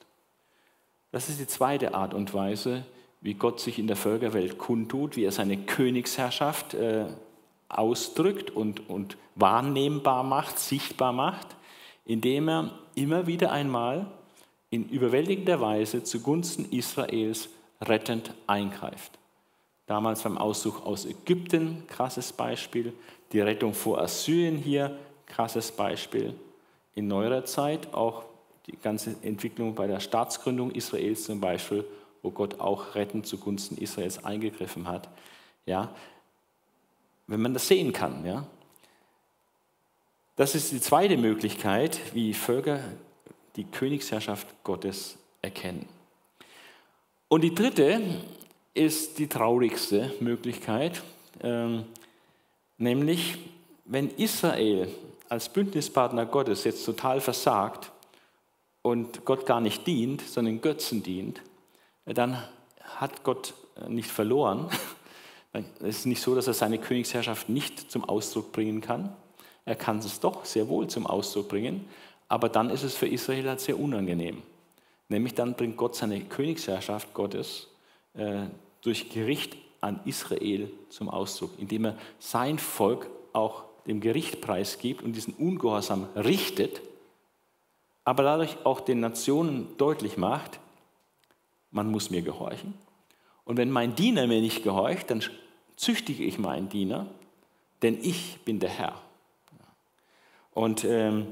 [1.11, 2.85] Das ist die zweite Art und Weise,
[3.21, 7.07] wie Gott sich in der Völkerwelt kundtut, wie er seine Königsherrschaft äh,
[7.69, 11.57] ausdrückt und, und wahrnehmbar macht, sichtbar macht,
[12.05, 14.07] indem er immer wieder einmal
[14.71, 17.49] in überwältigender Weise zugunsten Israels
[17.81, 19.19] rettend eingreift.
[19.89, 22.93] Damals beim Auszug aus Ägypten, krasses Beispiel.
[23.33, 26.35] Die Rettung vor Assyrien hier, krasses Beispiel.
[26.95, 28.25] In neuerer Zeit auch
[28.67, 31.87] die ganze Entwicklung bei der Staatsgründung Israels zum Beispiel,
[32.23, 35.09] wo Gott auch rettend zugunsten Israels eingegriffen hat.
[35.65, 35.95] Ja,
[37.27, 38.27] wenn man das sehen kann.
[38.27, 38.47] Ja.
[40.37, 42.81] Das ist die zweite Möglichkeit, wie Völker
[43.57, 45.89] die Königsherrschaft Gottes erkennen.
[47.29, 48.03] Und die dritte
[48.79, 51.03] ist die traurigste Möglichkeit,
[51.43, 51.85] ähm,
[52.77, 53.37] nämlich
[53.85, 54.89] wenn Israel
[55.29, 57.91] als Bündnispartner Gottes jetzt total versagt
[58.83, 61.43] und Gott gar nicht dient, sondern Götzen dient,
[62.07, 62.43] dann
[62.83, 64.69] hat Gott äh, nicht verloren.
[65.81, 69.17] Es ist nicht so, dass er seine Königsherrschaft nicht zum Ausdruck bringen kann.
[69.65, 71.89] Er kann es doch sehr wohl zum Ausdruck bringen,
[72.29, 74.43] aber dann ist es für Israel halt sehr unangenehm.
[75.09, 77.67] Nämlich dann bringt Gott seine Königsherrschaft Gottes
[78.13, 78.45] äh,
[78.83, 85.15] durch Gericht an Israel zum Ausdruck, indem er sein Volk auch dem Gericht preisgibt und
[85.15, 86.81] diesen Ungehorsam richtet,
[88.05, 90.61] aber dadurch auch den Nationen deutlich macht,
[91.71, 92.75] man muss mir gehorchen.
[93.45, 95.23] Und wenn mein Diener mir nicht gehorcht, dann
[95.77, 97.07] züchtige ich meinen Diener,
[97.83, 99.01] denn ich bin der Herr.
[100.53, 101.29] Und ähm,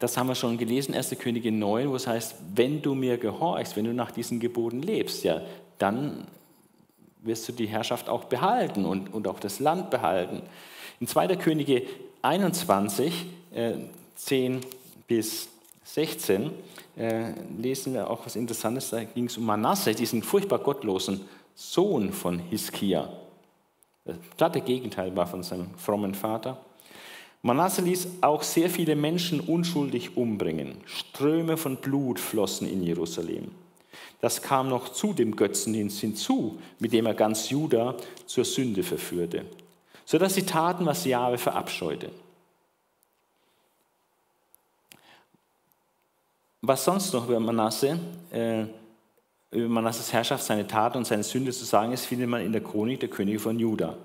[0.00, 1.10] das haben wir schon gelesen, 1.
[1.18, 5.24] Könige 9, wo es heißt, wenn du mir gehorchst, wenn du nach diesen Geboten lebst,
[5.24, 5.40] ja,
[5.78, 6.26] dann
[7.24, 10.42] wirst du die Herrschaft auch behalten und, und auch das Land behalten.
[11.00, 11.36] In 2.
[11.36, 11.82] Könige
[12.22, 13.72] 21, äh,
[14.14, 14.60] 10
[15.08, 15.48] bis
[15.84, 16.50] 16,
[16.96, 18.90] äh, lesen wir auch was Interessantes.
[18.90, 21.22] Da ging es um Manasse, diesen furchtbar gottlosen
[21.54, 23.08] Sohn von Hiskia.
[24.04, 26.58] Das glatte Gegenteil war von seinem frommen Vater.
[27.42, 30.78] Manasse ließ auch sehr viele Menschen unschuldig umbringen.
[30.86, 33.50] Ströme von Blut flossen in Jerusalem.
[34.20, 37.96] Das kam noch zu dem Götzendienst hinzu, mit dem er ganz Juda
[38.26, 39.44] zur Sünde verführte,
[40.04, 42.10] sodass sie taten, was Jahwe verabscheute.
[46.62, 47.98] Was sonst noch über Manasse,
[48.30, 48.64] äh,
[49.50, 52.62] über Manasses Herrschaft, seine Taten und seine Sünde zu sagen ist, findet man in der
[52.62, 53.96] Chronik der Könige von Juda.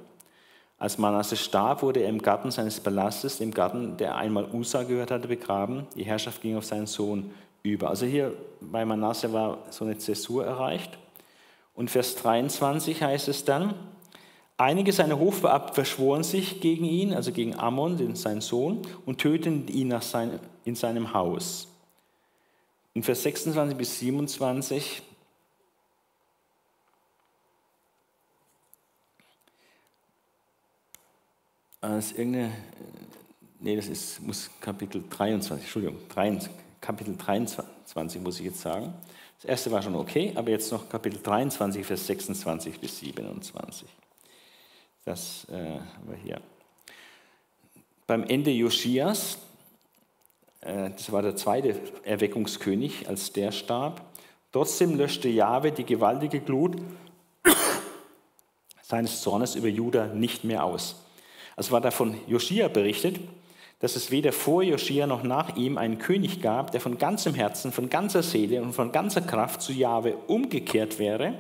[0.78, 5.11] Als Manasse starb, wurde er im Garten seines Palastes, dem Garten, der einmal Usa gehört
[5.11, 5.88] hatte, begraben.
[5.95, 7.32] Die Herrschaft ging auf seinen Sohn
[7.64, 7.90] über.
[7.90, 10.98] Also hier bei Manasse war so eine Zäsur erreicht.
[11.73, 13.73] Und Vers 23 heißt es dann,
[14.57, 19.88] einige seiner Hofbeamten verschworen sich gegen ihn, also gegen Ammon, seinen Sohn, und töteten ihn
[19.88, 21.68] nach sein, in seinem Haus.
[22.94, 25.02] In Vers 26 bis 27
[31.81, 32.52] als irgendeine,
[33.60, 38.93] nee, das ist, muss Kapitel 23, Entschuldigung, 23, Kapitel 23 muss ich jetzt sagen.
[39.41, 43.88] Das erste war schon okay, aber jetzt noch Kapitel 23, Vers 26 bis 27.
[45.06, 46.41] Das äh, haben wir hier.
[48.06, 49.38] Beim Ende Josias,
[50.61, 54.01] äh, das war der zweite Erweckungskönig, als der starb,
[54.51, 56.77] trotzdem löschte Jahwe die gewaltige Glut
[58.81, 60.95] seines Zornes über Juda nicht mehr aus.
[61.56, 63.19] Es war da von Joschia berichtet,
[63.80, 67.72] dass es weder vor Joschia noch nach ihm einen König gab, der von ganzem Herzen,
[67.72, 71.34] von ganzer Seele und von ganzer Kraft zu Jahwe umgekehrt wäre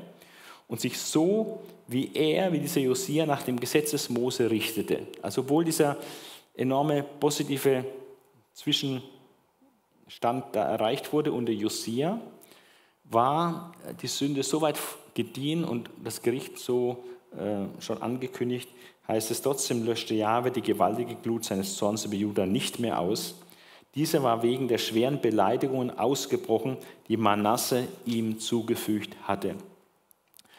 [0.67, 5.07] und sich so wie er, wie dieser Josia nach dem Gesetz des Mose richtete.
[5.21, 5.97] Also obwohl dieser
[6.55, 7.83] enorme positive
[8.53, 12.21] Zwischenstand da erreicht wurde unter Josia,
[13.05, 13.71] war
[14.01, 14.77] die Sünde so weit
[15.15, 17.03] gediehen und das Gericht so
[17.79, 18.69] schon angekündigt,
[19.07, 23.35] heißt es trotzdem löschte Jahwe die gewaltige Glut seines Zorns über Juda nicht mehr aus.
[23.95, 26.77] Dieser war wegen der schweren Beleidigungen ausgebrochen,
[27.07, 29.55] die Manasse ihm zugefügt hatte.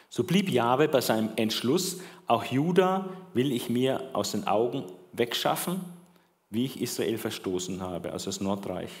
[0.09, 4.83] So blieb Jahwe bei seinem Entschluss, auch Juda will ich mir aus den Augen
[5.13, 5.79] wegschaffen,
[6.49, 8.91] wie ich Israel verstoßen habe, also das Nordreich.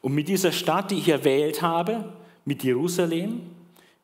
[0.00, 2.12] Und mit dieser Stadt, die ich erwählt habe,
[2.46, 3.42] mit Jerusalem,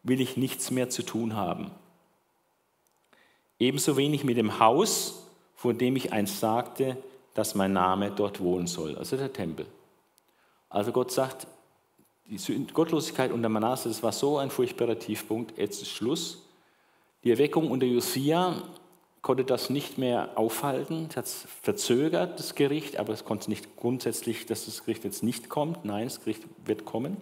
[0.03, 1.71] will ich nichts mehr zu tun haben.
[3.59, 6.97] Ebenso wenig mit dem Haus, von dem ich einst sagte,
[7.35, 9.67] dass mein Name dort wohnen soll, also der Tempel.
[10.69, 11.47] Also Gott sagt,
[12.27, 16.43] die Gottlosigkeit unter Manasse, das war so ein furchtbarer Tiefpunkt, jetzt ist Schluss.
[17.23, 18.63] Die Erweckung unter Josia
[19.23, 21.07] konnte das nicht mehr aufhalten.
[21.09, 25.49] Es hat verzögert, das Gericht, aber es konnte nicht grundsätzlich, dass das Gericht jetzt nicht
[25.49, 25.85] kommt.
[25.85, 27.17] Nein, das Gericht wird kommen.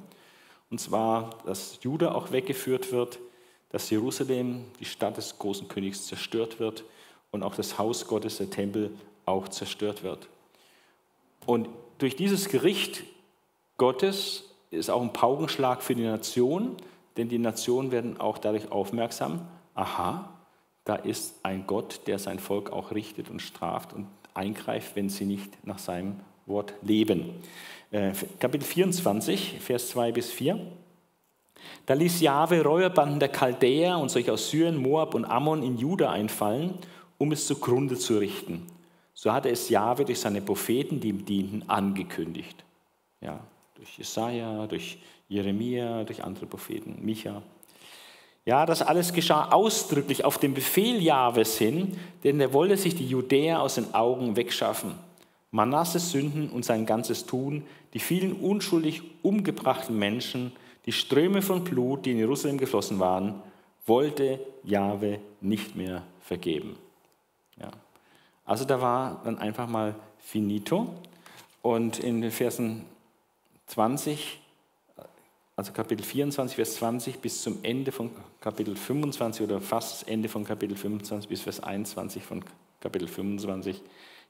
[0.70, 3.18] Und zwar, dass Juda auch weggeführt wird,
[3.72, 6.84] dass Jerusalem, die Stadt des großen Königs, zerstört wird
[7.30, 8.90] und auch das Haus Gottes, der Tempel,
[9.24, 10.28] auch zerstört wird.
[11.46, 11.68] Und
[11.98, 13.02] durch dieses Gericht
[13.78, 16.76] Gottes ist auch ein Paukenschlag für die Nation,
[17.16, 20.32] denn die Nationen werden auch dadurch aufmerksam, aha,
[20.84, 25.24] da ist ein Gott, der sein Volk auch richtet und straft und eingreift, wenn sie
[25.24, 27.30] nicht nach seinem Wort leben.
[27.90, 30.58] Äh, Kapitel 24, Vers 2 bis 4.
[31.86, 36.10] Da ließ Jahwe Räuberbanden der Chaldäer und solche aus Syrien, Moab und Ammon in Juda
[36.10, 36.74] einfallen,
[37.18, 38.66] um es zugrunde zu richten.
[39.14, 42.64] So hatte es Jahwe durch seine Propheten, die ihm dienten, angekündigt.
[43.20, 43.40] Ja,
[43.74, 44.98] durch Jesaja, durch
[45.28, 47.42] Jeremia, durch andere Propheten, Micha.
[48.44, 53.06] Ja, das alles geschah ausdrücklich auf den Befehl Jahwes hin, denn er wolle sich die
[53.06, 54.94] Judäer aus den Augen wegschaffen.
[55.52, 57.64] Manasses Sünden und sein ganzes Tun,
[57.94, 60.52] die vielen unschuldig umgebrachten Menschen,
[60.86, 63.42] die Ströme von Blut, die in Jerusalem geflossen waren,
[63.86, 66.76] wollte Jahwe nicht mehr vergeben.
[67.58, 67.70] Ja.
[68.44, 70.94] Also da war dann einfach mal finito.
[71.62, 72.84] Und in den Versen
[73.66, 74.40] 20
[75.54, 78.10] also Kapitel 24, Vers 20 bis zum Ende von
[78.40, 82.42] Kapitel 25 oder fast Ende von Kapitel 25 bis Vers 21 von
[82.80, 83.80] Kapitel 25,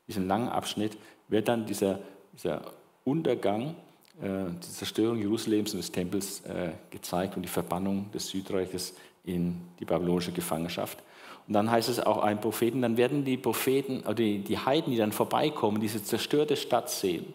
[0.09, 0.99] diesen langen Abschnitt,
[1.29, 2.01] wird dann dieser,
[2.35, 2.63] dieser
[3.05, 3.77] Untergang,
[4.21, 8.95] die Zerstörung Jerusalems und des Tempels äh, gezeigt und die Verbannung des Südreiches
[9.25, 10.99] in die babylonische Gefangenschaft.
[11.49, 14.93] Und dann heißt es auch ein Propheten, dann werden die Propheten, oder die, die Heiden,
[14.93, 17.33] die dann vorbeikommen, diese zerstörte Stadt sehen,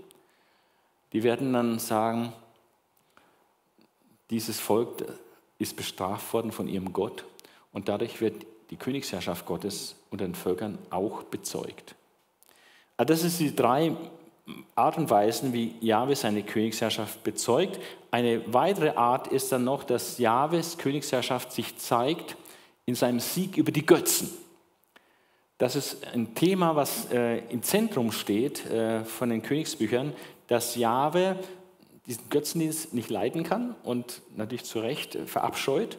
[1.13, 2.31] die werden dann sagen,
[4.29, 5.05] dieses Volk
[5.57, 7.25] ist bestraft worden von ihrem Gott
[7.71, 11.95] und dadurch wird die Königsherrschaft Gottes unter den Völkern auch bezeugt.
[12.97, 13.95] Also das sind die drei
[14.75, 17.79] Art und Weisen, wie Jahwe seine Königsherrschaft bezeugt.
[18.11, 22.37] Eine weitere Art ist dann noch, dass Jahwes Königsherrschaft sich zeigt
[22.85, 24.29] in seinem Sieg über die Götzen.
[25.57, 30.13] Das ist ein Thema, was äh, im Zentrum steht äh, von den Königsbüchern,
[30.47, 31.37] dass Jahwe
[32.05, 35.97] diesen Götzendienst nicht leiden kann und natürlich zu Recht verabscheut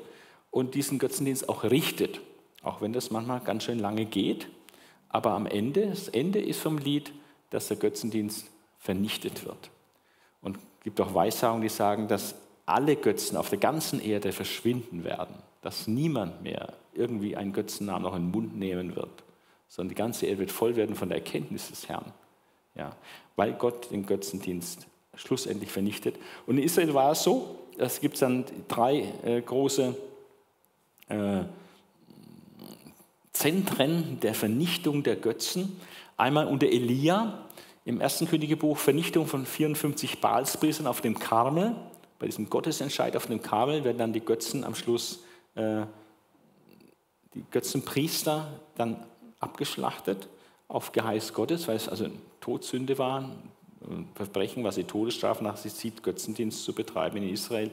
[0.50, 2.20] und diesen Götzendienst auch richtet,
[2.62, 4.48] auch wenn das manchmal ganz schön lange geht.
[5.10, 7.12] Aber am Ende, das Ende ist vom Lied,
[7.50, 8.46] dass der Götzendienst
[8.78, 9.70] vernichtet wird.
[10.42, 12.34] Und es gibt auch Weissagungen, die sagen, dass
[12.66, 18.14] alle Götzen auf der ganzen Erde verschwinden werden, dass niemand mehr irgendwie einen Götzennamen noch
[18.14, 19.22] in den Mund nehmen wird,
[19.68, 22.12] sondern die ganze Erde wird voll werden von der Erkenntnis des Herrn.
[22.74, 22.94] Ja,
[23.36, 26.16] weil Gott den Götzendienst schlussendlich vernichtet.
[26.46, 29.96] Und in Israel war es so, es gibt dann drei äh, große
[31.08, 31.40] äh,
[33.32, 35.80] Zentren der Vernichtung der Götzen.
[36.18, 37.46] Einmal unter Elia,
[37.84, 41.76] im ersten Königebuch Vernichtung von 54 Baalspriestern auf dem Karmel.
[42.18, 45.20] Bei diesem Gottesentscheid auf dem Karmel werden dann die Götzen am Schluss,
[45.54, 45.82] äh,
[47.34, 48.96] die Götzenpriester dann
[49.38, 50.28] abgeschlachtet
[50.66, 52.08] auf Geheiß Gottes, weil es also
[52.40, 53.30] Todsünde war,
[54.16, 57.70] Verbrechen, was die Todesstrafe nach sich zieht, Götzendienst zu betreiben in Israel.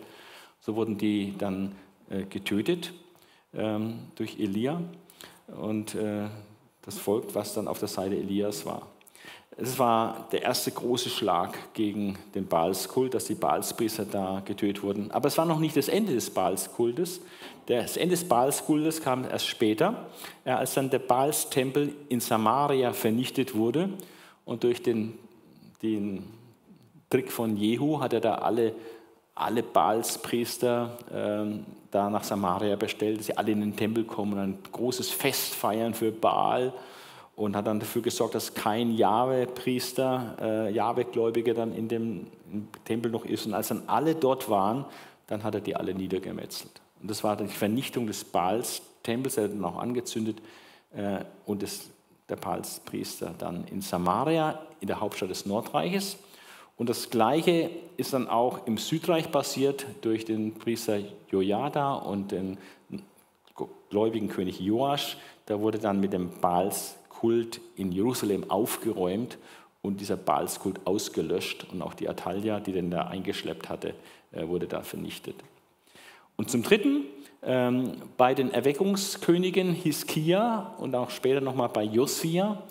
[0.59, 1.71] So wurden die dann
[2.11, 2.93] äh, getötet
[3.55, 4.81] ähm, durch Elia
[5.47, 6.27] und äh,
[6.85, 8.87] das Volk, was dann auf der Seite Elias war.
[9.57, 15.11] Es war der erste große Schlag gegen den Baalskult, dass die Baalspriester da getötet wurden.
[15.11, 17.21] Aber es war noch nicht das Ende des Baalskultes.
[17.67, 20.07] Das Ende des Baalskultes kam erst später,
[20.43, 23.89] als dann der Baalstempel in Samaria vernichtet wurde
[24.43, 25.17] und durch den
[25.85, 26.23] den
[27.09, 28.73] Trick von Jehu hat er da alle,
[29.35, 31.65] alle Baalspriester ähm,
[31.95, 35.55] da nach Samaria bestellt, dass sie alle in den Tempel kommen und ein großes Fest
[35.55, 36.73] feiern für Baal
[37.35, 42.27] und hat dann dafür gesorgt, dass kein Jahwe-Priester, äh, Jahwe-Gläubiger dann in dem
[42.85, 43.45] Tempel noch ist.
[43.45, 44.85] Und als dann alle dort waren,
[45.27, 46.81] dann hat er die alle niedergemetzelt.
[47.01, 50.41] Und das war die Vernichtung des Baals-Tempels, er hat dann auch angezündet
[50.93, 51.89] äh, und das
[52.27, 56.17] der Palspriester dann in Samaria, in der Hauptstadt des Nordreiches.
[56.77, 60.99] Und das Gleiche ist dann auch im Südreich passiert durch den Priester
[61.29, 62.57] Jojada und den
[63.89, 65.17] gläubigen König Joasch.
[65.45, 69.37] Da wurde dann mit dem Baalskult in Jerusalem aufgeräumt
[69.81, 71.65] und dieser Baalskult ausgelöscht.
[71.71, 73.93] Und auch die Atalia, die den da eingeschleppt hatte,
[74.31, 75.35] äh, wurde da vernichtet.
[76.35, 77.05] Und zum Dritten
[77.43, 82.63] ähm, bei den Erweckungskönigen Hiskia und auch später nochmal bei Josia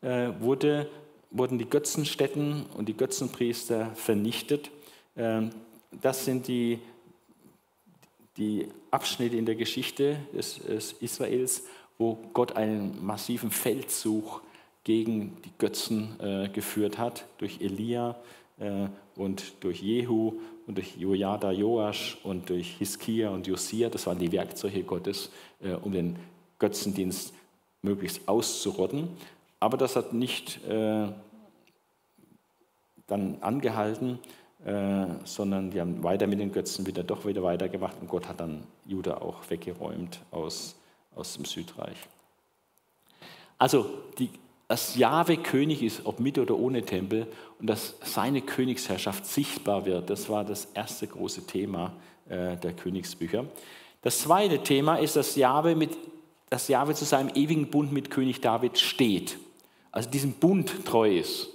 [0.00, 0.88] äh, wurde,
[1.32, 4.70] wurden die Götzenstätten und die Götzenpriester vernichtet.
[5.16, 5.50] Ähm,
[6.00, 6.78] das sind die,
[8.36, 11.64] die Abschnitte in der Geschichte des, des Israels,
[11.98, 14.42] wo Gott einen massiven Feldzug
[14.84, 18.16] gegen die Götzen äh, geführt hat, durch Elia
[18.58, 23.88] äh, und durch Jehu und durch Jojada, Joasch und durch Hiskia und Josia.
[23.88, 25.30] Das waren die Werkzeuge Gottes,
[25.60, 26.16] äh, um den
[26.58, 27.32] Götzendienst
[27.82, 29.08] möglichst auszurotten.
[29.62, 31.06] Aber das hat nicht äh,
[33.06, 34.18] dann angehalten,
[34.64, 38.40] äh, sondern die haben weiter mit den Götzen wieder doch wieder weitergemacht und Gott hat
[38.40, 40.74] dann Juda auch weggeräumt aus,
[41.14, 41.96] aus dem Südreich.
[43.56, 43.86] Also
[44.18, 44.30] die,
[44.66, 47.28] dass Jahwe König ist, ob mit oder ohne Tempel,
[47.60, 51.92] und dass seine Königsherrschaft sichtbar wird, das war das erste große Thema
[52.28, 53.44] äh, der Königsbücher.
[54.00, 55.96] Das zweite Thema ist, dass Jahwe, mit,
[56.50, 59.38] dass Jahwe zu seinem ewigen Bund mit König David steht,
[59.92, 61.48] also diesem Bund treu ist.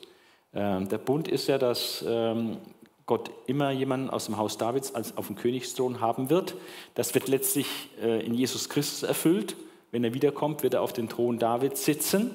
[0.54, 2.58] Ähm, der Bund ist ja, dass ähm,
[3.06, 6.56] Gott immer jemanden aus dem Haus Davids als auf dem Königsthron haben wird.
[6.96, 7.68] Das wird letztlich
[8.02, 9.56] äh, in Jesus Christus erfüllt.
[9.92, 12.32] Wenn er wiederkommt, wird er auf dem Thron Davids sitzen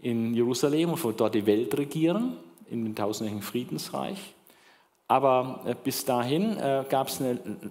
[0.00, 2.36] in Jerusalem und von dort die Welt regieren,
[2.70, 4.34] in dem tausendjährigen Friedensreich.
[5.08, 7.20] Aber äh, bis dahin äh, gab es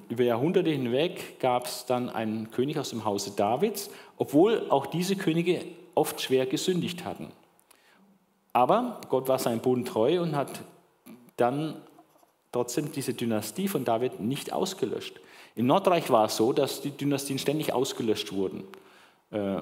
[0.10, 5.16] über Jahrhunderte hinweg gab es dann einen König aus dem Hause Davids, obwohl auch diese
[5.16, 5.64] Könige
[5.94, 7.32] oft schwer gesündigt hatten.
[8.58, 10.50] Aber Gott war sein Bund treu und hat
[11.36, 11.76] dann
[12.52, 15.20] trotzdem diese Dynastie von David nicht ausgelöscht.
[15.54, 18.64] Im Nordreich war es so, dass die Dynastien ständig ausgelöscht wurden.
[19.30, 19.60] Äh,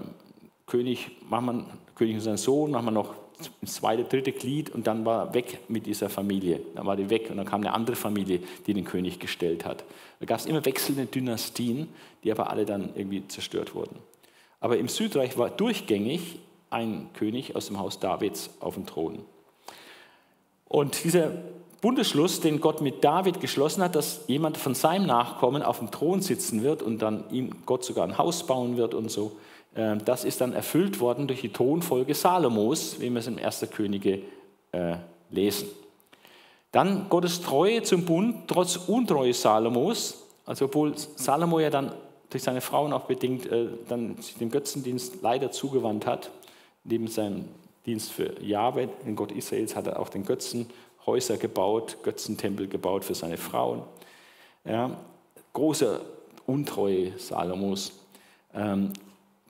[0.65, 1.65] König, wir,
[1.95, 3.15] König und sein Sohn, wir noch
[3.59, 6.61] das zweite, dritte Glied und dann war er weg mit dieser Familie.
[6.75, 9.83] Dann war die weg und dann kam eine andere Familie, die den König gestellt hat.
[10.21, 11.89] Da gab es immer wechselnde Dynastien,
[12.23, 13.97] die aber alle dann irgendwie zerstört wurden.
[14.61, 16.39] Aber im Südreich war durchgängig
[16.69, 19.23] ein König aus dem Haus Davids auf dem Thron.
[20.67, 21.31] Und dieser
[21.81, 26.21] Bundesschluss, den Gott mit David geschlossen hat, dass jemand von seinem Nachkommen auf dem Thron
[26.21, 29.33] sitzen wird und dann ihm Gott sogar ein Haus bauen wird und so,
[29.75, 33.67] äh, das ist dann erfüllt worden durch die Thronfolge Salomos, wie wir es im 1.
[33.71, 34.21] Könige
[34.71, 34.95] äh,
[35.29, 35.67] lesen.
[36.71, 41.93] Dann Gottes Treue zum Bund trotz Untreue Salomos, also obwohl Salomo ja dann
[42.29, 46.31] durch seine Frauen auch bedingt äh, dann dem Götzendienst leider zugewandt hat,
[46.85, 47.45] Neben seinem
[47.85, 53.15] Dienst für Jahwe, den Gott Israels, hat er auch den Götzenhäuser gebaut, Götzentempel gebaut für
[53.15, 53.83] seine Frauen.
[54.63, 54.97] Ja,
[55.53, 56.01] große
[56.45, 57.99] Untreue Salomos.
[58.53, 58.93] Ähm,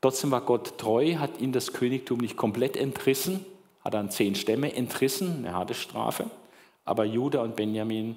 [0.01, 3.45] trotzdem war Gott treu, hat ihm das Königtum nicht komplett entrissen,
[3.83, 6.29] hat dann zehn Stämme entrissen, eine harte Strafe.
[6.85, 8.15] Aber Judah und Benjamin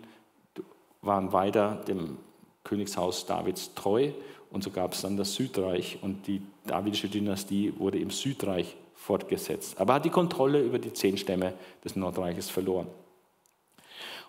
[1.02, 2.18] waren weiter dem
[2.64, 4.10] Königshaus Davids treu
[4.50, 8.76] und so gab es dann das Südreich und die davidische Dynastie wurde im Südreich
[9.08, 9.80] fortgesetzt.
[9.80, 12.86] Aber hat die Kontrolle über die zehn Stämme des Nordreiches verloren.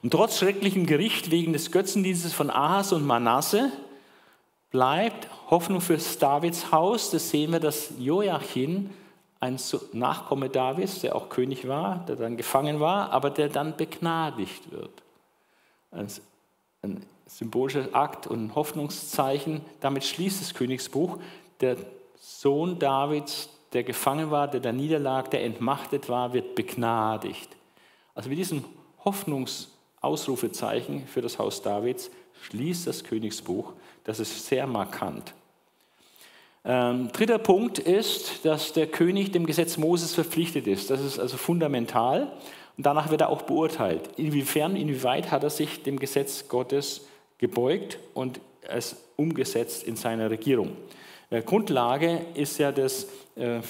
[0.01, 3.73] Und trotz schrecklichem Gericht wegen des Götzendienstes von Ahas und Manasse
[4.71, 7.11] bleibt Hoffnung für Davids Haus.
[7.11, 8.91] Das sehen wir, dass Joachim,
[9.41, 9.59] ein
[9.91, 15.03] Nachkomme Davids, der auch König war, der dann gefangen war, aber der dann begnadigt wird.
[15.91, 19.59] Ein symbolischer Akt und ein Hoffnungszeichen.
[19.81, 21.17] Damit schließt das Königsbuch.
[21.59, 21.75] Der
[22.17, 27.49] Sohn Davids, der gefangen war, der da niederlag, der entmachtet war, wird begnadigt.
[28.15, 28.65] Also mit diesem
[29.05, 32.11] Hoffnungsausrufezeichen für das Haus Davids
[32.43, 33.73] schließt das Königsbuch.
[34.03, 35.33] Das ist sehr markant.
[36.65, 40.89] Ähm, dritter Punkt ist, dass der König dem Gesetz Moses verpflichtet ist.
[40.89, 42.31] Das ist also fundamental.
[42.77, 44.09] Und danach wird er auch beurteilt.
[44.17, 47.05] Inwiefern, inwieweit hat er sich dem Gesetz Gottes
[47.37, 50.75] gebeugt und es umgesetzt in seiner Regierung.
[51.29, 53.61] Äh, Grundlage ist ja das äh,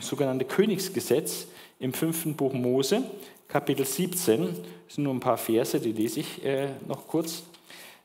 [0.00, 1.46] sogenannte Königsgesetz
[1.78, 3.02] im fünften Buch Mose,
[3.48, 4.46] Kapitel 17.
[4.86, 7.42] Das sind nur ein paar Verse, die lese ich äh, noch kurz.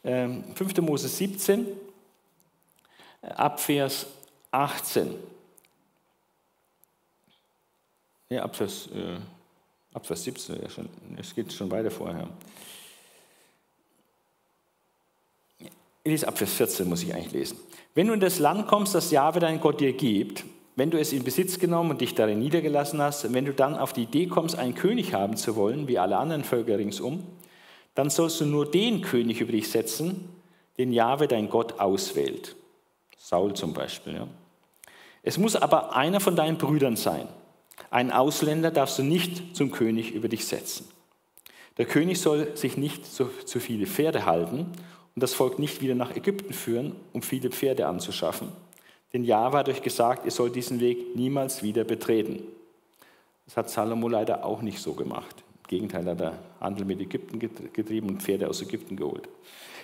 [0.03, 0.77] Ähm, 5.
[0.81, 1.65] Mose 17,
[3.21, 4.05] äh, ab Vers
[4.51, 5.15] 18.
[8.29, 9.17] Ja, ab Vers, äh,
[9.93, 12.29] ab Vers 17, ja schon, es geht schon weiter vorher.
[16.05, 17.57] Ich lese ab Vers 14, muss ich eigentlich lesen.
[17.95, 20.45] Wenn du in das Land kommst, das Jahwe dein Gott dir gibt,
[20.75, 23.91] wenn du es in Besitz genommen und dich darin niedergelassen hast, wenn du dann auf
[23.91, 27.23] die Idee kommst, einen König haben zu wollen, wie alle anderen Völker ringsum,
[27.95, 30.29] dann sollst du nur den König über dich setzen,
[30.77, 32.55] den Jahwe dein Gott auswählt.
[33.17, 34.13] Saul zum Beispiel.
[34.13, 34.27] Ja.
[35.23, 37.27] Es muss aber einer von deinen Brüdern sein.
[37.89, 40.87] Einen Ausländer darfst du nicht zum König über dich setzen.
[41.79, 44.71] Der König soll sich nicht zu, zu viele Pferde halten
[45.15, 48.49] und das Volk nicht wieder nach Ägypten führen, um viele Pferde anzuschaffen.
[49.13, 52.43] Denn Jahwe hat euch gesagt, ihr sollt diesen Weg niemals wieder betreten.
[53.45, 55.43] Das hat Salomo leider auch nicht so gemacht.
[55.63, 59.29] Im Gegenteil hat er Handel mit Ägypten getrieben und Pferde aus Ägypten geholt.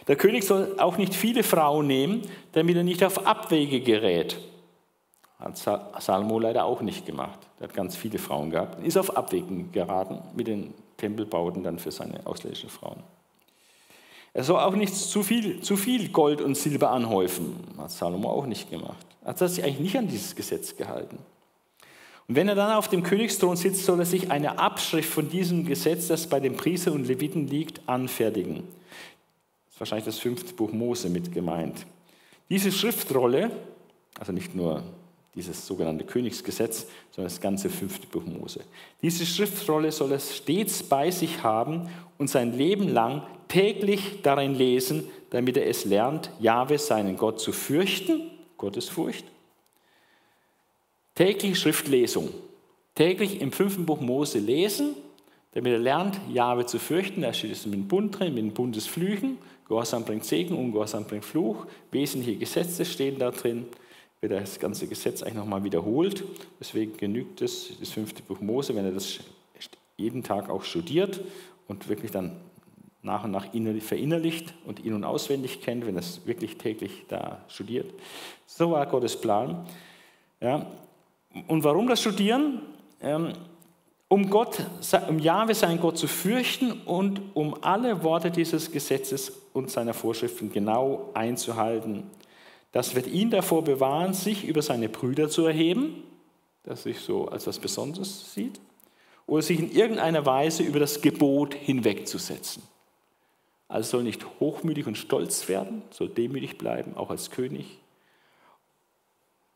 [0.08, 4.38] Der König soll auch nicht viele Frauen nehmen, damit er nicht auf Abwege gerät.
[5.40, 7.40] Hat Salomo leider auch nicht gemacht.
[7.60, 11.80] Er hat ganz viele Frauen gehabt und ist auf Abwägen geraten mit den Tempelbauten dann
[11.80, 13.02] für seine ausländischen Frauen.
[14.34, 17.56] Er soll auch nicht zu viel, zu viel Gold und Silber anhäufen.
[17.78, 19.06] Hat Salomo auch nicht gemacht.
[19.24, 21.18] Er hat sich eigentlich nicht an dieses Gesetz gehalten.
[22.28, 25.66] Und wenn er dann auf dem Königsthron sitzt, soll er sich eine Abschrift von diesem
[25.66, 28.64] Gesetz, das bei den Priestern und Leviten liegt, anfertigen.
[29.66, 31.86] Das ist wahrscheinlich das fünfte Buch Mose mit gemeint.
[32.49, 33.52] Diese Schriftrolle,
[34.18, 34.82] also nicht nur
[35.36, 38.62] dieses sogenannte Königsgesetz, sondern das ganze fünfte Buch Mose.
[39.02, 45.08] Diese Schriftrolle soll er stets bei sich haben und sein Leben lang täglich darin lesen,
[45.30, 49.26] damit er es lernt, Jahwe, seinen Gott, zu fürchten, Gottesfurcht.
[51.16, 52.30] Täglich Schriftlesung.
[52.95, 54.95] Täglich im fünften Buch Mose lesen,
[55.53, 57.22] damit er lernt, Jahwe zu fürchten.
[57.22, 59.38] Da steht es mit dem Bund drin, mit den Bundesflüchen.
[59.68, 61.66] Gehorsam bringt Segen, Ungehorsam bringt Fluch.
[61.91, 63.66] Wesentliche Gesetze stehen da drin
[64.22, 66.23] wird das ganze Gesetz eigentlich nochmal wiederholt.
[66.60, 69.19] Deswegen genügt es, das fünfte Buch Mose, wenn er das
[69.98, 71.22] jeden Tag auch studiert
[71.68, 72.39] und wirklich dann
[73.02, 73.48] nach und nach
[73.80, 77.91] verinnerlicht und in- und auswendig kennt, wenn er es wirklich täglich da studiert.
[78.45, 79.65] So war Gottes Plan.
[80.39, 80.68] Ja.
[81.48, 82.61] Und warum das Studieren?
[83.02, 83.34] Ähm,
[84.07, 84.57] um Gott,
[85.07, 90.52] um Jahwe, seinen Gott zu fürchten und um alle Worte dieses Gesetzes und seiner Vorschriften
[90.52, 92.03] genau einzuhalten.
[92.72, 96.03] Das wird ihn davor bewahren, sich über seine Brüder zu erheben,
[96.64, 98.60] das sich so als was Besonderes sieht,
[99.27, 102.64] oder sich in irgendeiner Weise über das Gebot hinwegzusetzen.
[103.68, 107.80] Also soll nicht hochmütig und stolz werden, soll demütig bleiben, auch als König.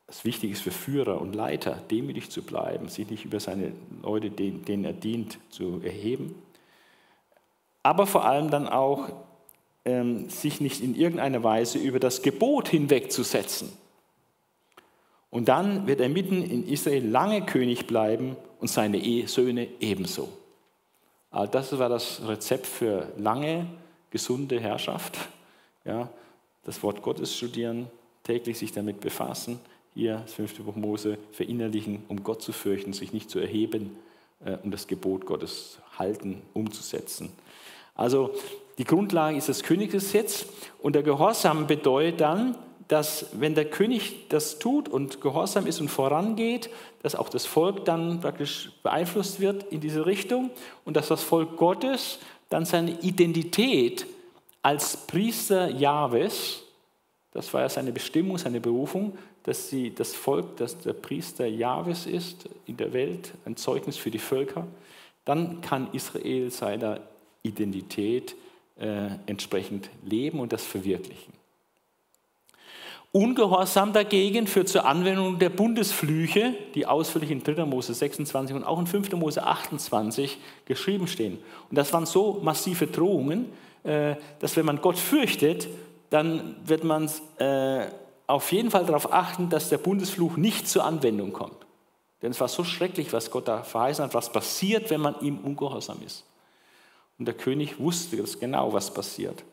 [0.07, 3.73] Das Wichtige ist für Führer und Leiter, demütig zu bleiben, sich nicht über seine
[4.03, 6.35] Leute, denen er dient, zu erheben.
[7.83, 9.09] Aber vor allem dann auch
[10.29, 13.71] sich nicht in irgendeiner Weise über das Gebot hinwegzusetzen.
[15.29, 20.29] Und dann wird er mitten in Israel lange König bleiben und seine Söhne ebenso.
[21.29, 23.67] Also das war das Rezept für lange,
[24.09, 25.17] gesunde Herrschaft.
[25.83, 26.09] Ja,
[26.63, 27.87] das Wort Gottes studieren,
[28.23, 29.59] täglich sich damit befassen.
[29.93, 33.97] Hier das fünfte Buch Mose verinnerlichen, um Gott zu fürchten, sich nicht zu erheben,
[34.43, 37.29] äh, um das Gebot Gottes halten, umzusetzen.
[37.93, 38.33] Also
[38.77, 40.45] die Grundlage ist das Königsgesetz
[40.79, 42.57] und der Gehorsam bedeutet dann,
[42.87, 46.69] dass wenn der König das tut und gehorsam ist und vorangeht,
[47.01, 50.51] dass auch das Volk dann praktisch beeinflusst wird in diese Richtung
[50.83, 52.19] und dass das Volk Gottes
[52.49, 54.05] dann seine Identität
[54.61, 56.63] als Priester Jahwes,
[57.31, 62.05] das war ja seine Bestimmung, seine Berufung, dass sie das Volk, dass der Priester Jahwes
[62.05, 64.67] ist in der Welt, ein Zeugnis für die Völker,
[65.23, 66.99] dann kann Israel seiner
[67.41, 68.35] Identität
[68.77, 71.33] äh, entsprechend leben und das verwirklichen.
[73.15, 77.63] Ungehorsam dagegen führt zur Anwendung der Bundesflüche, die ausführlich in 3.
[77.63, 79.13] Mose 26 und auch in 5.
[79.13, 81.37] Mose 28 geschrieben stehen.
[81.69, 83.53] Und das waren so massive Drohungen,
[83.83, 85.69] äh, dass wenn man Gott fürchtet,
[86.09, 87.85] dann wird man äh,
[88.27, 91.65] auf jeden Fall darauf achten, dass der Bundesfluch nicht zur Anwendung kommt.
[92.21, 95.37] Denn es war so schrecklich, was Gott da verheißen hat, was passiert, wenn man ihm
[95.37, 96.25] ungehorsam ist.
[97.17, 99.43] Und der König wusste das genau, was passiert.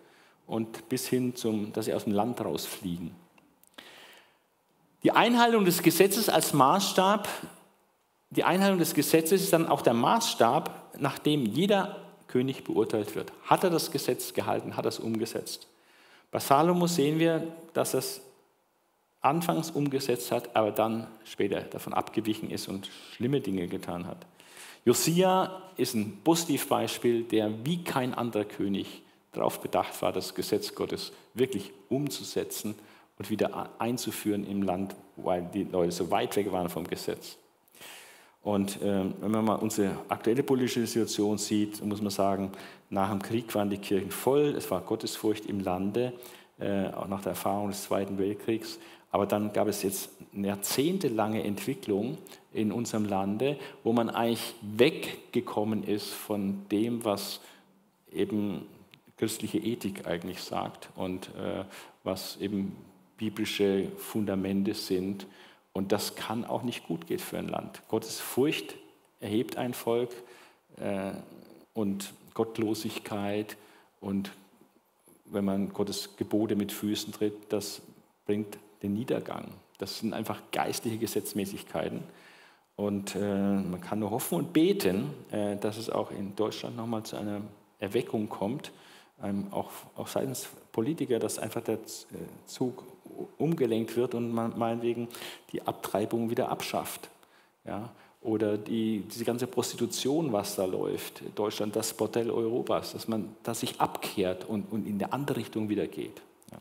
[0.46, 3.14] Und bis hin zum, dass sie aus dem Land rausfliegen.
[5.02, 7.28] Die Einhaltung des Gesetzes als Maßstab,
[8.30, 11.96] die Einhaltung des Gesetzes ist dann auch der Maßstab, nach dem jeder
[12.28, 13.32] König beurteilt wird.
[13.44, 14.76] Hat er das Gesetz gehalten?
[14.76, 15.66] Hat er es umgesetzt?
[16.30, 18.22] Bei Salomo sehen wir, dass er es
[19.20, 24.26] anfangs umgesetzt hat, aber dann später davon abgewichen ist und schlimme Dinge getan hat.
[24.84, 29.02] Josia ist ein Positivbeispiel, der wie kein anderer König
[29.32, 32.74] darauf bedacht war, das Gesetz Gottes wirklich umzusetzen
[33.18, 37.38] und wieder einzuführen im Land, weil die Leute so weit weg waren vom Gesetz.
[38.42, 42.50] Und äh, wenn man mal unsere aktuelle politische Situation sieht, muss man sagen,
[42.90, 46.12] nach dem Krieg waren die Kirchen voll, es war Gottesfurcht im Lande,
[46.58, 48.80] äh, auch nach der Erfahrung des Zweiten Weltkriegs.
[49.12, 52.18] Aber dann gab es jetzt eine jahrzehntelange Entwicklung
[52.52, 57.40] in unserem Lande, wo man eigentlich weggekommen ist von dem, was
[58.12, 58.66] eben
[59.16, 61.64] christliche Ethik eigentlich sagt und äh,
[62.04, 62.76] was eben
[63.16, 65.26] biblische Fundamente sind.
[65.72, 67.82] Und das kann auch nicht gut gehen für ein Land.
[67.88, 68.74] Gottes Furcht
[69.20, 70.10] erhebt ein Volk
[70.76, 71.12] äh,
[71.72, 73.56] und Gottlosigkeit
[74.00, 74.32] und
[75.26, 77.80] wenn man Gottes Gebote mit Füßen tritt, das
[78.26, 79.48] bringt den Niedergang.
[79.78, 82.02] Das sind einfach geistliche Gesetzmäßigkeiten.
[82.76, 87.02] Und äh, man kann nur hoffen und beten, äh, dass es auch in Deutschland nochmal
[87.02, 87.42] zu einer
[87.78, 88.72] Erweckung kommt,
[89.22, 91.78] ähm, auch, auch seitens Politiker, dass einfach der äh,
[92.46, 92.84] Zug
[93.38, 95.08] umgelenkt wird und man meinetwegen
[95.52, 97.10] die Abtreibung wieder abschafft.
[97.64, 97.90] Ja?
[98.22, 103.60] Oder die, diese ganze Prostitution, was da läuft, Deutschland das Bordell Europas, dass man das
[103.60, 106.22] sich abkehrt und, und in der andere Richtung wieder geht.
[106.50, 106.58] Ja.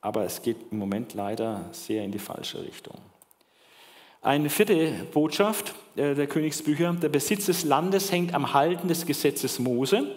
[0.00, 2.94] Aber es geht im Moment leider sehr in die falsche Richtung.
[4.24, 9.58] Eine vierte Botschaft äh, der Königsbücher, der Besitz des Landes hängt am Halten des Gesetzes
[9.58, 10.14] Mose.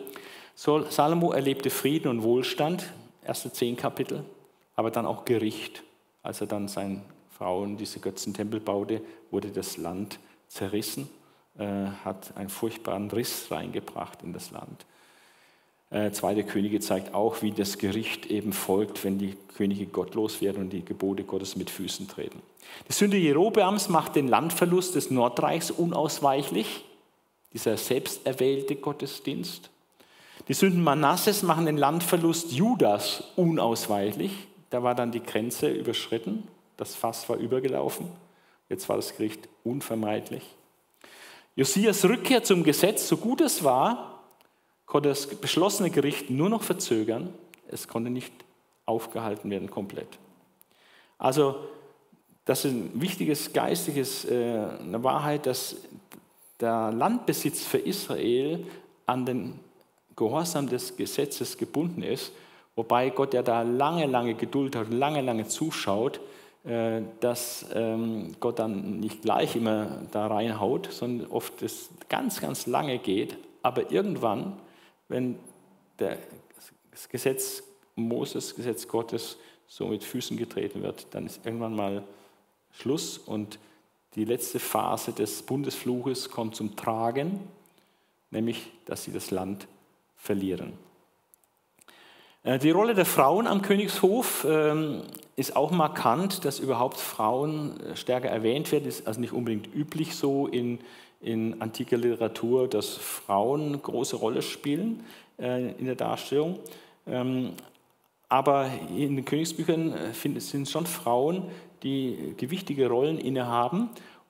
[0.55, 2.85] Salomo erlebte Frieden und Wohlstand,
[3.21, 4.23] erste zehn Kapitel,
[4.77, 5.83] aber dann auch Gericht.
[6.23, 7.03] Als er dann seinen
[7.37, 11.09] Frauen diese Götzentempel baute, wurde das Land zerrissen,
[11.57, 11.65] äh,
[12.05, 14.85] hat einen furchtbaren Riss reingebracht in das Land.
[15.89, 20.63] Äh, Zweite Könige zeigt auch, wie das Gericht eben folgt, wenn die Könige gottlos werden
[20.63, 22.41] und die Gebote Gottes mit Füßen treten.
[22.89, 26.83] Die Sünde Jerobeams macht den Landverlust des Nordreichs unausweichlich,
[27.53, 29.69] dieser selbsterwählte Gottesdienst.
[30.47, 34.31] Die Sünden Manasses machen den Landverlust Judas unausweichlich.
[34.69, 36.43] Da war dann die Grenze überschritten,
[36.75, 38.07] das Fass war übergelaufen.
[38.69, 40.43] Jetzt war das Gericht unvermeidlich.
[41.55, 44.16] Josias Rückkehr zum Gesetz, so gut es war,
[44.87, 47.31] konnte das beschlossene Gericht nur noch verzögern.
[47.67, 48.33] Es konnte nicht
[48.87, 50.07] aufgehalten werden komplett.
[51.19, 51.57] Also
[52.45, 54.33] das ist ein wichtiges geistiges äh,
[54.79, 55.75] eine Wahrheit, dass
[56.59, 58.65] der Landbesitz für Israel
[59.05, 59.59] an den
[60.15, 62.31] Gehorsam des Gesetzes gebunden ist,
[62.75, 66.19] wobei Gott ja da lange, lange Geduld hat, lange, lange zuschaut,
[66.63, 72.65] äh, dass ähm, Gott dann nicht gleich immer da reinhaut, sondern oft es ganz, ganz
[72.65, 73.37] lange geht.
[73.61, 74.53] Aber irgendwann,
[75.07, 75.37] wenn
[75.97, 77.63] das Gesetz
[77.95, 82.03] Moses, Gesetz Gottes so mit Füßen getreten wird, dann ist irgendwann mal
[82.71, 83.59] Schluss und
[84.15, 87.39] die letzte Phase des Bundesfluches kommt zum Tragen,
[88.31, 89.67] nämlich dass sie das Land
[90.15, 90.73] verlieren.
[92.43, 95.03] Äh, die Rolle der Frauen am Königshof ähm,
[95.35, 98.87] ist auch markant, dass überhaupt Frauen äh, stärker erwähnt werden.
[98.87, 100.79] Ist also nicht unbedingt üblich so in,
[101.21, 105.03] in antiker Literatur, dass Frauen eine große Rolle spielen
[105.39, 106.59] äh, in der Darstellung.
[107.05, 107.53] Ähm,
[108.29, 111.43] aber in den Königsbüchern sind schon Frauen,
[111.83, 113.89] die gewichtige Rollen innehaben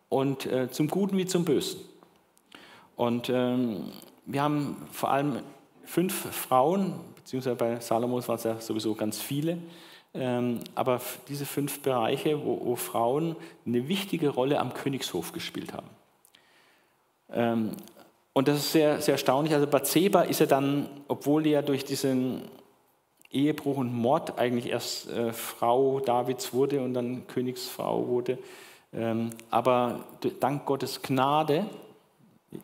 [0.10, 1.80] und zum Guten wie zum Bösen.
[2.96, 3.86] Und ähm,
[4.26, 5.40] wir haben vor allem
[5.86, 9.60] fünf Frauen, beziehungsweise bei Salomos waren es ja sowieso ganz viele,
[10.14, 11.00] ähm, aber
[11.30, 13.36] diese fünf Bereiche, wo, wo, Frauen
[13.66, 15.88] eine wichtige Rolle am Königshof gespielt haben.
[17.32, 17.72] Ähm,
[18.34, 19.54] und das ist sehr, sehr erstaunlich.
[19.54, 22.44] Also Bathseba ist ja dann, obwohl er durch diesen
[23.32, 28.38] Ehebruch und Mord eigentlich erst äh, Frau Davids wurde und dann Königsfrau wurde,
[28.94, 30.06] ähm, aber
[30.40, 31.66] dank Gottes Gnade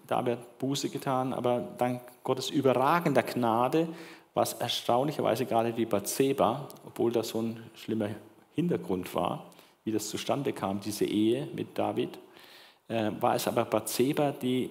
[0.07, 3.87] da wird Buße getan, aber dank Gottes überragender Gnade
[4.33, 8.09] war es erstaunlicherweise gerade die Bathseba, obwohl das so ein schlimmer
[8.55, 9.51] Hintergrund war,
[9.83, 12.17] wie das zustande kam, diese Ehe mit David,
[12.87, 14.69] war es aber Bathseba, die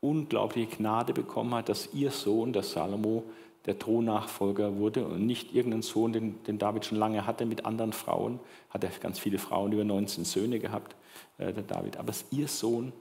[0.00, 3.24] unglaubliche Gnade bekommen hat, dass ihr Sohn, der Salomo,
[3.66, 7.92] der Thronnachfolger wurde und nicht irgendein Sohn, den, den, David schon lange hatte mit anderen
[7.92, 8.38] Frauen,
[8.70, 10.94] hat er ganz viele Frauen, über 19 Söhne gehabt,
[11.38, 12.92] äh, der David, aber es ist ihr Sohn.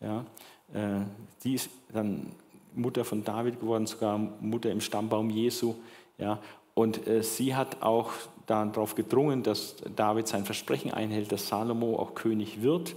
[0.00, 0.26] Ja,
[0.74, 1.00] äh,
[1.44, 2.32] die ist dann
[2.74, 5.74] Mutter von David geworden, sogar Mutter im Stammbaum Jesu.
[6.18, 6.40] Ja,
[6.74, 8.10] und äh, sie hat auch
[8.46, 12.94] darauf gedrungen, dass David sein Versprechen einhält, dass Salomo auch König wird.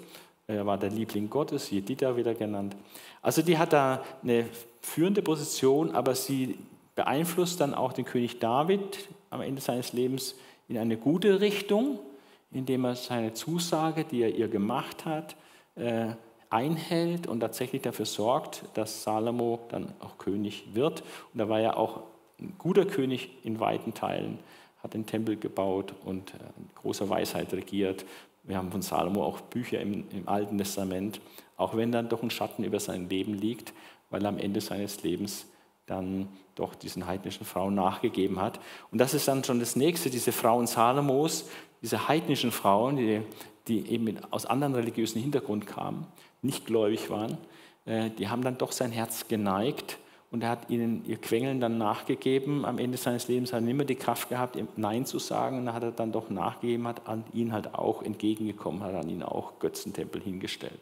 [0.48, 2.76] Er war der Liebling Gottes, Jedida wieder genannt.
[3.22, 4.46] Also die hat da eine
[4.82, 6.58] führende Position, aber sie
[6.96, 10.36] beeinflusst dann auch den König David am Ende seines Lebens
[10.68, 12.00] in eine gute Richtung,
[12.52, 15.36] indem er seine Zusage, die er ihr gemacht hat,
[15.76, 16.08] äh,
[16.50, 21.04] einhält und tatsächlich dafür sorgt, dass Salomo dann auch König wird.
[21.34, 22.02] Und er war ja auch
[22.40, 24.40] ein guter König in weiten Teilen,
[24.82, 26.38] hat den Tempel gebaut und äh,
[26.76, 28.06] großer Weisheit regiert.
[28.48, 31.20] Wir haben von Salomo auch Bücher im, im Alten Testament,
[31.58, 33.74] auch wenn dann doch ein Schatten über sein Leben liegt,
[34.10, 35.48] weil er am Ende seines Lebens
[35.86, 38.60] dann doch diesen heidnischen Frauen nachgegeben hat.
[38.92, 41.50] Und das ist dann schon das Nächste, diese Frauen Salomos,
[41.82, 43.22] diese heidnischen Frauen, die,
[43.68, 46.08] die eben aus anderen religiösen Hintergrund kamen,
[46.42, 47.38] nicht gläubig waren,
[47.86, 49.98] äh, die haben dann doch sein Herz geneigt
[50.36, 52.66] und er hat ihnen ihr Quengeln dann nachgegeben.
[52.66, 55.60] Am Ende seines Lebens hat er nicht mehr die Kraft gehabt, Nein zu sagen.
[55.60, 59.08] Und dann hat er dann doch nachgegeben, hat an ihn halt auch entgegengekommen, hat an
[59.08, 60.82] ihn auch Götzentempel hingestellt.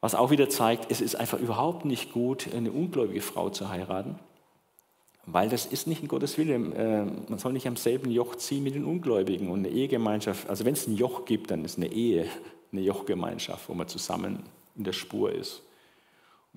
[0.00, 4.20] Was auch wieder zeigt, es ist einfach überhaupt nicht gut, eine ungläubige Frau zu heiraten,
[5.26, 6.54] weil das ist nicht in Gottes Wille.
[6.54, 10.48] Äh, man soll nicht am selben Joch ziehen mit den Ungläubigen und eine Ehegemeinschaft.
[10.48, 12.28] Also wenn es ein Joch gibt, dann ist eine Ehe
[12.70, 14.44] eine Jochgemeinschaft, wo man zusammen
[14.76, 15.62] in der Spur ist.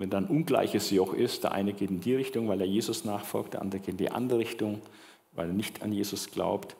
[0.02, 3.54] Wenn dann ungleiches Joch ist, der eine geht in die Richtung, weil er Jesus nachfolgt,
[3.54, 4.82] der andere geht in die andere Richtung,
[5.30, 6.74] weil er nicht an Jesus glaubt,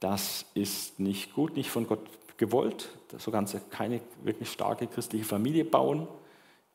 [0.00, 2.00] das ist nicht gut, nicht von Gott
[2.38, 2.88] gewollt.
[3.18, 6.08] So kannst du keine wirklich starke christliche Familie bauen.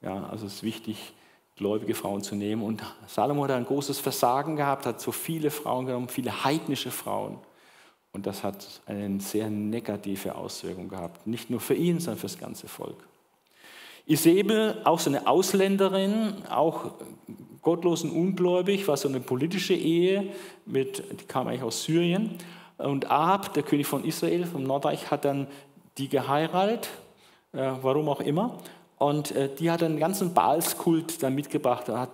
[0.03, 1.13] Ja, also es ist wichtig,
[1.55, 2.61] gläubige Frauen zu nehmen.
[2.61, 7.39] Und Salomo hat ein großes Versagen gehabt, hat so viele Frauen genommen, viele heidnische Frauen.
[8.11, 11.25] Und das hat eine sehr negative Auswirkung gehabt.
[11.25, 13.06] Nicht nur für ihn, sondern für das ganze Volk.
[14.07, 16.91] Isabel, auch so eine Ausländerin, auch
[17.61, 20.33] gottlos und ungläubig, war so eine politische Ehe,
[20.65, 22.37] mit, die kam eigentlich aus Syrien.
[22.77, 25.47] Und Ahab, der König von Israel, vom Nordreich, hat dann
[25.97, 26.89] die geheiratet,
[27.51, 28.57] äh, warum auch immer.
[28.97, 32.11] Und äh, die hat einen ganzen Baalskult dann mitgebracht, hat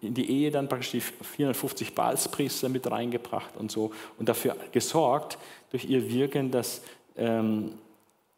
[0.00, 5.38] in die Ehe dann praktisch die 450 Baalspriester mit reingebracht und so und dafür gesorgt
[5.70, 6.82] durch ihr Wirken, dass
[7.16, 7.72] ähm,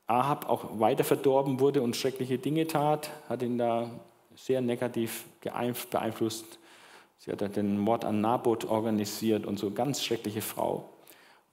[0.07, 3.91] Ahab auch weiter verdorben wurde und schreckliche Dinge tat, hat ihn da
[4.37, 6.59] sehr negativ beeinflusst.
[7.19, 10.91] Sie hat den Mord an Naboth organisiert und so, ganz schreckliche Frau.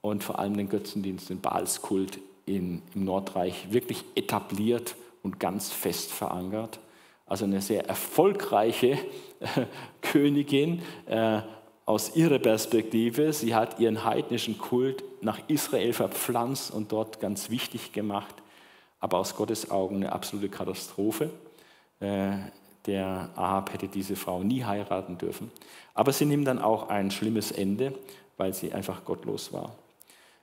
[0.00, 6.10] Und vor allem den Götzendienst, den Baalskult in, im Nordreich wirklich etabliert und ganz fest
[6.10, 6.80] verankert.
[7.26, 8.98] Also eine sehr erfolgreiche
[9.40, 9.66] äh,
[10.02, 11.40] Königin äh,
[11.86, 13.32] aus ihrer Perspektive.
[13.32, 18.41] Sie hat ihren heidnischen Kult nach Israel verpflanzt und dort ganz wichtig gemacht,
[19.02, 21.28] aber aus Gottes Augen eine absolute Katastrophe.
[21.98, 22.36] Äh,
[22.86, 25.50] der Ahab hätte diese Frau nie heiraten dürfen.
[25.92, 27.94] Aber sie nimmt dann auch ein schlimmes Ende,
[28.36, 29.72] weil sie einfach gottlos war.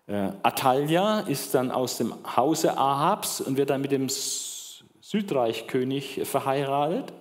[0.07, 7.13] Äh, Atalia ist dann aus dem Hause Ahabs und wird dann mit dem Südreichkönig verheiratet.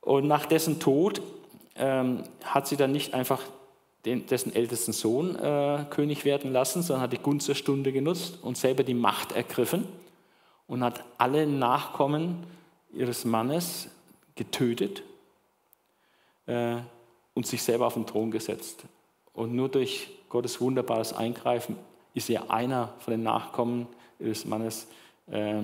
[0.00, 1.20] Und nach dessen Tod
[1.76, 3.42] ähm, hat sie dann nicht einfach
[4.06, 8.38] den, dessen ältesten Sohn äh, König werden lassen, sondern hat die Gunst der Stunde genutzt
[8.40, 9.86] und selber die Macht ergriffen
[10.70, 12.46] und hat alle Nachkommen
[12.92, 13.88] ihres Mannes
[14.36, 15.02] getötet
[16.46, 16.76] äh,
[17.34, 18.84] und sich selber auf den Thron gesetzt.
[19.34, 21.76] Und nur durch Gottes wunderbares Eingreifen
[22.14, 23.88] ist ihr einer von den Nachkommen
[24.20, 24.86] ihres Mannes
[25.28, 25.62] äh,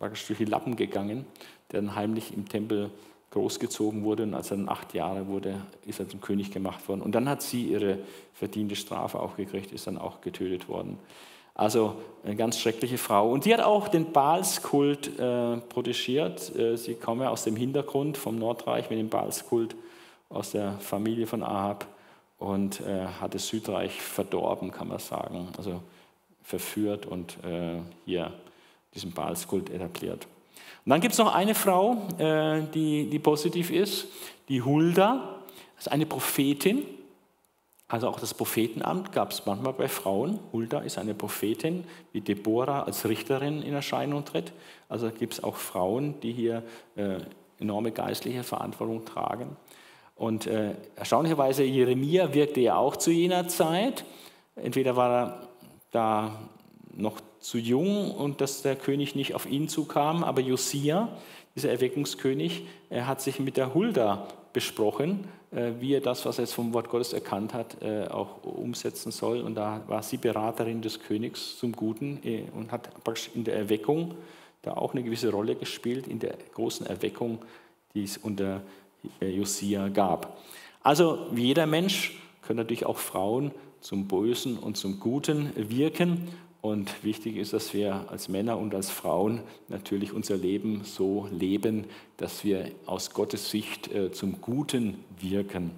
[0.00, 1.24] praktisch durch die Lappen gegangen,
[1.70, 2.90] der dann heimlich im Tempel
[3.30, 7.02] großgezogen wurde und als er dann acht Jahre wurde, ist er zum König gemacht worden.
[7.02, 8.00] Und dann hat sie ihre
[8.34, 10.98] verdiente Strafe auch gekriegt, ist dann auch getötet worden.
[11.58, 13.32] Also eine ganz schreckliche Frau.
[13.32, 16.56] Und die hat auch den Baalskult äh, protegiert.
[16.56, 19.74] Äh, sie ja aus dem Hintergrund vom Nordreich mit dem Baalskult
[20.28, 21.86] aus der Familie von Ahab
[22.38, 25.48] und äh, hat das Südreich verdorben, kann man sagen.
[25.58, 25.82] Also
[26.44, 28.32] verführt und äh, hier
[28.94, 30.28] diesen Baalskult etabliert.
[30.84, 34.06] Und dann gibt es noch eine Frau, äh, die, die positiv ist,
[34.48, 35.40] die Hulda,
[35.74, 36.84] das ist eine Prophetin.
[37.88, 40.38] Also auch das Prophetenamt gab es manchmal bei Frauen.
[40.52, 44.52] Hulda ist eine Prophetin, wie Deborah als Richterin in Erscheinung tritt.
[44.90, 46.62] Also gibt es auch Frauen, die hier
[46.96, 47.20] äh,
[47.58, 49.56] enorme geistliche Verantwortung tragen.
[50.16, 54.04] Und äh, erstaunlicherweise, Jeremia wirkte ja auch zu jener Zeit.
[54.56, 55.48] Entweder war er
[55.90, 56.38] da
[56.94, 60.24] noch zu jung und dass der König nicht auf ihn zukam.
[60.24, 61.08] Aber Josia,
[61.54, 66.54] dieser Erweckungskönig, er hat sich mit der Hulda besprochen, wie er das, was er jetzt
[66.54, 69.40] vom Wort Gottes erkannt hat, äh, auch umsetzen soll.
[69.40, 73.56] Und da war sie Beraterin des Königs zum Guten äh, und hat praktisch in der
[73.56, 74.14] Erweckung
[74.62, 77.38] da auch eine gewisse Rolle gespielt, in der großen Erweckung,
[77.94, 78.60] die es unter
[79.20, 80.36] Josia gab.
[80.82, 86.28] Also wie jeder Mensch können natürlich auch Frauen zum Bösen und zum Guten wirken.
[86.60, 91.84] Und wichtig ist, dass wir als Männer und als Frauen natürlich unser Leben so leben,
[92.16, 95.70] dass wir aus Gottes Sicht äh, zum Guten wirken.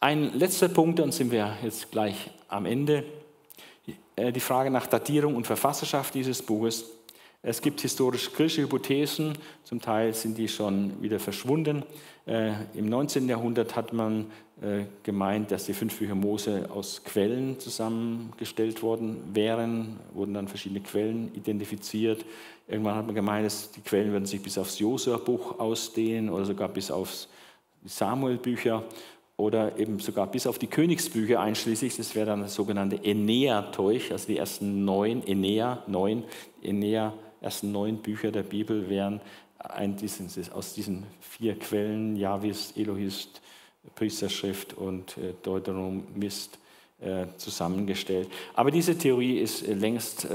[0.00, 3.04] Ein letzter Punkt, dann sind wir jetzt gleich am Ende.
[4.16, 6.86] Äh, die Frage nach Datierung und Verfasserschaft dieses Buches.
[7.44, 11.84] Es gibt historisch-griechische Hypothesen, zum Teil sind die schon wieder verschwunden.
[12.26, 13.28] Äh, Im 19.
[13.28, 14.26] Jahrhundert hat man
[15.02, 21.34] gemeint, dass die fünf Bücher Mose aus Quellen zusammengestellt worden wären, wurden dann verschiedene Quellen
[21.34, 22.24] identifiziert.
[22.68, 26.68] Irgendwann hat man gemeint, dass die Quellen würden sich bis aufs Josua-Buch ausdehnen oder sogar
[26.68, 27.28] bis aufs
[27.84, 28.84] Samuel-Bücher
[29.36, 31.96] oder eben sogar bis auf die Königsbücher einschließlich.
[31.96, 36.22] Das wäre dann das sogenannte Enea-Teuch, also die ersten neun, Enea, neun,
[36.62, 37.12] Enea
[37.42, 39.20] ersten neun Bücher der Bibel wären
[39.58, 39.96] ein,
[40.52, 43.42] aus diesen vier Quellen, Javis, Elohist,
[43.94, 46.58] Priesterschrift und äh, Deuteronomist
[47.00, 48.28] äh, zusammengestellt.
[48.54, 50.28] Aber diese Theorie ist äh, längst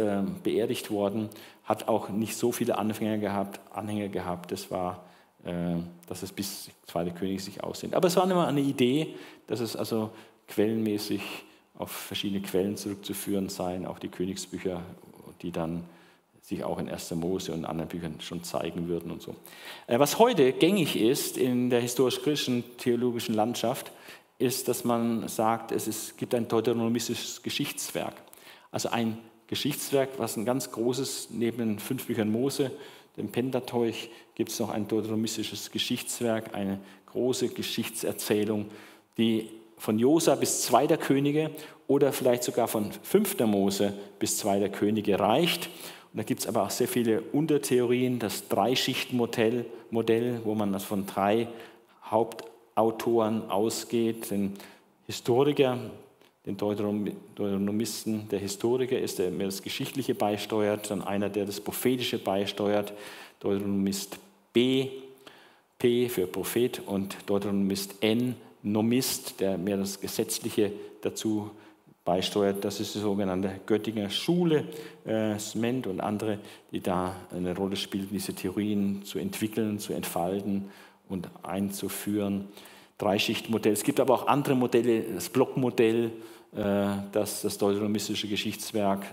[0.44, 1.30] beerdigt worden,
[1.64, 3.60] hat auch nicht so viele Anhänger gehabt.
[3.74, 4.52] Anhänger gehabt.
[4.54, 5.04] Das war,
[6.08, 7.94] dass es bis Zweite König sich aussehen.
[7.94, 9.16] Aber es war immer eine Idee,
[9.48, 10.12] dass es also
[10.48, 11.22] quellenmäßig
[11.76, 14.82] auf verschiedene Quellen zurückzuführen seien, auch die Königsbücher,
[15.42, 15.84] die dann
[16.48, 17.12] sich auch in 1.
[17.16, 19.36] Mose und anderen Büchern schon zeigen würden und so.
[19.86, 23.92] Äh, was heute gängig ist in der historisch-griechischen theologischen Landschaft,
[24.40, 28.14] ist, dass man sagt, es ist, gibt ein deuteronomistisches Geschichtswerk.
[28.72, 29.18] Also ein
[29.48, 32.72] Geschichtswerk, was ein ganz großes, neben den fünf Büchern Mose,
[33.18, 38.68] dem Pentateuch, gibt es noch ein deuteronomistisches Geschichtswerk, eine große Geschichtserzählung,
[39.18, 41.52] die von Josa bis zweiter Könige
[41.88, 45.70] oder vielleicht sogar von fünfter Mose bis zweiter Könige reicht.
[46.12, 51.06] Und da gibt es aber auch sehr viele Untertheorien, das Dreischichtenmodell, Modell, wo man von
[51.06, 51.48] drei
[52.06, 54.32] Hauptautoren ausgeht.
[54.32, 54.54] Den
[55.06, 55.78] Historiker,
[56.46, 62.20] den Deuteronomisten, der Historiker ist, der mehr das Geschichtliche beisteuert, dann einer, der das Prophetische
[62.20, 62.94] beisteuert,
[63.40, 64.18] Deuteronomist
[64.54, 64.90] B,
[65.78, 70.72] P für Prophet und Deuteronomist N, Nomist, der mehr das Gesetzliche
[71.02, 71.67] dazu beisteuert
[72.08, 72.64] beisteuert.
[72.64, 74.64] Das ist die sogenannte Göttinger Schule,
[75.06, 76.40] äh, Sment und andere,
[76.72, 80.72] die da eine Rolle spielen, diese Theorien zu entwickeln, zu entfalten
[81.10, 82.48] und einzuführen.
[82.98, 83.74] Dreischichtmodell.
[83.74, 86.12] Es gibt aber auch andere Modelle, das Blockmodell,
[86.56, 89.06] äh, das, das deuteronomistische Geschichtswerk.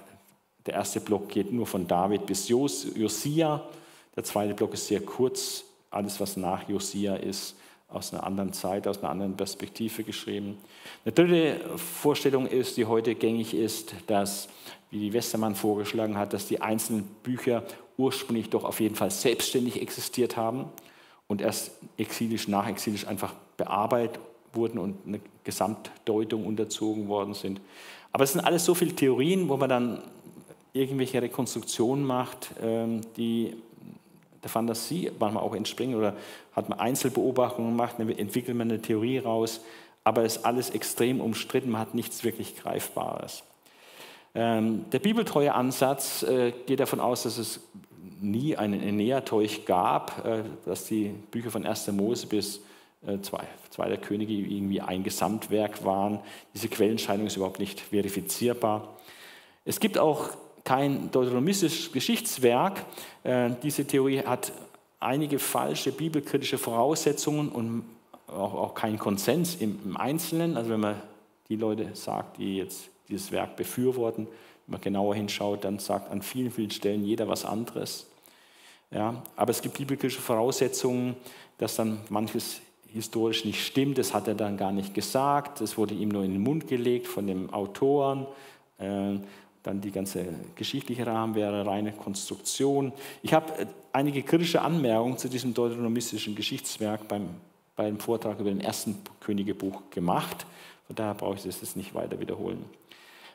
[0.64, 3.68] Der erste Block geht nur von David bis Jos, Josia.
[4.14, 5.64] Der zweite Block ist sehr kurz.
[5.90, 7.56] Alles, was nach Josia ist,
[7.94, 10.58] aus einer anderen Zeit, aus einer anderen Perspektive geschrieben.
[11.04, 14.48] Eine dritte Vorstellung ist, die heute gängig ist, dass,
[14.90, 17.62] wie die Westermann vorgeschlagen hat, dass die einzelnen Bücher
[17.96, 20.66] ursprünglich doch auf jeden Fall selbstständig existiert haben
[21.26, 24.20] und erst exilisch, nachexilisch einfach bearbeitet
[24.52, 27.60] wurden und eine Gesamtdeutung unterzogen worden sind.
[28.12, 30.02] Aber es sind alles so viele Theorien, wo man dann
[30.72, 33.54] irgendwelche Rekonstruktionen macht, ähm, die
[34.44, 36.14] der Fantasie manchmal auch entspringen oder
[36.52, 39.60] hat man Einzelbeobachtungen gemacht, entwickelt man eine Theorie raus,
[40.04, 43.42] aber es ist alles extrem umstritten, man hat nichts wirklich Greifbares.
[44.34, 47.60] Ähm, der bibeltreue Ansatz äh, geht davon aus, dass es
[48.20, 51.92] nie einen Eneateuch gab, äh, dass die Bücher von 1.
[51.92, 52.60] Mose bis
[53.06, 56.20] äh, zwei, Zweiter Könige irgendwie ein Gesamtwerk waren.
[56.54, 58.96] Diese Quellenscheidung ist überhaupt nicht verifizierbar.
[59.64, 60.30] Es gibt auch
[60.64, 62.84] kein deuteronomistisches Geschichtswerk.
[63.22, 64.52] Äh, diese Theorie hat
[64.98, 67.84] einige falsche bibelkritische Voraussetzungen und
[68.26, 70.56] auch, auch keinen Konsens im, Einzelnen.
[70.56, 70.96] Also wenn man
[71.48, 74.26] die Leute sagt, die jetzt dieses Werk befürworten,
[74.66, 78.06] wenn man genauer hinschaut, dann sagt an vielen, vielen Stellen jeder was anderes.
[78.90, 81.16] Ja, aber es gibt bibelkritische Voraussetzungen,
[81.58, 83.98] dass dann manches historisch nicht stimmt.
[83.98, 85.60] Das hat er dann gar nicht gesagt.
[85.60, 88.26] Das wurde ihm nur in den Mund gelegt von dem Autoren.
[89.64, 90.26] Dann die ganze
[90.56, 92.92] geschichtliche Rahmen wäre reine Konstruktion.
[93.22, 97.30] Ich habe äh, einige kritische Anmerkungen zu diesem deuteronomistischen Geschichtswerk beim,
[97.74, 100.44] beim Vortrag über den ersten Königebuch gemacht.
[100.86, 102.62] Von daher brauche ich das jetzt nicht weiter wiederholen.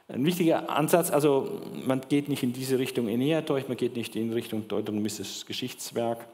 [0.08, 4.16] Ein wichtiger Ansatz, also man geht nicht in diese Richtung Enea durch, man geht nicht
[4.16, 6.28] in Richtung deuteronomistisches Geschichtswerk,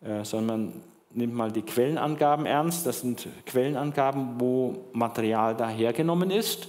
[0.00, 0.72] äh, sondern man
[1.10, 2.86] nimmt mal die Quellenangaben ernst.
[2.86, 6.68] Das sind Quellenangaben, wo Material dahergenommen ist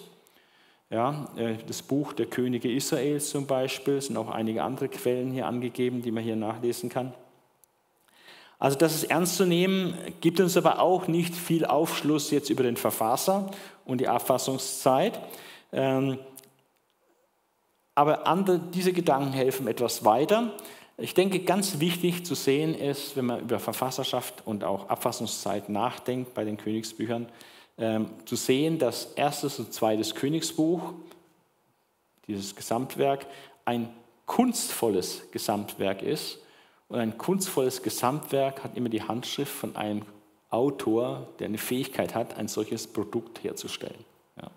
[0.94, 5.32] ja, äh, das Buch der Könige Israels zum Beispiel, es sind auch einige andere Quellen
[5.32, 7.14] hier angegeben, die man hier nachlesen kann.
[8.60, 12.62] Also das ist ernst zu nehmen, gibt uns aber auch nicht viel Aufschluss jetzt über
[12.62, 13.50] den Verfasser
[13.86, 15.20] und die Abfassungszeit.
[15.72, 16.20] Ähm,
[17.96, 20.54] aber andere, diese Gedanken helfen etwas weiter.
[20.98, 26.36] Ich denke, ganz wichtig zu sehen ist, wenn man über Verfasserschaft und auch Abfassungszeit nachdenkt
[26.36, 27.28] bei den Königsbüchern,
[27.78, 30.94] ähm, zu sehen, dass erstes und zweites Königsbuch,
[32.28, 33.26] dieses Gesamtwerk,
[33.66, 33.90] ein
[34.26, 36.40] kunstvolles Gesamtwerk ist.
[36.90, 40.04] Und ein kunstvolles Gesamtwerk hat immer die Handschrift von einem
[40.50, 44.06] Autor, der eine Fähigkeit hat, ein solches Produkt herzustellen.
[44.38, 44.52] Ja.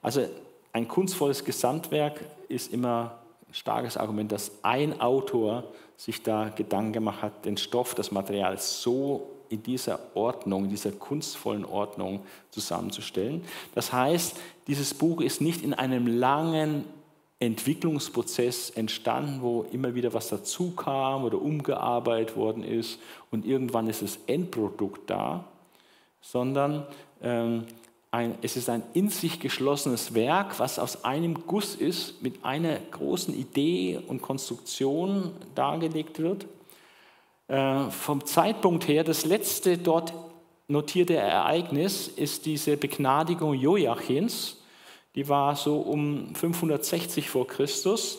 [0.00, 0.28] Also
[0.72, 5.64] ein kunstvolles Gesamtwerk ist immer ein starkes Argument, dass ein Autor
[5.96, 10.92] sich da Gedanken gemacht hat, den Stoff, das Material so in dieser Ordnung, in dieser
[10.92, 12.20] kunstvollen Ordnung
[12.50, 13.42] zusammenzustellen.
[13.74, 16.84] Das heißt, dieses Buch ist nicht in einem langen
[17.40, 22.98] Entwicklungsprozess entstanden, wo immer wieder was dazu kam oder umgearbeitet worden ist
[23.30, 25.44] und irgendwann ist das Endprodukt da,
[26.20, 26.84] sondern
[27.22, 27.64] ähm,
[28.10, 32.78] ein, es ist ein in sich geschlossenes Werk, was aus einem Guss ist, mit einer
[32.90, 36.46] großen Idee und Konstruktion dargelegt wird.
[37.48, 40.12] Äh, vom Zeitpunkt her, das letzte dort
[40.68, 44.58] notierte Ereignis ist diese Begnadigung Joachims.
[45.14, 48.18] Die war so um 560 vor Christus.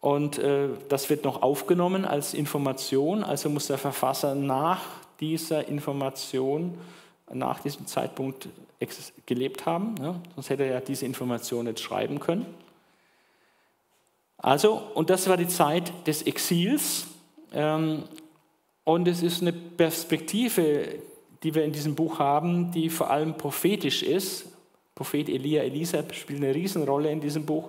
[0.00, 3.24] Und äh, das wird noch aufgenommen als Information.
[3.24, 4.80] Also muss der Verfasser nach
[5.18, 6.78] dieser Information,
[7.32, 8.48] nach diesem Zeitpunkt
[9.26, 9.96] gelebt haben.
[10.00, 10.14] Ja?
[10.36, 12.46] Sonst hätte er ja diese Information nicht schreiben können.
[14.38, 17.06] Also, und das war die Zeit des Exils.
[17.52, 18.04] Ähm,
[18.86, 21.00] und es ist eine Perspektive,
[21.42, 24.46] die wir in diesem Buch haben, die vor allem prophetisch ist.
[24.94, 27.68] Prophet Elia, Elisa spielt eine Riesenrolle in diesem Buch.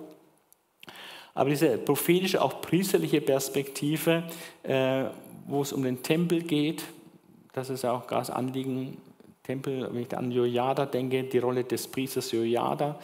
[1.34, 4.22] Aber diese prophetische, auch priesterliche Perspektive,
[4.62, 5.06] äh,
[5.48, 6.84] wo es um den Tempel geht,
[7.52, 8.96] das ist auch das Anliegen
[9.42, 12.96] Tempel, wenn ich an Jojada denke, die Rolle des Priesters Jojada.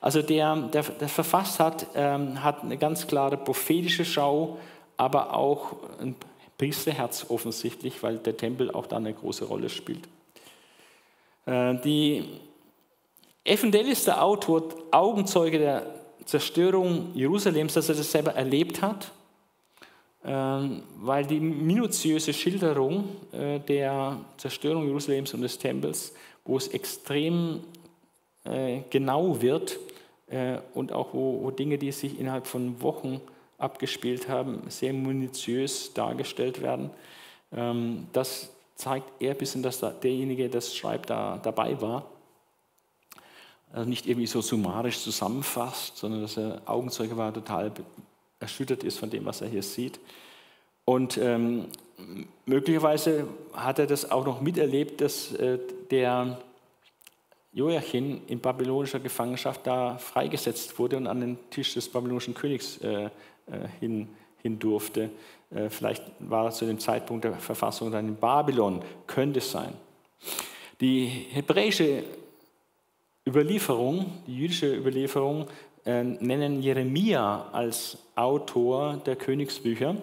[0.00, 4.58] Also der, der, der verfasst hat, ähm, hat eine ganz klare prophetische Schau,
[4.96, 6.16] aber auch ein
[6.60, 10.06] Priesterherz offensichtlich, weil der Tempel auch da eine große Rolle spielt.
[11.46, 12.24] Äh, die
[13.44, 15.86] Eventuell ist der Autor Augenzeuge der
[16.26, 19.10] Zerstörung Jerusalems, dass er das selber erlebt hat,
[20.24, 26.12] ähm, weil die minutiöse Schilderung äh, der Zerstörung Jerusalems und des Tempels,
[26.44, 27.60] wo es extrem
[28.44, 29.78] äh, genau wird
[30.26, 33.22] äh, und auch wo Dinge, die sich innerhalb von Wochen
[33.60, 36.90] abgespielt haben, sehr minutiös dargestellt werden,
[37.52, 42.06] ähm, das zeigt eher ein bisschen, dass derjenige, der das schreibt, da dabei war
[43.72, 47.70] also nicht irgendwie so summarisch zusammenfasst, sondern dass er Augenzeuge war, total
[48.40, 50.00] erschüttert ist von dem, was er hier sieht.
[50.84, 51.66] Und ähm,
[52.46, 55.58] möglicherweise hat er das auch noch miterlebt, dass äh,
[55.90, 56.40] der
[57.52, 63.10] Joachim in babylonischer Gefangenschaft da freigesetzt wurde und an den Tisch des babylonischen Königs äh
[63.80, 64.08] hin,
[64.42, 65.10] hin durfte.
[65.50, 69.72] Äh, vielleicht war er zu dem Zeitpunkt der Verfassung dann in Babylon, könnte es sein.
[70.80, 72.04] Die hebräische
[73.26, 75.46] Überlieferung, die jüdische Überlieferung,
[75.84, 79.96] äh, nennen Jeremia als Autor der Königsbücher.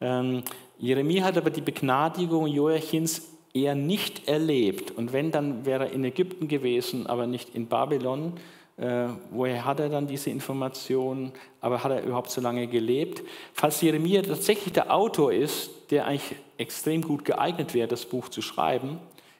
[0.00, 0.42] Ähm,
[0.78, 3.22] Jeremia hat aber die Begnadigung Joachims
[3.54, 4.90] eher nicht erlebt.
[4.90, 8.34] Und wenn, dann wäre er in Ägypten gewesen, aber nicht in Babylon.
[8.76, 11.32] Äh, woher hat er dann diese Informationen?
[11.60, 13.22] Aber hat er überhaupt so lange gelebt?
[13.54, 18.42] Falls Jeremia tatsächlich der Autor ist, der eigentlich extrem gut geeignet wäre, das Buch zu
[18.42, 18.98] schreiben,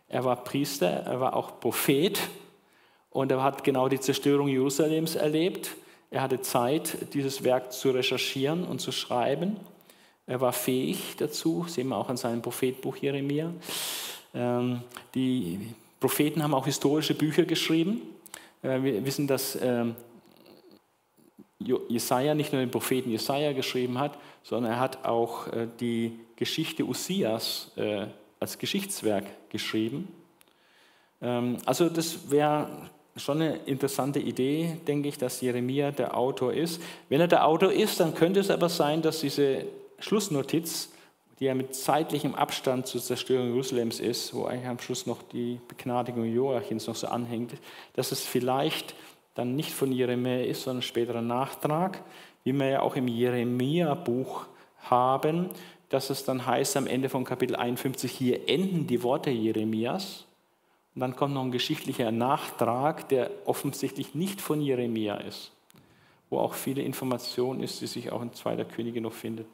[0.09, 2.21] er war Priester, er war auch Prophet,
[3.17, 5.71] und er hat genau die Zerstörung Jerusalems erlebt.
[6.11, 9.57] Er hatte Zeit, dieses Werk zu recherchieren und zu schreiben.
[10.27, 13.55] Er war fähig dazu, sehen wir auch in seinem Prophetbuch Jeremia.
[14.35, 14.83] Ähm,
[15.15, 18.03] die Propheten haben auch historische Bücher geschrieben.
[18.67, 19.95] Äh, wir wissen, dass ähm,
[21.89, 26.85] Jesaja nicht nur den Propheten Jesaja geschrieben hat, sondern er hat auch äh, die Geschichte
[26.85, 28.07] Usias äh,
[28.41, 30.09] als Geschichtswerk geschrieben.
[31.23, 32.69] Ähm, also das wäre
[33.17, 36.83] schon eine interessante Idee, denke ich, dass Jeremia der Autor ist.
[37.09, 39.65] Wenn er der Autor ist, dann könnte es aber sein, dass diese
[39.99, 40.91] Schlussnotiz,
[41.39, 45.61] die ja mit zeitlichem Abstand zur Zerstörung Jerusalems ist, wo eigentlich am Schluss noch die
[45.69, 47.53] Begnadigung Joachims noch so anhängt,
[47.95, 48.95] dass es vielleicht
[49.35, 52.03] dann nicht von Jeremia ist, sondern späterer Nachtrag,
[52.45, 54.47] wie wir ja auch im Jeremia-Buch
[54.79, 55.51] haben,
[55.91, 60.25] dass es dann heißt am Ende von Kapitel 51, hier enden die Worte Jeremias.
[60.95, 65.53] Und dann kommt noch ein geschichtlicher Nachtrag, der offensichtlich nicht von Jeremia ist,
[66.31, 69.47] wo auch viele Informationen ist, die sich auch in Zweiter Könige noch findet.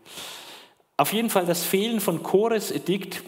[1.03, 3.25] Auf jeden Fall das Fehlen von Chores Edikt,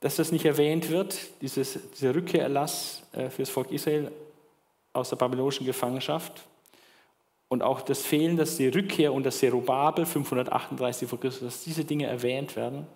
[0.00, 4.10] dass das nicht erwähnt wird, dieses, dieser Rückkehrerlass äh, für das Volk Israel
[4.92, 6.42] aus der babylonischen Gefangenschaft
[7.46, 12.06] und auch das Fehlen, dass die Rückkehr unter Zerubabel 538 vor Christus, dass diese Dinge
[12.06, 12.88] erwähnt werden.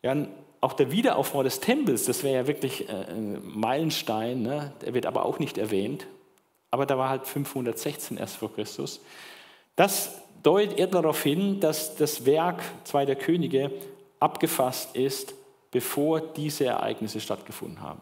[0.00, 0.16] Ja,
[0.62, 4.72] auch der Wiederaufbau des Tempels, das wäre ja wirklich äh, ein Meilenstein, ne?
[4.80, 6.06] der wird aber auch nicht erwähnt.
[6.70, 9.02] Aber da war halt 516 erst vor Christus.
[9.76, 13.70] Das deutet eher darauf hin, dass das Werk Zweiter Könige
[14.20, 15.34] abgefasst ist,
[15.70, 18.00] bevor diese Ereignisse stattgefunden haben.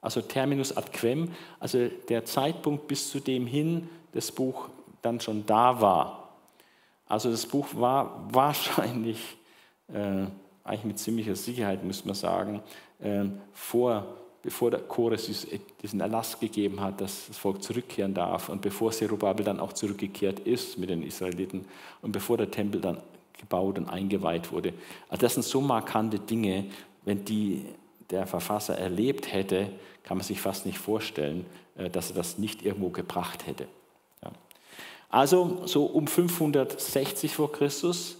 [0.00, 4.68] Also Terminus ad quem, also der Zeitpunkt, bis zu dem hin das Buch
[5.02, 6.30] dann schon da war.
[7.06, 9.36] Also das Buch war wahrscheinlich
[9.88, 10.26] äh,
[10.64, 12.62] eigentlich mit ziemlicher Sicherheit, muss man sagen,
[13.02, 14.06] ähm, vor,
[14.42, 15.46] bevor der Chores
[15.82, 20.40] diesen Erlass gegeben hat, dass das Volk zurückkehren darf und bevor Zerubabel dann auch zurückgekehrt
[20.40, 21.66] ist mit den Israeliten
[22.02, 22.98] und bevor der Tempel dann
[23.38, 24.72] gebaut und eingeweiht wurde.
[25.08, 26.66] Also das sind so markante Dinge,
[27.04, 27.64] wenn die
[28.10, 29.70] der Verfasser erlebt hätte,
[30.02, 31.46] kann man sich fast nicht vorstellen,
[31.76, 33.68] äh, dass er das nicht irgendwo gebracht hätte.
[35.10, 38.16] Also so um 560 vor Christus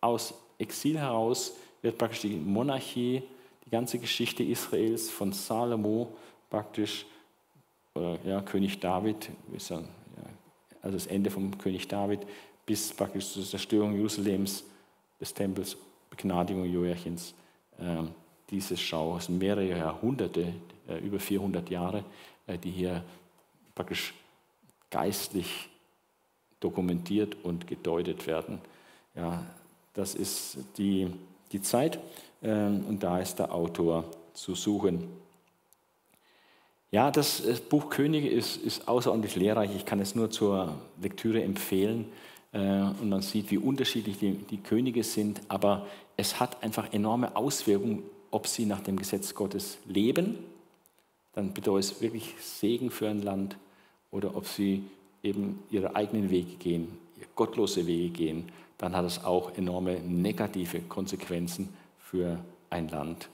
[0.00, 3.24] aus Exil heraus wird praktisch die Monarchie,
[3.68, 6.16] die ganze Geschichte Israels von Salomo
[6.48, 7.04] praktisch,
[7.92, 9.84] oder, ja, König David, also
[10.82, 12.20] das Ende vom König David,
[12.64, 14.64] bis praktisch zur Zerstörung Jerusalems,
[15.20, 15.76] des Tempels,
[16.08, 17.34] Begnadigung Joachims.
[17.78, 18.04] Äh,
[18.48, 20.54] diese Schau sind mehrere Jahrhunderte,
[20.88, 22.04] äh, über 400 Jahre,
[22.46, 23.04] äh, die hier
[23.74, 24.14] praktisch
[24.90, 25.68] geistlich
[26.58, 28.60] dokumentiert und gedeutet werden.
[29.14, 29.44] Ja,
[29.92, 31.12] das ist die
[31.52, 31.98] die Zeit.
[32.42, 34.04] Ähm, und da ist der Autor
[34.34, 35.08] zu suchen.
[36.90, 39.74] Ja, das Buch Könige ist, ist außerordentlich lehrreich.
[39.76, 42.06] Ich kann es nur zur Lektüre empfehlen.
[42.52, 45.40] Äh, und man sieht, wie unterschiedlich die, die Könige sind.
[45.48, 45.86] Aber
[46.16, 50.38] es hat einfach enorme Auswirkungen, ob sie nach dem Gesetz Gottes leben.
[51.34, 53.56] Dann bedeutet es wirklich Segen für ein Land.
[54.10, 54.84] Oder ob sie
[55.22, 56.96] eben ihre eigenen Wege gehen,
[57.34, 58.44] gottlose Wege gehen.
[58.78, 61.68] Dann hat es auch enorme negative Konsequenzen
[62.10, 62.38] für
[62.70, 63.28] ein Land.